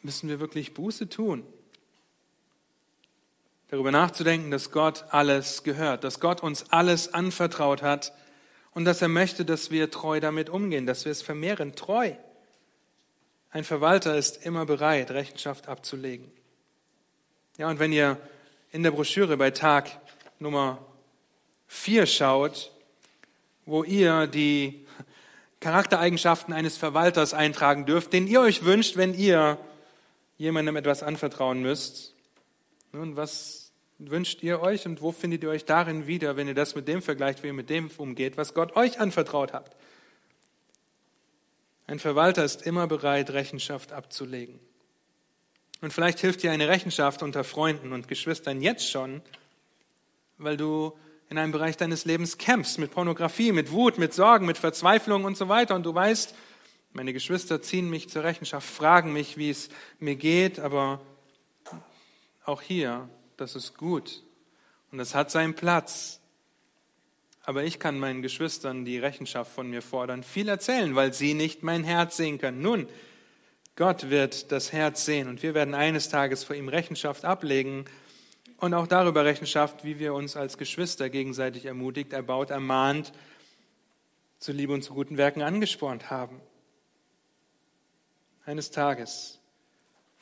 müssen 0.00 0.28
wir 0.28 0.40
wirklich 0.40 0.74
Buße 0.74 1.08
tun? 1.08 1.44
Darüber 3.68 3.90
nachzudenken, 3.90 4.50
dass 4.50 4.70
Gott 4.70 5.04
alles 5.10 5.62
gehört, 5.62 6.04
dass 6.04 6.20
Gott 6.20 6.42
uns 6.42 6.70
alles 6.72 7.14
anvertraut 7.14 7.82
hat 7.82 8.12
und 8.74 8.84
dass 8.84 9.02
er 9.02 9.08
möchte, 9.08 9.44
dass 9.44 9.70
wir 9.70 9.90
treu 9.90 10.20
damit 10.20 10.48
umgehen, 10.48 10.86
dass 10.86 11.04
wir 11.04 11.12
es 11.12 11.22
vermehren, 11.22 11.74
treu. 11.74 12.12
Ein 13.50 13.64
Verwalter 13.64 14.16
ist 14.16 14.44
immer 14.46 14.64
bereit, 14.64 15.10
Rechenschaft 15.10 15.68
abzulegen. 15.68 16.30
Ja, 17.58 17.68
und 17.68 17.78
wenn 17.78 17.92
ihr 17.92 18.18
in 18.70 18.82
der 18.82 18.92
Broschüre 18.92 19.36
bei 19.36 19.50
Tag 19.50 19.90
Nummer 20.38 20.78
4 21.68 22.06
schaut, 22.06 22.72
wo 23.66 23.84
ihr 23.84 24.26
die 24.26 24.86
Charaktereigenschaften 25.60 26.52
eines 26.52 26.76
Verwalters 26.76 27.34
eintragen 27.34 27.86
dürft, 27.86 28.12
den 28.12 28.26
ihr 28.26 28.40
euch 28.40 28.64
wünscht, 28.64 28.96
wenn 28.96 29.14
ihr 29.14 29.58
jemandem 30.38 30.76
etwas 30.76 31.02
anvertrauen 31.02 31.62
müsst. 31.62 32.14
Nun, 32.90 33.16
was 33.16 33.61
wünscht 33.98 34.42
ihr 34.42 34.60
euch 34.60 34.86
und 34.86 35.00
wo 35.00 35.12
findet 35.12 35.42
ihr 35.42 35.50
euch 35.50 35.64
darin 35.64 36.06
wieder, 36.06 36.36
wenn 36.36 36.48
ihr 36.48 36.54
das 36.54 36.74
mit 36.74 36.88
dem 36.88 37.02
vergleicht, 37.02 37.42
wie 37.42 37.48
ihr 37.48 37.52
mit 37.52 37.70
dem 37.70 37.90
umgeht, 37.96 38.36
was 38.36 38.54
Gott 38.54 38.76
euch 38.76 39.00
anvertraut 39.00 39.52
hat? 39.52 39.76
Ein 41.86 41.98
Verwalter 41.98 42.44
ist 42.44 42.62
immer 42.62 42.86
bereit, 42.86 43.30
Rechenschaft 43.30 43.92
abzulegen. 43.92 44.58
Und 45.80 45.92
vielleicht 45.92 46.20
hilft 46.20 46.42
dir 46.42 46.52
eine 46.52 46.68
Rechenschaft 46.68 47.22
unter 47.22 47.44
Freunden 47.44 47.92
und 47.92 48.08
Geschwistern 48.08 48.62
jetzt 48.62 48.88
schon, 48.88 49.20
weil 50.38 50.56
du 50.56 50.96
in 51.28 51.38
einem 51.38 51.52
Bereich 51.52 51.76
deines 51.76 52.04
Lebens 52.04 52.38
kämpfst, 52.38 52.78
mit 52.78 52.92
Pornografie, 52.92 53.52
mit 53.52 53.72
Wut, 53.72 53.98
mit 53.98 54.14
Sorgen, 54.14 54.46
mit 54.46 54.58
Verzweiflung 54.58 55.24
und 55.24 55.36
so 55.36 55.48
weiter. 55.48 55.74
Und 55.74 55.84
du 55.84 55.94
weißt, 55.94 56.34
meine 56.92 57.12
Geschwister 57.12 57.62
ziehen 57.62 57.90
mich 57.90 58.08
zur 58.10 58.22
Rechenschaft, 58.22 58.68
fragen 58.68 59.12
mich, 59.12 59.36
wie 59.38 59.50
es 59.50 59.70
mir 59.98 60.14
geht, 60.14 60.60
aber 60.60 61.00
auch 62.44 62.62
hier, 62.62 63.08
das 63.42 63.56
ist 63.56 63.76
gut 63.76 64.22
und 64.92 64.98
das 64.98 65.14
hat 65.14 65.30
seinen 65.30 65.54
Platz. 65.54 66.20
Aber 67.44 67.64
ich 67.64 67.80
kann 67.80 67.98
meinen 67.98 68.22
Geschwistern 68.22 68.84
die 68.84 68.98
Rechenschaft 68.98 69.52
von 69.52 69.68
mir 69.68 69.82
fordern, 69.82 70.22
viel 70.22 70.48
erzählen, 70.48 70.94
weil 70.94 71.12
sie 71.12 71.34
nicht 71.34 71.64
mein 71.64 71.82
Herz 71.82 72.16
sehen 72.16 72.38
können. 72.38 72.62
Nun, 72.62 72.86
Gott 73.74 74.10
wird 74.10 74.52
das 74.52 74.72
Herz 74.72 75.04
sehen 75.04 75.28
und 75.28 75.42
wir 75.42 75.54
werden 75.54 75.74
eines 75.74 76.08
Tages 76.08 76.44
vor 76.44 76.54
ihm 76.54 76.68
Rechenschaft 76.68 77.24
ablegen 77.24 77.84
und 78.58 78.74
auch 78.74 78.86
darüber 78.86 79.24
Rechenschaft, 79.24 79.84
wie 79.84 79.98
wir 79.98 80.14
uns 80.14 80.36
als 80.36 80.56
Geschwister 80.56 81.10
gegenseitig 81.10 81.64
ermutigt, 81.64 82.12
erbaut, 82.12 82.50
ermahnt, 82.50 83.12
zu 84.38 84.52
Liebe 84.52 84.72
und 84.72 84.82
zu 84.82 84.94
guten 84.94 85.16
Werken 85.16 85.42
angespornt 85.42 86.10
haben. 86.10 86.40
Eines 88.44 88.70
Tages 88.70 89.40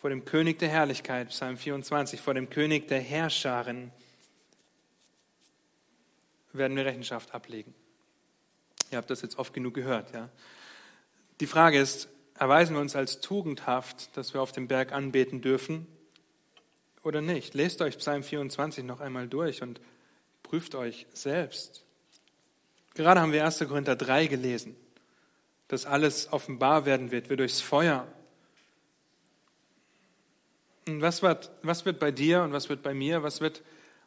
vor 0.01 0.09
dem 0.09 0.25
König 0.25 0.59
der 0.59 0.71
Herrlichkeit, 0.71 1.29
Psalm 1.29 1.59
24, 1.59 2.23
vor 2.23 2.33
dem 2.33 2.49
König 2.49 2.89
der 2.89 3.01
Herrscharen 3.01 3.93
werden 6.53 6.75
wir 6.77 6.87
Rechenschaft 6.87 7.35
ablegen. 7.35 7.75
Ihr 8.91 8.97
habt 8.97 9.11
das 9.11 9.21
jetzt 9.21 9.39
oft 9.39 9.53
genug 9.53 9.75
gehört. 9.75 10.13
Ja? 10.15 10.31
Die 11.41 11.47
Frage 11.47 11.79
ist, 11.79 12.09
erweisen 12.35 12.75
wir 12.75 12.81
uns 12.81 12.97
als 12.97 13.21
tugendhaft, 13.21 14.17
dass 14.17 14.33
wir 14.33 14.41
auf 14.41 14.53
dem 14.53 14.69
Berg 14.69 14.93
anbeten 14.93 15.43
dürfen 15.43 15.87
oder 17.03 17.21
nicht? 17.21 17.53
Lest 17.53 17.83
euch 17.83 17.99
Psalm 17.99 18.23
24 18.23 18.85
noch 18.85 19.01
einmal 19.01 19.29
durch 19.29 19.61
und 19.61 19.83
prüft 20.43 20.75
euch 20.75 21.07
selbst. 21.13 21.85
Gerade 22.95 23.21
haben 23.21 23.33
wir 23.33 23.45
1. 23.45 23.59
Korinther 23.59 23.97
3 23.97 24.29
gelesen, 24.29 24.77
dass 25.69 25.85
alles 25.85 26.33
offenbar 26.33 26.87
werden 26.87 27.11
wird, 27.11 27.29
wie 27.29 27.37
durchs 27.37 27.61
Feuer. 27.61 28.09
Und 30.91 31.03
was 31.03 31.23
wird, 31.23 31.51
was 31.63 31.85
wird 31.85 31.99
bei 31.99 32.11
dir 32.11 32.43
und 32.43 32.53
was 32.53 32.69
wird 32.69 32.83
bei 32.83 32.95
mir, 32.95 33.23
was 33.23 33.41
wird 33.41 33.63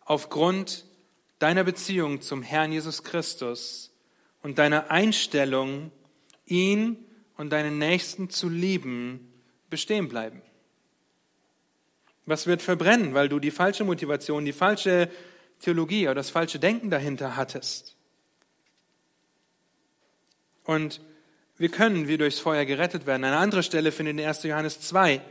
aufgrund 0.06 0.86
deiner 1.40 1.64
Beziehung 1.64 2.22
zum 2.22 2.42
Herrn 2.42 2.72
Jesus 2.72 3.04
Christus 3.04 3.92
und 4.42 4.60
deiner 4.60 4.92
Einstellung, 4.92 5.92
ihn 6.46 6.98
und 7.38 7.52
deinen 7.52 7.78
Nächsten 7.78 8.30
zu 8.30 8.50
lieben, 8.50 9.32
bestehen 9.70 10.10
bleiben? 10.10 10.42
Was 12.26 12.48
wird 12.48 12.62
verbrennen, 12.62 13.14
weil 13.14 13.30
du 13.30 13.40
die 13.40 13.52
falsche 13.52 13.84
Motivation, 13.84 14.46
die 14.46 14.54
falsche 14.54 15.10
Theologie 15.60 16.06
oder 16.08 16.16
das 16.16 16.30
falsche 16.30 16.60
Denken 16.60 16.90
dahinter 16.90 17.36
hattest? 17.36 17.96
Und 20.64 21.02
wir 21.58 21.70
können 21.70 22.08
wie 22.08 22.18
durchs 22.18 22.40
Feuer 22.40 22.66
gerettet 22.66 23.06
werden. 23.06 23.24
Eine 23.24 23.38
andere 23.38 23.64
Stelle 23.64 23.92
findet 23.92 24.20
in 24.20 24.26
1. 24.26 24.44
Johannes 24.44 24.82
2, 24.82 25.22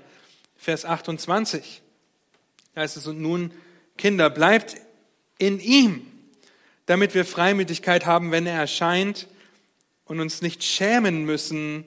Vers 0.62 0.84
28. 0.84 1.82
Da 2.74 2.82
heißt 2.82 2.96
es, 2.96 3.08
und 3.08 3.20
nun, 3.20 3.50
Kinder, 3.98 4.30
bleibt 4.30 4.76
in 5.36 5.58
ihm, 5.58 6.06
damit 6.86 7.16
wir 7.16 7.24
Freimütigkeit 7.24 8.06
haben, 8.06 8.30
wenn 8.30 8.46
er 8.46 8.60
erscheint 8.60 9.26
und 10.04 10.20
uns 10.20 10.40
nicht 10.40 10.62
schämen 10.62 11.24
müssen 11.24 11.84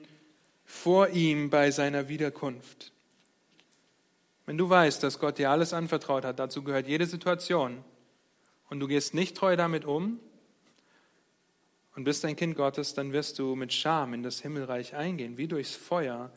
vor 0.66 1.08
ihm 1.08 1.48
bei 1.48 1.70
seiner 1.70 2.10
Wiederkunft. 2.10 2.92
Wenn 4.44 4.58
du 4.58 4.68
weißt, 4.68 5.02
dass 5.02 5.18
Gott 5.18 5.38
dir 5.38 5.50
alles 5.50 5.72
anvertraut 5.72 6.26
hat, 6.26 6.38
dazu 6.38 6.62
gehört 6.62 6.86
jede 6.86 7.06
Situation, 7.06 7.82
und 8.68 8.80
du 8.80 8.88
gehst 8.88 9.14
nicht 9.14 9.38
treu 9.38 9.56
damit 9.56 9.86
um 9.86 10.20
und 11.94 12.04
bist 12.04 12.26
ein 12.26 12.36
Kind 12.36 12.56
Gottes, 12.56 12.92
dann 12.92 13.14
wirst 13.14 13.38
du 13.38 13.54
mit 13.54 13.72
Scham 13.72 14.12
in 14.12 14.22
das 14.22 14.40
Himmelreich 14.40 14.94
eingehen, 14.94 15.38
wie 15.38 15.48
durchs 15.48 15.74
Feuer 15.74 16.30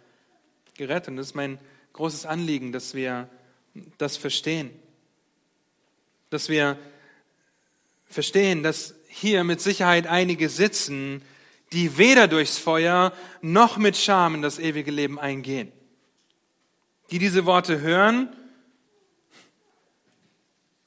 gerettet. 0.78 1.10
Und 1.10 1.18
das 1.18 1.28
ist 1.28 1.36
mein 1.36 1.60
großes 1.94 2.26
Anliegen, 2.26 2.72
dass 2.72 2.94
wir 2.94 3.30
das 3.98 4.18
verstehen. 4.18 4.72
Dass 6.30 6.50
wir 6.50 6.78
verstehen, 8.06 8.64
dass 8.64 8.96
hier 9.08 9.44
mit 9.44 9.62
Sicherheit 9.62 10.08
einige 10.08 10.50
sitzen, 10.50 11.22
die 11.74 11.98
weder 11.98 12.28
durchs 12.28 12.58
Feuer 12.58 13.14
noch 13.42 13.78
mit 13.78 13.98
Scham 13.98 14.36
in 14.36 14.42
das 14.42 14.60
ewige 14.60 14.92
Leben 14.92 15.20
eingehen 15.20 15.72
die 17.12 17.20
diese 17.20 17.46
Worte 17.46 17.82
hören 17.82 18.30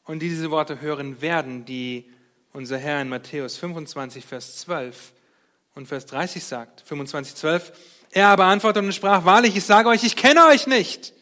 und 0.04 0.20
die 0.20 0.28
diese 0.28 0.50
Worte 0.50 0.80
hören 0.80 1.20
werden, 1.20 1.64
die 1.64 2.10
unser 2.52 2.78
Herr 2.78 3.00
in 3.00 3.08
Matthäus 3.08 3.56
25, 3.56 4.24
Vers 4.24 4.58
12 4.58 5.12
und 5.74 5.88
Vers 5.88 6.06
30 6.06 6.44
sagt. 6.44 6.82
25, 6.82 7.34
12. 7.34 7.72
Er 8.12 8.28
aber 8.28 8.44
antwortete 8.44 8.84
und 8.84 8.92
sprach, 8.92 9.24
wahrlich, 9.24 9.56
ich 9.56 9.64
sage 9.64 9.88
euch, 9.88 10.04
ich 10.04 10.16
kenne 10.16 10.46
euch 10.46 10.66
nicht. 10.66 11.12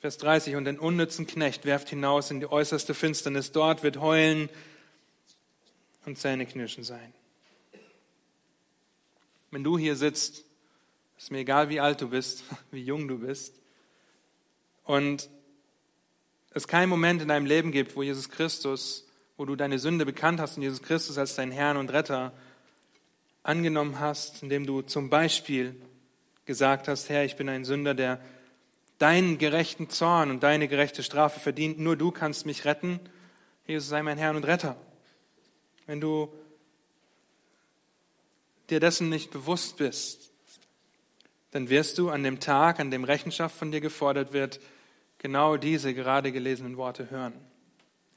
Vers 0.00 0.18
30, 0.18 0.56
und 0.56 0.64
den 0.64 0.78
unnützen 0.78 1.26
Knecht 1.26 1.64
werft 1.64 1.90
hinaus 1.90 2.30
in 2.30 2.40
die 2.40 2.50
äußerste 2.50 2.94
Finsternis. 2.94 3.52
Dort 3.52 3.82
wird 3.82 4.00
heulen 4.00 4.48
und 6.06 6.18
Zähneknirschen 6.18 6.84
sein. 6.84 7.12
Wenn 9.50 9.64
du 9.64 9.76
hier 9.78 9.96
sitzt 9.96 10.44
ist 11.24 11.30
mir 11.30 11.38
egal, 11.38 11.70
wie 11.70 11.80
alt 11.80 12.02
du 12.02 12.08
bist, 12.10 12.44
wie 12.70 12.82
jung 12.82 13.08
du 13.08 13.18
bist. 13.18 13.54
Und 14.84 15.30
es 16.50 16.68
keinen 16.68 16.90
Moment 16.90 17.22
in 17.22 17.28
deinem 17.28 17.46
Leben 17.46 17.72
gibt, 17.72 17.96
wo 17.96 18.02
Jesus 18.02 18.28
Christus, 18.28 19.06
wo 19.36 19.46
du 19.46 19.56
deine 19.56 19.78
Sünde 19.78 20.04
bekannt 20.04 20.38
hast 20.38 20.56
und 20.56 20.62
Jesus 20.62 20.82
Christus 20.82 21.16
als 21.16 21.34
dein 21.34 21.50
Herrn 21.50 21.78
und 21.78 21.90
Retter 21.90 22.32
angenommen 23.44 24.00
hast, 24.00 24.42
indem 24.42 24.66
du 24.66 24.82
zum 24.82 25.08
Beispiel 25.10 25.80
gesagt 26.46 26.88
hast, 26.88 27.08
Herr, 27.08 27.24
ich 27.24 27.36
bin 27.36 27.48
ein 27.48 27.64
Sünder, 27.64 27.94
der 27.94 28.20
deinen 28.98 29.38
gerechten 29.38 29.88
Zorn 29.90 30.30
und 30.30 30.42
deine 30.42 30.66
gerechte 30.66 31.02
Strafe 31.02 31.38
verdient. 31.38 31.78
Nur 31.78 31.96
du 31.96 32.10
kannst 32.10 32.46
mich 32.46 32.64
retten. 32.64 32.98
Jesus 33.66 33.88
sei 33.88 34.02
mein 34.02 34.18
Herr 34.18 34.34
und 34.34 34.44
Retter. 34.44 34.76
Wenn 35.86 36.00
du 36.00 36.32
dir 38.70 38.80
dessen 38.80 39.08
nicht 39.10 39.30
bewusst 39.30 39.76
bist, 39.76 40.32
dann 41.50 41.68
wirst 41.68 41.98
du 41.98 42.10
an 42.10 42.22
dem 42.22 42.40
Tag, 42.40 42.80
an 42.80 42.90
dem 42.90 43.04
Rechenschaft 43.04 43.56
von 43.56 43.70
dir 43.70 43.80
gefordert 43.80 44.32
wird, 44.32 44.60
genau 45.18 45.56
diese 45.56 45.94
gerade 45.94 46.32
gelesenen 46.32 46.76
Worte 46.76 47.10
hören. 47.10 47.34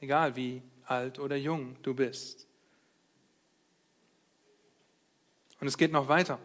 Egal 0.00 0.36
wie 0.36 0.62
alt 0.84 1.18
oder 1.18 1.36
jung 1.36 1.76
du 1.82 1.94
bist. 1.94 2.47
Und 5.60 5.66
es 5.66 5.78
geht 5.78 5.92
noch 5.92 6.08
weiter. 6.08 6.38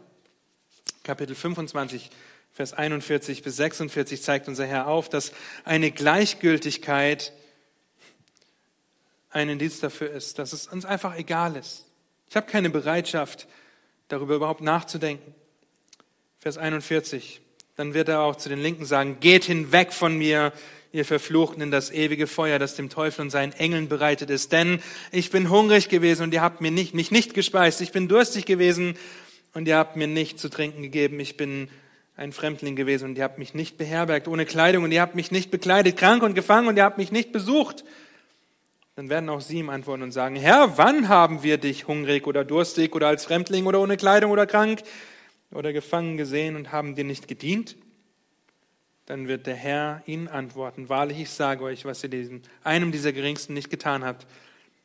Kapitel 1.03 1.36
25, 1.36 2.09
Vers 2.51 2.74
41 2.74 3.41
bis 3.43 3.55
46 3.57 4.22
zeigt 4.22 4.47
unser 4.47 4.66
Herr 4.66 4.88
auf, 4.88 5.09
dass 5.09 5.32
eine 5.64 5.91
Gleichgültigkeit 5.91 7.34
ein 9.32 9.49
Indiz 9.49 9.80
dafür 9.80 10.11
ist, 10.11 10.38
dass 10.38 10.53
es 10.53 10.68
uns 10.68 10.86
einfach 10.86 11.18
egal 11.18 11.55
ist. 11.55 11.86
Ich 12.30 12.36
habe 12.36 12.45
keine 12.45 12.70
Bereitschaft, 12.70 13.47
darüber 14.07 14.36
überhaupt 14.36 14.61
nachzudenken. 14.61 15.34
Vers 16.38 16.57
41. 16.57 17.41
Dann 17.76 17.93
wird 17.95 18.09
er 18.09 18.22
auch 18.22 18.36
zu 18.36 18.49
den 18.49 18.59
Linken 18.59 18.86
sagen, 18.86 19.20
geht 19.20 19.45
hinweg 19.45 19.91
von 19.91 20.16
mir, 20.18 20.53
ihr 20.94 21.06
Verfluchten, 21.06 21.64
in 21.64 21.72
das 21.72 21.91
ewige 21.91 22.28
Feuer, 22.28 22.60
das 22.60 22.76
dem 22.76 22.89
Teufel 22.89 23.22
und 23.22 23.32
seinen 23.32 23.52
Engeln 23.54 23.89
bereitet 23.89 24.30
ist. 24.30 24.52
Denn 24.52 24.80
ich 25.12 25.32
bin 25.32 25.50
hungrig 25.50 25.89
gewesen 25.89 26.22
und 26.22 26.34
ihr 26.36 26.41
habt 26.41 26.62
mir 26.62 26.70
nicht, 26.70 26.94
mich 26.94 27.10
nicht 27.10 27.34
gespeist. 27.34 27.82
Ich 27.82 27.91
bin 27.91 28.08
durstig 28.08 28.46
gewesen 28.46 28.96
und 29.56 29.68
ihr 29.68 29.76
habt 29.76 29.96
mir 29.96 30.06
nicht 30.08 30.39
zu 30.39 30.50
trinken 30.50 30.84
gegeben. 30.84 31.20
Ich 31.20 31.36
bin 31.36 31.68
ein 32.16 32.32
Fremdling 32.32 32.76
gewesen 32.76 33.06
und 33.06 33.18
ihr 33.18 33.24
habt 33.24 33.39
mich 33.39 33.56
nicht 33.56 33.76
beherbergt, 33.76 34.28
ohne 34.28 34.46
Kleidung 34.46 34.84
und 34.84 34.91
ihr 34.91 35.02
habt 35.02 35.16
mich 35.16 35.32
nicht 35.32 35.50
bekleidet, 35.50 35.98
krank 35.98 36.22
und 36.22 36.36
gefangen 36.36 36.68
und 36.68 36.78
ihr 36.78 36.84
habt 36.84 37.00
mich 37.00 37.12
nicht 37.12 37.32
besucht. 37.32 37.84
Dann 38.96 39.10
werden 39.10 39.30
auch 39.30 39.41
sie 39.41 39.58
ihm 39.58 39.72
antworten 39.72 40.04
und 40.04 40.12
sagen, 40.12 40.36
Herr, 40.36 40.78
wann 40.78 41.10
haben 41.10 41.41
wir 41.41 41.58
dich 41.58 41.88
hungrig 41.88 42.28
oder 42.28 42.46
durstig 42.46 42.94
oder 42.94 43.08
als 43.08 43.26
Fremdling 43.26 43.66
oder 43.66 43.82
ohne 43.82 43.98
Kleidung 43.98 44.30
oder 44.30 44.46
krank 44.46 44.84
oder 45.52 45.74
gefangen 45.74 46.18
gesehen 46.18 46.56
und 46.56 46.72
haben 46.72 46.94
dir 46.94 47.04
nicht 47.04 47.28
gedient? 47.28 47.78
Dann 49.06 49.28
wird 49.28 49.47
der 49.47 49.56
Herr 49.56 50.01
ihnen 50.06 50.28
antworten, 50.28 50.88
wahrlich, 50.88 51.20
ich 51.20 51.30
sage 51.30 51.64
euch, 51.64 51.84
was 51.86 52.04
ihr 52.04 52.10
diesem, 52.10 52.41
einem 52.64 52.91
dieser 52.91 53.12
Geringsten 53.12 53.54
nicht 53.54 53.70
getan 53.70 54.04
habt, 54.04 54.26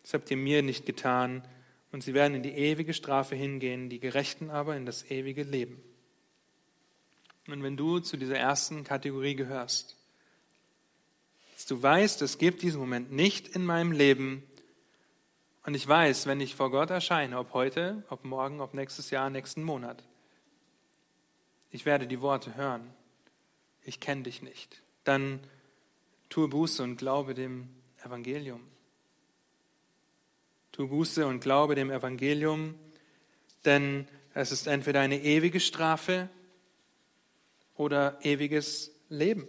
das 0.02 0.14
habt 0.14 0.30
ihr 0.30 0.36
mir 0.36 0.62
nicht 0.62 0.86
getan. 0.86 1.42
Und 1.92 2.02
sie 2.02 2.14
werden 2.14 2.34
in 2.34 2.42
die 2.42 2.52
ewige 2.52 2.94
Strafe 2.94 3.34
hingehen, 3.34 3.88
die 3.88 4.00
Gerechten 4.00 4.50
aber 4.50 4.76
in 4.76 4.86
das 4.86 5.10
ewige 5.10 5.42
Leben. 5.42 5.82
Und 7.46 7.62
wenn 7.62 7.76
du 7.76 7.98
zu 7.98 8.16
dieser 8.16 8.36
ersten 8.36 8.84
Kategorie 8.84 9.34
gehörst, 9.34 9.96
dass 11.54 11.66
du 11.66 11.82
weißt, 11.82 12.22
es 12.22 12.38
gibt 12.38 12.62
diesen 12.62 12.80
Moment 12.80 13.10
nicht 13.10 13.48
in 13.48 13.64
meinem 13.64 13.92
Leben, 13.92 14.42
und 15.64 15.74
ich 15.74 15.86
weiß, 15.86 16.26
wenn 16.26 16.40
ich 16.40 16.54
vor 16.54 16.70
Gott 16.70 16.88
erscheine, 16.88 17.38
ob 17.38 17.52
heute, 17.52 18.02
ob 18.08 18.24
morgen, 18.24 18.62
ob 18.62 18.72
nächstes 18.72 19.10
Jahr, 19.10 19.28
nächsten 19.28 19.62
Monat, 19.62 20.02
ich 21.70 21.84
werde 21.84 22.06
die 22.06 22.22
Worte 22.22 22.54
hören, 22.54 22.88
ich 23.88 24.00
kenne 24.00 24.24
dich 24.24 24.42
nicht, 24.42 24.82
dann 25.04 25.40
tue 26.28 26.48
Buße 26.48 26.82
und 26.82 26.98
glaube 26.98 27.32
dem 27.32 27.70
Evangelium. 28.04 28.60
Tu 30.72 30.86
Buße 30.86 31.26
und 31.26 31.40
glaube 31.40 31.74
dem 31.74 31.90
Evangelium, 31.90 32.74
denn 33.64 34.06
es 34.34 34.52
ist 34.52 34.66
entweder 34.66 35.00
eine 35.00 35.22
ewige 35.22 35.58
Strafe 35.58 36.28
oder 37.76 38.18
ewiges 38.22 38.92
Leben. 39.08 39.48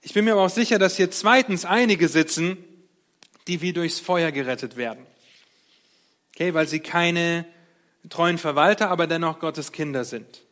Ich 0.00 0.14
bin 0.14 0.24
mir 0.24 0.32
aber 0.32 0.46
auch 0.46 0.50
sicher, 0.50 0.78
dass 0.78 0.96
hier 0.96 1.10
zweitens 1.10 1.66
einige 1.66 2.08
sitzen, 2.08 2.56
die 3.48 3.60
wie 3.60 3.74
durchs 3.74 4.00
Feuer 4.00 4.32
gerettet 4.32 4.78
werden. 4.78 5.04
Okay, 6.32 6.54
weil 6.54 6.66
sie 6.66 6.80
keine 6.80 7.44
treuen 8.08 8.38
Verwalter, 8.38 8.88
aber 8.88 9.06
dennoch 9.06 9.40
Gottes 9.40 9.72
Kinder 9.72 10.04
sind. 10.04 10.45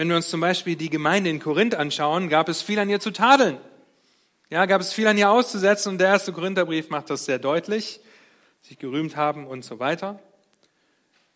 Wenn 0.00 0.08
wir 0.08 0.16
uns 0.16 0.30
zum 0.30 0.40
Beispiel 0.40 0.76
die 0.76 0.88
Gemeinde 0.88 1.28
in 1.28 1.40
Korinth 1.40 1.74
anschauen, 1.74 2.30
gab 2.30 2.48
es 2.48 2.62
viel 2.62 2.78
an 2.78 2.88
ihr 2.88 3.00
zu 3.00 3.10
tadeln. 3.10 3.58
Ja, 4.48 4.64
gab 4.64 4.80
es 4.80 4.94
viel 4.94 5.06
an 5.06 5.18
ihr 5.18 5.30
auszusetzen 5.30 5.92
und 5.92 5.98
der 5.98 6.08
erste 6.08 6.32
Korintherbrief 6.32 6.88
macht 6.88 7.10
das 7.10 7.26
sehr 7.26 7.38
deutlich, 7.38 8.00
sich 8.62 8.78
gerühmt 8.78 9.16
haben 9.16 9.46
und 9.46 9.62
so 9.62 9.78
weiter. 9.78 10.18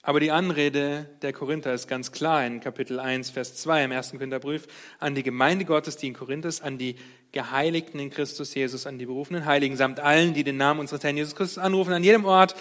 Aber 0.00 0.18
die 0.18 0.30
Anrede 0.30 1.10
der 1.20 1.34
Korinther 1.34 1.74
ist 1.74 1.88
ganz 1.88 2.10
klar 2.10 2.46
in 2.46 2.60
Kapitel 2.60 3.00
1, 3.00 3.28
Vers 3.28 3.54
2 3.56 3.84
im 3.84 3.92
ersten 3.92 4.16
Korintherbrief 4.16 4.66
an 4.98 5.14
die 5.14 5.24
Gemeinde 5.24 5.66
Gottes, 5.66 5.98
die 5.98 6.06
in 6.06 6.14
Korinth 6.14 6.46
ist, 6.46 6.62
an 6.62 6.78
die 6.78 6.96
Geheiligten 7.32 8.00
in 8.00 8.08
Christus 8.08 8.54
Jesus, 8.54 8.86
an 8.86 8.96
die 8.96 9.04
berufenen 9.04 9.44
Heiligen, 9.44 9.76
samt 9.76 10.00
allen, 10.00 10.32
die 10.32 10.42
den 10.42 10.56
Namen 10.56 10.80
unseres 10.80 11.04
Herrn 11.04 11.18
Jesus 11.18 11.36
Christus 11.36 11.62
anrufen, 11.62 11.92
an 11.92 12.02
jedem 12.02 12.24
Ort, 12.24 12.56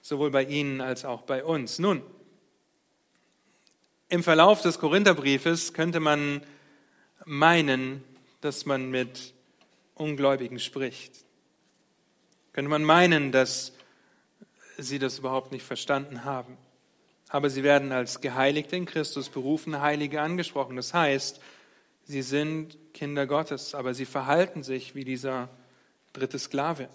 sowohl 0.00 0.30
bei 0.30 0.44
ihnen 0.44 0.80
als 0.80 1.04
auch 1.04 1.20
bei 1.20 1.44
uns. 1.44 1.78
Nun, 1.78 2.00
im 4.12 4.22
Verlauf 4.22 4.62
des 4.62 4.78
Korintherbriefes 4.78 5.72
könnte 5.72 5.98
man 5.98 6.42
meinen, 7.24 8.04
dass 8.40 8.66
man 8.66 8.90
mit 8.90 9.34
Ungläubigen 9.94 10.58
spricht. 10.58 11.24
Könnte 12.52 12.68
man 12.68 12.84
meinen, 12.84 13.32
dass 13.32 13.72
sie 14.78 14.98
das 14.98 15.18
überhaupt 15.18 15.52
nicht 15.52 15.64
verstanden 15.64 16.24
haben 16.24 16.56
aber 17.32 17.48
sie 17.48 17.62
werden 17.62 17.92
als 17.92 18.20
Geheiligte 18.20 18.76
in 18.76 18.84
Christus, 18.84 19.30
berufene 19.30 19.80
Heilige 19.80 20.20
angesprochen. 20.20 20.76
Das 20.76 20.92
heißt, 20.92 21.40
sie 22.04 22.20
sind 22.20 22.76
Kinder 22.92 23.26
Gottes, 23.26 23.74
aber 23.74 23.94
sie 23.94 24.04
verhalten 24.04 24.62
sich 24.62 24.94
wie 24.94 25.04
dieser 25.04 25.48
dritte 26.12 26.38
Sklave. 26.38 26.90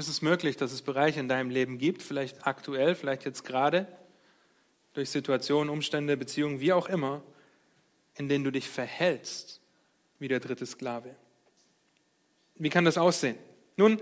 Ist 0.00 0.08
es 0.08 0.22
möglich, 0.22 0.56
dass 0.56 0.72
es 0.72 0.80
Bereiche 0.80 1.20
in 1.20 1.28
deinem 1.28 1.50
Leben 1.50 1.76
gibt, 1.76 2.02
vielleicht 2.02 2.46
aktuell, 2.46 2.94
vielleicht 2.94 3.26
jetzt 3.26 3.44
gerade, 3.44 3.86
durch 4.94 5.10
Situationen, 5.10 5.68
Umstände, 5.68 6.16
Beziehungen, 6.16 6.58
wie 6.58 6.72
auch 6.72 6.88
immer, 6.88 7.22
in 8.14 8.26
denen 8.26 8.42
du 8.42 8.50
dich 8.50 8.66
verhältst 8.66 9.60
wie 10.18 10.26
der 10.26 10.40
dritte 10.40 10.64
Sklave? 10.64 11.14
Wie 12.54 12.70
kann 12.70 12.86
das 12.86 12.96
aussehen? 12.96 13.36
Nun, 13.76 14.00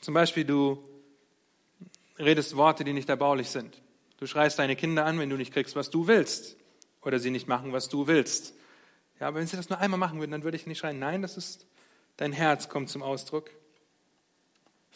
zum 0.00 0.14
Beispiel 0.14 0.44
du 0.44 0.82
redest 2.18 2.56
Worte, 2.56 2.82
die 2.82 2.92
nicht 2.92 3.08
erbaulich 3.08 3.50
sind. 3.50 3.80
Du 4.16 4.26
schreist 4.26 4.58
deine 4.58 4.74
Kinder 4.74 5.06
an, 5.06 5.20
wenn 5.20 5.30
du 5.30 5.36
nicht 5.36 5.52
kriegst, 5.52 5.76
was 5.76 5.90
du 5.90 6.08
willst. 6.08 6.56
Oder 7.02 7.20
sie 7.20 7.30
nicht 7.30 7.46
machen, 7.46 7.72
was 7.72 7.88
du 7.88 8.08
willst. 8.08 8.52
Ja, 9.20 9.28
aber 9.28 9.38
wenn 9.38 9.46
sie 9.46 9.56
das 9.56 9.68
nur 9.68 9.78
einmal 9.78 10.00
machen 10.00 10.18
würden, 10.18 10.32
dann 10.32 10.42
würde 10.42 10.56
ich 10.56 10.66
nicht 10.66 10.78
schreien. 10.78 10.98
Nein, 10.98 11.22
das 11.22 11.36
ist, 11.36 11.68
dein 12.16 12.32
Herz 12.32 12.68
kommt 12.68 12.90
zum 12.90 13.04
Ausdruck. 13.04 13.52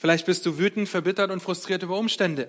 Vielleicht 0.01 0.25
bist 0.25 0.47
du 0.47 0.57
wütend, 0.57 0.89
verbittert 0.89 1.31
und 1.31 1.41
frustriert 1.41 1.83
über 1.83 1.99
Umstände. 1.99 2.49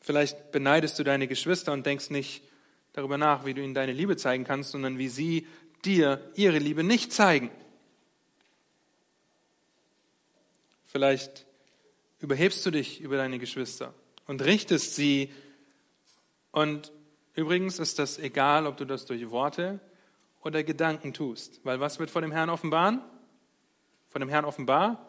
Vielleicht 0.00 0.52
beneidest 0.52 1.00
du 1.00 1.02
deine 1.02 1.26
Geschwister 1.26 1.72
und 1.72 1.84
denkst 1.84 2.10
nicht 2.10 2.44
darüber 2.92 3.18
nach, 3.18 3.44
wie 3.44 3.52
du 3.52 3.60
ihnen 3.60 3.74
deine 3.74 3.92
Liebe 3.92 4.16
zeigen 4.16 4.44
kannst, 4.44 4.70
sondern 4.70 4.98
wie 4.98 5.08
sie 5.08 5.48
dir 5.84 6.30
ihre 6.36 6.60
Liebe 6.60 6.84
nicht 6.84 7.12
zeigen. 7.12 7.50
Vielleicht 10.84 11.44
überhebst 12.20 12.64
du 12.64 12.70
dich 12.70 13.00
über 13.00 13.16
deine 13.16 13.40
Geschwister 13.40 13.94
und 14.28 14.44
richtest 14.44 14.94
sie. 14.94 15.32
Und 16.52 16.92
übrigens 17.34 17.80
ist 17.80 17.98
das 17.98 18.20
egal, 18.20 18.64
ob 18.64 18.76
du 18.76 18.84
das 18.84 19.06
durch 19.06 19.28
Worte 19.32 19.80
oder 20.44 20.62
Gedanken 20.62 21.12
tust. 21.12 21.58
Weil 21.64 21.80
was 21.80 21.98
wird 21.98 22.12
vor 22.12 22.22
dem 22.22 22.30
Herrn 22.30 22.48
offenbaren? 22.48 23.02
Vor 24.08 24.20
dem 24.20 24.28
Herrn 24.28 24.44
offenbar 24.44 25.04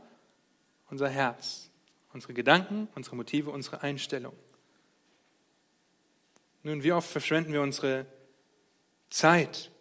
unser 0.89 1.09
Herz, 1.09 1.69
unsere 2.13 2.33
Gedanken, 2.33 2.87
unsere 2.95 3.15
Motive, 3.15 3.49
unsere 3.49 3.81
Einstellung. 3.81 4.33
Nun, 6.63 6.83
wie 6.83 6.91
oft 6.91 7.09
verschwenden 7.09 7.53
wir 7.53 7.61
unsere 7.61 8.05
Zeit? 9.09 9.71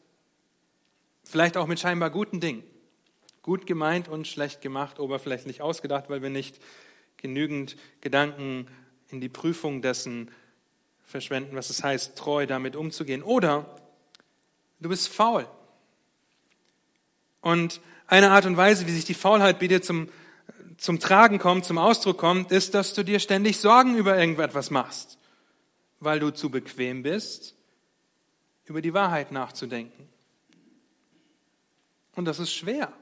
Vielleicht 1.24 1.56
auch 1.56 1.66
mit 1.66 1.80
scheinbar 1.80 2.10
guten 2.10 2.40
Dingen. 2.40 2.62
Gut 3.42 3.66
gemeint 3.66 4.08
und 4.08 4.26
schlecht 4.26 4.60
gemacht, 4.60 4.98
oberflächlich 4.98 5.62
ausgedacht, 5.62 6.08
weil 6.08 6.22
wir 6.22 6.30
nicht 6.30 6.60
genügend 7.16 7.76
Gedanken 8.00 8.68
in 9.08 9.20
die 9.20 9.28
Prüfung 9.28 9.82
dessen 9.82 10.30
verschwenden, 11.04 11.56
was 11.56 11.70
es 11.70 11.82
heißt, 11.82 12.16
treu 12.16 12.46
damit 12.46 12.76
umzugehen. 12.76 13.22
Oder 13.22 13.80
du 14.80 14.88
bist 14.88 15.08
faul. 15.08 15.46
Und 17.40 17.80
eine 18.06 18.30
Art 18.30 18.46
und 18.46 18.56
Weise, 18.56 18.86
wie 18.86 18.92
sich 18.92 19.04
die 19.04 19.14
Faulheit 19.14 19.60
dir 19.60 19.82
zum, 19.82 20.08
zum 20.76 21.00
Tragen 21.00 21.38
kommt, 21.38 21.64
zum 21.64 21.78
Ausdruck 21.78 22.18
kommt, 22.18 22.52
ist, 22.52 22.74
dass 22.74 22.94
du 22.94 23.02
dir 23.02 23.18
ständig 23.18 23.58
Sorgen 23.58 23.96
über 23.96 24.18
irgendetwas 24.18 24.70
machst, 24.70 25.18
weil 26.00 26.20
du 26.20 26.30
zu 26.30 26.50
bequem 26.50 27.02
bist, 27.02 27.54
über 28.66 28.82
die 28.82 28.94
Wahrheit 28.94 29.32
nachzudenken. 29.32 30.08
Und 32.14 32.24
das 32.24 32.38
ist 32.38 32.52
schwer. 32.52 32.92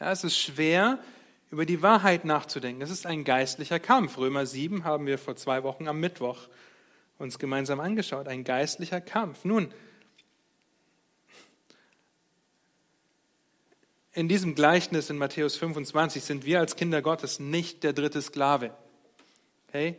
Ja, 0.00 0.10
es 0.10 0.24
ist 0.24 0.38
schwer, 0.38 0.98
über 1.50 1.64
die 1.64 1.82
Wahrheit 1.82 2.24
nachzudenken. 2.24 2.80
Das 2.80 2.90
ist 2.90 3.06
ein 3.06 3.24
geistlicher 3.24 3.78
Kampf. 3.78 4.18
Römer 4.18 4.46
7 4.46 4.84
haben 4.84 5.06
wir 5.06 5.18
vor 5.18 5.36
zwei 5.36 5.62
Wochen 5.62 5.88
am 5.88 6.00
Mittwoch 6.00 6.48
uns 7.18 7.38
gemeinsam 7.38 7.80
angeschaut. 7.80 8.28
Ein 8.28 8.44
geistlicher 8.44 9.00
Kampf. 9.00 9.44
Nun, 9.44 9.72
in 14.16 14.28
diesem 14.28 14.54
Gleichnis 14.54 15.10
in 15.10 15.18
Matthäus 15.18 15.56
25 15.56 16.24
sind 16.24 16.46
wir 16.46 16.58
als 16.58 16.74
Kinder 16.74 17.02
Gottes 17.02 17.38
nicht 17.38 17.84
der 17.84 17.92
dritte 17.92 18.22
Sklave. 18.22 18.70
Okay? 19.68 19.96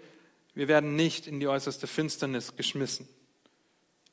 Wir 0.56 0.68
werden 0.68 0.96
nicht 0.96 1.28
in 1.28 1.40
die 1.40 1.48
äußerste 1.48 1.86
Finsternis 1.86 2.56
geschmissen. 2.56 3.08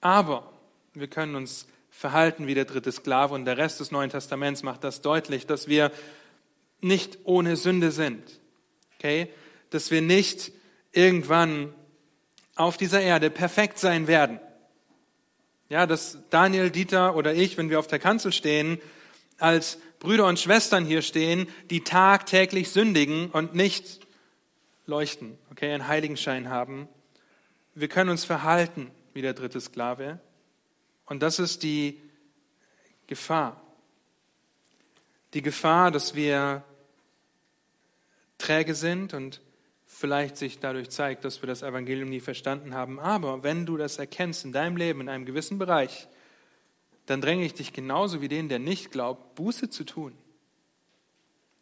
Aber 0.03 0.53
wir 0.93 1.09
können 1.09 1.35
uns 1.35 1.67
verhalten 1.91 2.47
wie 2.47 2.55
der 2.55 2.67
dritte 2.67 2.93
Sklave 2.93 3.35
und 3.35 3.47
der 3.47 3.57
Rest 3.57 3.81
des 3.81 3.93
Neuen 3.93 4.11
Testaments 4.11 4.63
macht 4.63 4.85
das 4.85 5.01
deutlich, 5.01 5.47
dass 5.47 5.69
wir 5.69 5.91
nicht 6.83 7.21
ohne 7.25 7.57
Sünde 7.57 7.91
sind. 7.91 8.41
Okay? 8.99 9.31
Dass 9.71 9.91
wir 9.91 10.03
nicht 10.03 10.53
irgendwann 10.93 11.73
auf 12.57 12.77
dieser 12.77 13.01
Erde 13.01 13.31
perfekt 13.31 13.79
sein 13.79 14.07
werden. 14.07 14.39
Ja, 15.71 15.87
dass 15.87 16.19
Daniel, 16.29 16.71
Dieter 16.71 17.17
oder 17.17 17.33
ich, 17.33 17.57
wenn 17.57 17.71
wir 17.71 17.79
auf 17.79 17.87
der 17.87 17.99
Kanzel 17.99 18.35
stehen, 18.35 18.79
als 19.39 19.79
Brüder 20.05 20.27
und 20.27 20.39
Schwestern 20.39 20.85
hier 20.85 21.03
stehen, 21.03 21.49
die 21.71 21.83
tagtäglich 21.83 22.71
sündigen 22.71 23.31
und 23.31 23.55
nicht 23.55 24.07
leuchten, 24.87 25.39
okay, 25.51 25.73
einen 25.73 25.89
Heiligenschein 25.89 26.51
haben. 26.51 26.89
Wir 27.75 27.89
können 27.89 28.11
uns 28.11 28.25
verhalten 28.25 28.91
wie 29.15 29.23
der 29.23 29.33
dritte 29.33 29.61
Sklave. 29.61 30.21
Und 31.07 31.23
das 31.23 31.39
ist 31.39 31.63
die 31.63 32.01
Gefahr. 33.07 33.61
Die 35.33 35.43
Gefahr, 35.43 35.91
dass 35.91 36.15
wir 36.15 36.63
träge 38.39 38.75
sind 38.75 39.15
und 39.15 39.41
vielleicht 39.87 40.37
sich 40.37 40.59
dadurch 40.59 40.91
zeigt, 40.91 41.25
dass 41.25 41.43
wir 41.43 41.47
das 41.47 41.63
Evangelium 41.63 42.11
nie 42.11 42.21
verstanden 42.21 42.75
haben. 42.75 43.01
Aber 43.01 43.43
wenn 43.43 43.65
du 43.65 43.77
das 43.77 43.99
erkennst 43.99 44.45
in 44.45 44.53
deinem 44.53 44.77
Leben, 44.77 45.01
in 45.01 45.09
einem 45.09 45.25
gewissen 45.25 45.59
Bereich, 45.59 46.09
dann 47.07 47.21
dränge 47.21 47.45
ich 47.45 47.55
dich 47.55 47.73
genauso 47.73 48.21
wie 48.21 48.29
den, 48.29 48.49
der 48.49 48.59
nicht 48.59 48.91
glaubt, 48.91 49.35
Buße 49.35 49.71
zu 49.71 49.85
tun. 49.85 50.13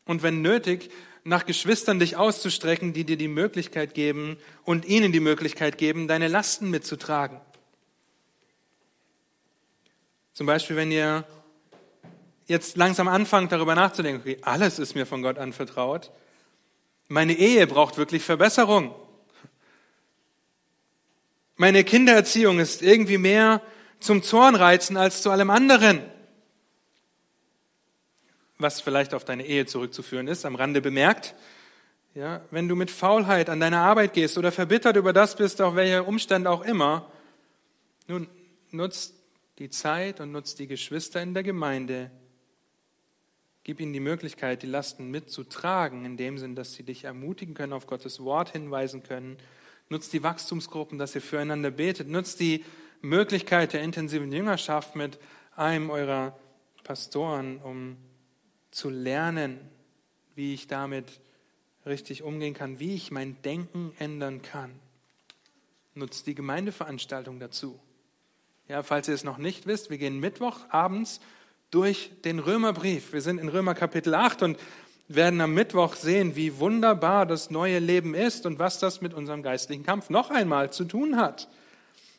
Und 0.05 0.22
wenn 0.22 0.43
nötig, 0.43 0.90
nach 1.24 1.47
Geschwistern 1.47 1.99
dich 1.99 2.16
auszustrecken, 2.16 2.93
die 2.93 3.05
dir 3.05 3.16
die 3.16 3.28
Möglichkeit 3.28 3.95
geben 3.95 4.36
und 4.64 4.84
ihnen 4.84 5.12
die 5.12 5.20
Möglichkeit 5.20 5.78
geben, 5.78 6.09
deine 6.09 6.28
Lasten 6.28 6.70
mitzutragen. 6.70 7.40
Zum 10.32 10.47
Beispiel, 10.47 10.76
wenn 10.76 10.90
ihr 10.90 11.24
jetzt 12.47 12.76
langsam 12.76 13.07
anfangt, 13.07 13.53
darüber 13.53 13.74
nachzudenken, 13.74 14.20
okay, 14.22 14.38
alles 14.43 14.78
ist 14.78 14.95
mir 14.95 15.07
von 15.07 15.22
Gott 15.22 15.38
anvertraut, 15.38 16.11
meine 17.09 17.34
Ehe 17.34 17.66
braucht 17.66 17.99
wirklich 17.99 18.22
Verbesserung. 18.22 18.95
Meine 21.57 21.84
Kindererziehung 21.84 22.59
ist 22.59 22.82
irgendwie 22.82 23.18
mehr 23.18 23.61
zum 24.03 24.22
Zornreizen 24.22 24.96
als 24.96 25.22
zu 25.22 25.30
allem 25.30 25.50
anderen. 25.50 26.03
Was 28.59 28.80
vielleicht 28.80 29.14
auf 29.14 29.24
deine 29.24 29.46
Ehe 29.46 29.66
zurückzuführen 29.66 30.28
ist, 30.28 30.44
am 30.44 30.55
Rande 30.55 30.80
bemerkt. 30.80 31.34
Ja, 32.14 32.42
wenn 32.50 32.68
du 32.68 32.76
mit 32.76 32.90
Faulheit 32.90 33.48
an 33.48 33.61
deine 33.61 33.78
Arbeit 33.78 34.12
gehst 34.12 34.36
oder 34.36 34.53
verbittert 34.53 34.96
über 34.96 35.12
das 35.12 35.36
bist, 35.36 35.62
auf 35.62 35.74
welche 35.74 36.05
Umstände 36.05 36.50
auch 36.50 36.62
immer, 36.62 37.11
nun 38.07 38.28
nutzt 38.70 39.14
die 39.59 39.70
Zeit 39.70 40.20
und 40.20 40.32
nutzt 40.32 40.59
die 40.59 40.66
Geschwister 40.66 41.22
in 41.22 41.32
der 41.32 41.42
Gemeinde, 41.42 42.11
Gib 43.64 43.78
ihnen 43.78 43.92
die 43.92 44.00
Möglichkeit, 44.00 44.64
die 44.64 44.66
Lasten 44.66 45.11
mitzutragen, 45.11 46.05
in 46.05 46.16
dem 46.16 46.36
Sinn, 46.36 46.57
dass 46.57 46.74
sie 46.74 46.82
dich 46.82 47.05
ermutigen 47.05 47.55
können, 47.55 47.72
auf 47.72 47.86
Gottes 47.86 48.18
Wort 48.18 48.50
hinweisen 48.50 49.05
können. 49.05 49.36
Nutzt 49.88 50.12
die 50.12 50.24
Wachstumsgruppen, 50.24 50.98
dass 50.98 51.14
ihr 51.14 51.20
füreinander 51.20 51.70
betet. 51.70 52.09
Nutzt 52.09 52.40
die 52.40 52.64
Möglichkeit 53.03 53.72
der 53.72 53.82
intensiven 53.82 54.32
Jüngerschaft 54.32 54.96
mit 54.96 55.18
einem 55.57 55.90
eurer 55.90 56.36
Pastoren, 56.84 57.59
um 57.59 57.96
zu 58.70 58.90
lernen, 58.90 59.61
wie 60.34 60.55
ich 60.55 60.66
damit 60.66 61.20
richtig 61.84 62.22
umgehen 62.22 62.55
kann, 62.55 62.78
wie 62.78 62.94
ich 62.94 63.11
mein 63.11 63.36
Denken 63.42 63.92
ändern 63.98 64.40
kann. 64.40 64.70
Nutzt 65.94 66.26
die 66.26 66.34
Gemeindeveranstaltung 66.34 67.38
dazu. 67.38 67.78
Ja, 68.68 68.82
falls 68.82 69.09
ihr 69.09 69.14
es 69.14 69.24
noch 69.24 69.38
nicht 69.38 69.66
wisst, 69.66 69.90
wir 69.90 69.98
gehen 69.98 70.20
Mittwoch 70.20 70.61
abends 70.70 71.20
durch 71.70 72.12
den 72.24 72.38
Römerbrief. 72.38 73.12
Wir 73.12 73.20
sind 73.20 73.38
in 73.38 73.48
Römer 73.48 73.74
Kapitel 73.74 74.14
8 74.14 74.42
und 74.42 74.59
werden 75.09 75.40
am 75.40 75.53
Mittwoch 75.53 75.94
sehen, 75.96 76.36
wie 76.36 76.59
wunderbar 76.59 77.26
das 77.26 77.50
neue 77.50 77.80
Leben 77.80 78.14
ist 78.14 78.46
und 78.46 78.59
was 78.59 78.78
das 78.78 79.00
mit 79.00 79.12
unserem 79.12 79.42
geistlichen 79.42 79.84
Kampf 79.84 80.09
noch 80.09 80.30
einmal 80.30 80.72
zu 80.72 80.84
tun 80.84 81.16
hat. 81.16 81.48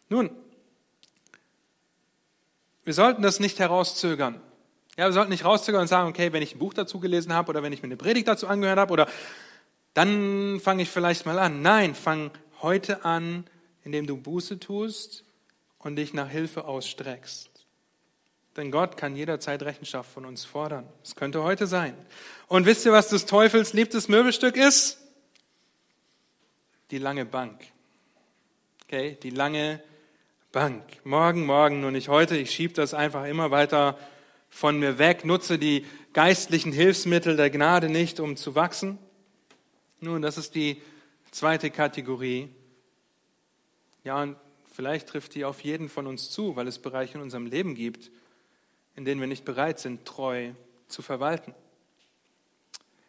Nun, 0.10 0.30
wir 2.86 2.94
sollten 2.94 3.22
das 3.22 3.40
nicht 3.40 3.60
herauszögern. 3.60 4.42
Ja, 4.98 5.06
wir 5.06 5.14
sollten 5.14 5.32
nicht 5.32 5.46
rauszögern 5.46 5.82
und 5.82 5.88
sagen, 5.88 6.10
okay, 6.10 6.34
wenn 6.34 6.44
ich 6.44 6.56
ein 6.56 6.60
Buch 6.60 6.74
dazu 6.74 7.00
gelesen 7.00 7.34
habe 7.34 7.50
oder 7.50 7.64
wenn 7.64 7.74
ich 7.74 7.82
mir 7.82 7.88
eine 7.88 7.98
Predigt 7.98 8.28
dazu 8.28 8.48
angehört 8.48 8.78
habe 8.78 8.94
oder 8.94 9.08
dann 9.94 10.60
fange 10.60 10.84
ich 10.84 10.90
vielleicht 10.90 11.26
mal 11.26 11.40
an. 11.40 11.62
Nein, 11.62 11.96
fang 11.96 12.32
heute 12.62 13.06
an, 13.06 13.46
indem 13.84 14.08
du 14.08 14.18
Buße 14.18 14.60
tust 14.60 15.24
und 15.80 15.96
dich 15.96 16.14
nach 16.14 16.30
Hilfe 16.30 16.66
ausstreckst. 16.66 17.50
Denn 18.56 18.70
Gott 18.70 18.98
kann 18.98 19.16
jederzeit 19.16 19.64
Rechenschaft 19.64 20.12
von 20.12 20.26
uns 20.26 20.46
fordern. 20.46 20.88
Es 21.04 21.16
könnte 21.16 21.44
heute 21.44 21.66
sein. 21.66 21.96
Und 22.48 22.66
wisst 22.66 22.86
ihr, 22.86 22.92
was 22.92 23.10
des 23.10 23.26
Teufels 23.26 23.74
liebtes 23.74 24.08
Möbelstück 24.08 24.56
ist? 24.56 25.00
Die 26.92 27.00
lange 27.00 27.26
Bank. 27.26 27.64
Okay, 28.84 29.18
die 29.24 29.32
lange 29.32 29.82
Bank. 30.54 30.84
Morgen, 31.04 31.48
morgen, 31.48 31.82
nur 31.82 31.90
nicht 31.90 32.10
heute. 32.10 32.38
Ich 32.38 32.52
schiebe 32.52 32.76
das 32.76 32.94
einfach 32.94 33.26
immer 33.26 33.50
weiter 33.50 33.98
von 34.52 34.78
mir 34.78 35.00
weg, 35.00 35.26
nutze 35.26 35.58
die 35.58 35.84
geistlichen 36.14 36.72
Hilfsmittel 36.72 37.36
der 37.36 37.50
Gnade 37.50 37.90
nicht, 37.90 38.20
um 38.20 38.36
zu 38.38 38.54
wachsen. 38.54 39.00
Nun, 40.00 40.22
das 40.22 40.38
ist 40.38 40.54
die 40.54 40.80
zweite 41.32 41.72
Kategorie. 41.72 42.50
Ja, 44.04 44.22
und 44.22 44.36
vielleicht 44.72 45.10
trifft 45.10 45.34
die 45.34 45.44
auf 45.44 45.62
jeden 45.62 45.90
von 45.90 46.06
uns 46.06 46.30
zu, 46.30 46.56
weil 46.56 46.68
es 46.68 46.78
Bereiche 46.78 47.16
in 47.16 47.24
unserem 47.24 47.48
Leben 47.48 47.74
gibt, 47.74 48.12
in 48.96 49.06
denen 49.06 49.20
wir 49.20 49.28
nicht 49.28 49.46
bereit 49.46 49.80
sind, 49.80 50.06
treu 50.06 50.52
zu 50.88 51.02
verwalten. 51.02 51.56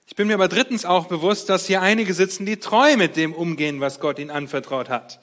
Ich 0.06 0.16
bin 0.16 0.28
mir 0.28 0.34
aber 0.34 0.48
drittens 0.48 0.86
auch 0.86 1.08
bewusst, 1.08 1.50
dass 1.50 1.66
hier 1.66 1.82
einige 1.82 2.14
sitzen, 2.14 2.46
die 2.46 2.56
treu 2.56 2.96
mit 2.96 3.16
dem 3.16 3.34
umgehen, 3.34 3.80
was 3.80 4.00
Gott 4.00 4.18
ihnen 4.18 4.30
anvertraut 4.30 4.88
hat. 4.88 5.20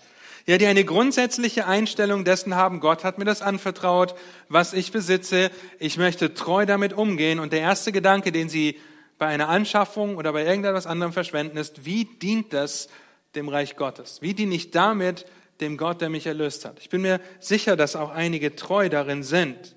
Ja, 0.47 0.57
die 0.57 0.65
eine 0.65 0.83
grundsätzliche 0.83 1.67
Einstellung 1.67 2.25
dessen 2.25 2.55
haben, 2.55 2.79
Gott 2.79 3.03
hat 3.03 3.19
mir 3.19 3.25
das 3.25 3.41
anvertraut, 3.41 4.15
was 4.49 4.73
ich 4.73 4.91
besitze, 4.91 5.51
ich 5.79 5.97
möchte 5.97 6.33
treu 6.33 6.65
damit 6.65 6.93
umgehen. 6.93 7.39
Und 7.39 7.53
der 7.53 7.61
erste 7.61 7.91
Gedanke, 7.91 8.31
den 8.31 8.49
sie 8.49 8.79
bei 9.19 9.27
einer 9.27 9.49
Anschaffung 9.49 10.17
oder 10.17 10.33
bei 10.33 10.43
irgendetwas 10.43 10.87
anderem 10.87 11.13
verschwenden, 11.13 11.57
ist, 11.57 11.85
wie 11.85 12.05
dient 12.05 12.53
das 12.53 12.89
dem 13.35 13.49
Reich 13.49 13.75
Gottes? 13.75 14.21
Wie 14.21 14.33
diene 14.33 14.55
ich 14.55 14.71
damit 14.71 15.27
dem 15.59 15.77
Gott, 15.77 16.01
der 16.01 16.09
mich 16.09 16.25
erlöst 16.25 16.65
hat? 16.65 16.79
Ich 16.79 16.89
bin 16.89 17.03
mir 17.03 17.21
sicher, 17.39 17.75
dass 17.75 17.95
auch 17.95 18.09
einige 18.09 18.55
treu 18.55 18.89
darin 18.89 19.21
sind. 19.21 19.75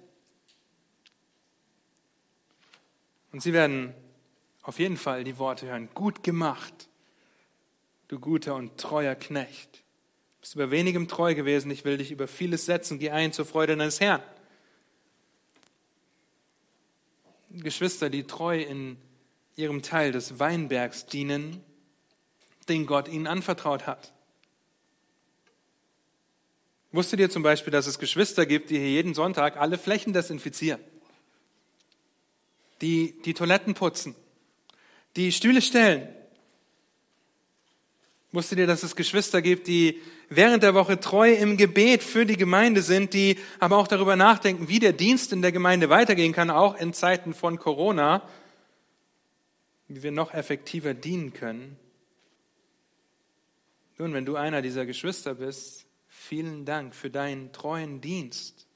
Und 3.33 3.43
sie 3.43 3.53
werden 3.53 3.93
auf 4.63 4.79
jeden 4.79 4.97
Fall 4.97 5.25
die 5.25 5.39
Worte 5.39 5.67
hören, 5.67 5.91
gut 5.93 6.23
gemacht, 6.23 6.89
du 8.09 8.19
guter 8.19 8.55
und 8.55 8.79
treuer 8.79 9.15
Knecht. 9.15 9.84
Bist 10.45 10.57
über 10.57 10.71
wenigem 10.71 11.09
treu 11.09 11.35
gewesen, 11.35 11.71
ich 11.71 11.87
will 11.87 11.97
dich 11.97 12.11
über 12.11 12.29
vieles 12.29 12.67
setzen, 12.67 12.99
geh 12.99 13.09
ein 13.09 13.33
zur 13.33 13.47
Freude 13.47 13.79
deines 13.79 13.99
Herrn. 13.99 14.23
Geschwister, 17.49 18.11
die 18.11 18.25
treu 18.25 18.61
in 18.61 18.99
ihrem 19.57 19.81
Teil 19.81 20.13
des 20.13 20.39
Weinbergs 20.39 21.07
dienen, 21.07 21.65
den 22.69 22.85
Gott 22.85 23.09
ihnen 23.09 23.27
anvertraut 23.27 23.87
hat. 23.87 24.13
Wusstet 26.93 27.21
ihr 27.21 27.31
zum 27.31 27.43
Beispiel, 27.43 27.71
dass 27.71 27.87
es 27.87 27.99
Geschwister 27.99 28.45
gibt, 28.45 28.69
die 28.69 28.77
hier 28.77 28.91
jeden 28.91 29.15
Sonntag 29.15 29.57
alle 29.57 29.79
Flächen 29.79 30.13
desinfizieren? 30.13 30.81
die 32.83 33.15
die 33.25 33.33
Toiletten 33.33 33.73
putzen, 33.73 34.15
die 35.17 35.33
Stühle 35.33 35.63
stellen. 35.63 36.07
Wusstet 38.35 38.59
ihr, 38.59 38.67
dass 38.67 38.83
es 38.83 38.97
Geschwister 38.97 39.43
gibt, 39.43 39.69
die 39.69 40.03
während 40.29 40.65
der 40.65 40.75
Woche 40.75 40.99
treu 40.99 41.33
im 41.33 41.57
Gebet 41.57 42.03
für 42.03 42.27
die 42.27 42.37
Gemeinde 42.37 42.83
sind, 42.83 43.15
die 43.15 43.39
aber 43.61 43.79
auch 43.79 43.87
darüber 43.87 44.17
nachdenken, 44.17 44.69
wie 44.69 44.81
der 44.81 44.93
Dienst 44.93 45.33
in 45.33 45.41
der 45.41 45.53
Gemeinde 45.53 45.89
weitergehen 45.89 46.33
kann, 46.33 46.51
auch 46.51 46.75
in 46.75 46.93
Zeiten 46.93 47.33
von 47.33 47.61
Corona, 47.61 48.29
wie 49.87 50.03
wir 50.03 50.11
noch 50.11 50.35
effektiver 50.35 50.95
dienen 50.95 51.33
können? 51.33 51.79
Nun, 53.99 54.13
wenn 54.15 54.27
du 54.27 54.35
einer 54.35 54.63
dieser 54.63 54.85
Geschwister 54.85 55.37
bist, 55.37 55.87
vielen 56.09 56.65
Dank 56.65 56.97
für 56.97 57.11
deinen 57.11 57.53
treuen 57.53 58.01
Dienst. 58.01 58.67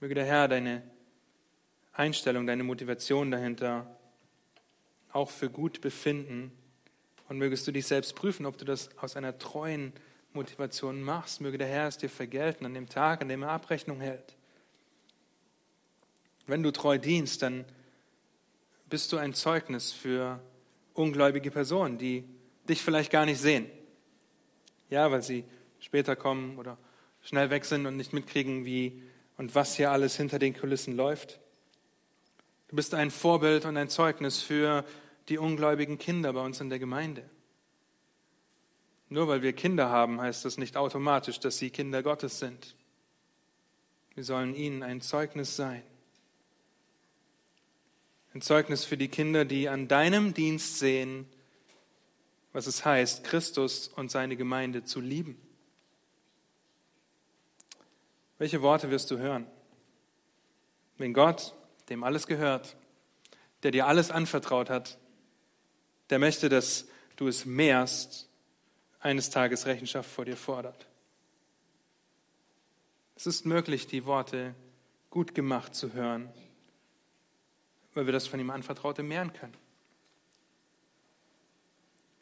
Möge 0.00 0.14
der 0.14 0.26
Herr 0.26 0.48
deine 0.48 0.82
Einstellung, 1.94 2.46
deine 2.46 2.62
Motivation 2.62 3.30
dahinter 3.30 3.96
auch 5.12 5.30
für 5.30 5.50
gut 5.50 5.80
befinden. 5.80 6.52
Und 7.28 7.38
mögest 7.38 7.66
du 7.66 7.72
dich 7.72 7.86
selbst 7.86 8.14
prüfen, 8.16 8.46
ob 8.46 8.58
du 8.58 8.64
das 8.64 8.96
aus 8.98 9.16
einer 9.16 9.38
treuen 9.38 9.92
Motivation 10.32 11.02
machst. 11.02 11.40
Möge 11.40 11.58
der 11.58 11.68
Herr 11.68 11.88
es 11.88 11.98
dir 11.98 12.10
vergelten 12.10 12.66
an 12.66 12.74
dem 12.74 12.88
Tag, 12.88 13.22
an 13.22 13.28
dem 13.28 13.42
er 13.42 13.50
Abrechnung 13.50 14.00
hält. 14.00 14.36
Wenn 16.46 16.62
du 16.62 16.72
treu 16.72 16.98
dienst, 16.98 17.42
dann 17.42 17.64
bist 18.88 19.12
du 19.12 19.18
ein 19.18 19.34
Zeugnis 19.34 19.92
für 19.92 20.40
ungläubige 20.94 21.50
Personen, 21.50 21.98
die 21.98 22.24
dich 22.68 22.82
vielleicht 22.82 23.12
gar 23.12 23.24
nicht 23.24 23.40
sehen. 23.40 23.66
Ja, 24.88 25.10
weil 25.12 25.22
sie 25.22 25.44
später 25.78 26.16
kommen 26.16 26.58
oder 26.58 26.76
schnell 27.22 27.50
weg 27.50 27.64
sind 27.64 27.86
und 27.86 27.96
nicht 27.96 28.12
mitkriegen, 28.12 28.64
wie 28.64 29.02
und 29.36 29.54
was 29.54 29.76
hier 29.76 29.90
alles 29.90 30.16
hinter 30.16 30.38
den 30.38 30.56
Kulissen 30.56 30.96
läuft. 30.96 31.38
Du 32.70 32.76
bist 32.76 32.94
ein 32.94 33.10
Vorbild 33.10 33.64
und 33.64 33.76
ein 33.76 33.88
Zeugnis 33.88 34.42
für 34.42 34.84
die 35.28 35.38
ungläubigen 35.38 35.98
Kinder 35.98 36.32
bei 36.32 36.40
uns 36.40 36.60
in 36.60 36.70
der 36.70 36.78
Gemeinde. 36.78 37.28
Nur 39.08 39.26
weil 39.26 39.42
wir 39.42 39.52
Kinder 39.54 39.90
haben, 39.90 40.20
heißt 40.20 40.44
das 40.44 40.56
nicht 40.56 40.76
automatisch, 40.76 41.40
dass 41.40 41.58
sie 41.58 41.70
Kinder 41.70 42.04
Gottes 42.04 42.38
sind. 42.38 42.76
Wir 44.14 44.22
sollen 44.22 44.54
ihnen 44.54 44.84
ein 44.84 45.00
Zeugnis 45.00 45.56
sein. 45.56 45.82
Ein 48.34 48.40
Zeugnis 48.40 48.84
für 48.84 48.96
die 48.96 49.08
Kinder, 49.08 49.44
die 49.44 49.68
an 49.68 49.88
deinem 49.88 50.32
Dienst 50.32 50.78
sehen, 50.78 51.28
was 52.52 52.68
es 52.68 52.84
heißt, 52.84 53.24
Christus 53.24 53.88
und 53.88 54.12
seine 54.12 54.36
Gemeinde 54.36 54.84
zu 54.84 55.00
lieben. 55.00 55.36
Welche 58.38 58.62
Worte 58.62 58.92
wirst 58.92 59.10
du 59.10 59.18
hören? 59.18 59.48
Wenn 60.98 61.12
Gott, 61.12 61.56
dem 61.90 62.04
alles 62.04 62.26
gehört, 62.26 62.76
der 63.62 63.72
dir 63.72 63.86
alles 63.86 64.10
anvertraut 64.10 64.70
hat, 64.70 64.98
der 66.08 66.18
möchte, 66.18 66.48
dass 66.48 66.88
du 67.16 67.28
es 67.28 67.44
mehrst, 67.44 68.28
eines 69.00 69.30
Tages 69.30 69.66
Rechenschaft 69.66 70.10
vor 70.10 70.24
dir 70.24 70.36
fordert. 70.36 70.86
Es 73.16 73.26
ist 73.26 73.46
möglich, 73.46 73.86
die 73.86 74.04
Worte 74.04 74.54
gut 75.10 75.34
gemacht 75.34 75.74
zu 75.74 75.92
hören, 75.92 76.30
weil 77.94 78.06
wir 78.06 78.12
das 78.12 78.26
von 78.26 78.38
ihm 78.40 78.50
Anvertraute 78.50 79.02
mehren 79.02 79.32
können. 79.32 79.56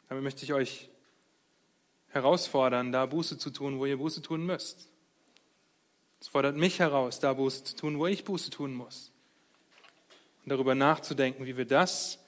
Damit 0.07 0.23
möchte 0.23 0.43
ich 0.43 0.53
euch 0.53 0.89
herausfordern, 2.07 2.91
da 2.91 3.05
Buße 3.05 3.37
zu 3.37 3.51
tun, 3.51 3.77
wo 3.77 3.85
ihr 3.85 3.97
Buße 3.97 4.21
tun 4.21 4.45
müsst. 4.45 4.89
Es 6.19 6.27
fordert 6.27 6.57
mich 6.57 6.79
heraus, 6.79 7.19
da 7.19 7.33
Buße 7.33 7.63
zu 7.63 7.75
tun, 7.75 7.99
wo 7.99 8.07
ich 8.07 8.25
Buße 8.25 8.49
tun 8.49 8.73
muss. 8.73 9.11
Und 10.43 10.51
darüber 10.51 10.75
nachzudenken, 10.75 11.45
wie 11.45 11.57
wir 11.57 11.65
das, 11.65 12.19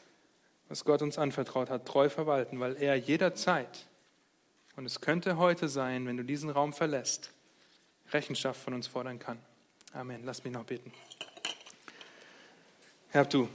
was 0.69 0.85
Gott 0.85 1.01
uns 1.01 1.17
anvertraut 1.17 1.69
hat, 1.69 1.85
treu 1.85 2.09
verwalten, 2.09 2.59
weil 2.59 2.75
er 2.75 2.95
jederzeit, 2.95 3.87
und 4.75 4.85
es 4.85 5.01
könnte 5.01 5.37
heute 5.37 5.67
sein, 5.67 6.07
wenn 6.07 6.17
du 6.17 6.23
diesen 6.23 6.49
Raum 6.49 6.73
verlässt, 6.73 7.31
Rechenschaft 8.11 8.61
von 8.61 8.73
uns 8.73 8.87
fordern 8.87 9.19
kann. 9.19 9.37
Amen. 9.93 10.23
Lass 10.23 10.43
mich 10.43 10.53
noch 10.53 10.63
beten. 10.63 10.93
Herr, 13.09 13.25
du, 13.25 13.49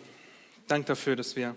dank 0.68 0.84
dafür, 0.86 1.16
dass 1.16 1.34
wir 1.36 1.56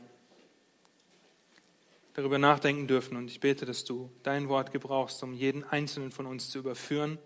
darüber 2.14 2.38
nachdenken 2.38 2.88
dürfen. 2.88 3.18
Und 3.18 3.30
ich 3.30 3.40
bete, 3.40 3.66
dass 3.66 3.84
du 3.84 4.10
dein 4.24 4.50
Wort 4.50 4.72
gebrauchst, 4.72 5.22
um 5.24 5.34
jeden 5.34 5.64
einzelnen 5.64 6.12
von 6.12 6.26
uns 6.26 6.50
zu 6.50 6.60
überführen, 6.60 7.18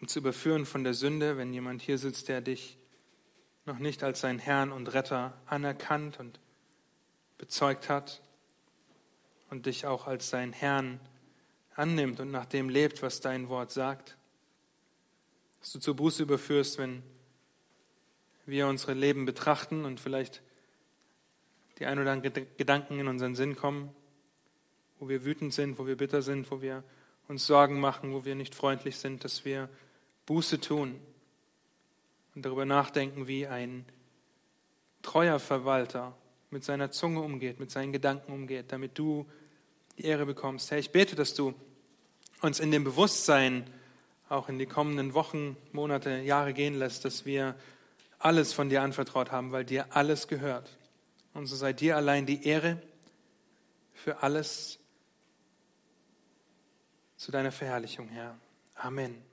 um 0.00 0.08
zu 0.08 0.18
überführen 0.18 0.66
von 0.66 0.84
der 0.84 0.94
Sünde, 0.94 1.36
wenn 1.36 1.52
jemand 1.52 1.82
hier 1.82 1.98
sitzt, 1.98 2.28
der 2.28 2.40
dich 2.40 2.78
noch 3.66 3.78
nicht 3.80 4.02
als 4.04 4.20
sein 4.20 4.38
Herrn 4.38 4.72
und 4.72 4.94
Retter 4.94 5.34
anerkannt 5.46 6.18
und 6.20 6.38
bezeugt 7.36 7.88
hat 7.88 8.22
und 9.50 9.66
dich 9.66 9.86
auch 9.86 10.06
als 10.06 10.30
sein 10.30 10.52
Herrn 10.52 11.00
annimmt 11.74 12.20
und 12.20 12.30
nach 12.30 12.46
dem 12.46 12.68
lebt, 12.68 13.02
was 13.02 13.20
dein 13.20 13.48
Wort 13.48 13.72
sagt. 13.72 14.16
Dass 15.60 15.72
du 15.72 15.80
zur 15.80 15.96
Buße 15.96 16.22
überführst, 16.22 16.78
wenn 16.78 17.02
wir 18.46 18.68
unsere 18.68 18.94
Leben 18.94 19.26
betrachten 19.26 19.84
und 19.84 19.98
vielleicht 19.98 20.42
die 21.78 21.86
ein 21.86 21.98
oder 21.98 22.12
anderen 22.12 22.46
Gedanken 22.56 23.00
in 23.00 23.08
unseren 23.08 23.34
Sinn 23.34 23.56
kommen, 23.56 23.94
wo 24.98 25.08
wir 25.08 25.24
wütend 25.24 25.52
sind, 25.52 25.78
wo 25.78 25.86
wir 25.86 25.96
bitter 25.96 26.22
sind, 26.22 26.50
wo 26.50 26.62
wir 26.62 26.84
uns 27.28 27.46
Sorgen 27.46 27.80
machen, 27.80 28.14
wo 28.14 28.24
wir 28.24 28.36
nicht 28.36 28.54
freundlich 28.54 28.96
sind, 28.96 29.24
dass 29.24 29.44
wir 29.44 29.68
Buße 30.24 30.60
tun 30.60 31.00
und 32.36 32.44
darüber 32.44 32.66
nachdenken, 32.66 33.26
wie 33.26 33.46
ein 33.46 33.86
treuer 35.02 35.38
Verwalter 35.38 36.14
mit 36.50 36.62
seiner 36.62 36.90
Zunge 36.90 37.22
umgeht, 37.22 37.58
mit 37.58 37.70
seinen 37.70 37.92
Gedanken 37.92 38.32
umgeht, 38.32 38.72
damit 38.72 38.98
du 38.98 39.26
die 39.96 40.04
Ehre 40.04 40.26
bekommst. 40.26 40.70
Herr, 40.70 40.78
ich 40.78 40.90
bete, 40.90 41.16
dass 41.16 41.34
du 41.34 41.54
uns 42.42 42.60
in 42.60 42.70
dem 42.70 42.84
Bewusstsein 42.84 43.68
auch 44.28 44.48
in 44.48 44.58
die 44.58 44.66
kommenden 44.66 45.14
Wochen, 45.14 45.56
Monate, 45.72 46.18
Jahre 46.18 46.52
gehen 46.52 46.74
lässt, 46.74 47.04
dass 47.04 47.24
wir 47.24 47.54
alles 48.18 48.52
von 48.52 48.68
dir 48.68 48.82
anvertraut 48.82 49.32
haben, 49.32 49.52
weil 49.52 49.64
dir 49.64 49.86
alles 49.90 50.28
gehört. 50.28 50.76
Und 51.32 51.46
so 51.46 51.56
sei 51.56 51.72
dir 51.72 51.96
allein 51.96 52.26
die 52.26 52.46
Ehre 52.46 52.82
für 53.94 54.22
alles 54.22 54.78
zu 57.16 57.32
deiner 57.32 57.52
Verherrlichung, 57.52 58.08
Herr. 58.08 58.36
Amen. 58.74 59.25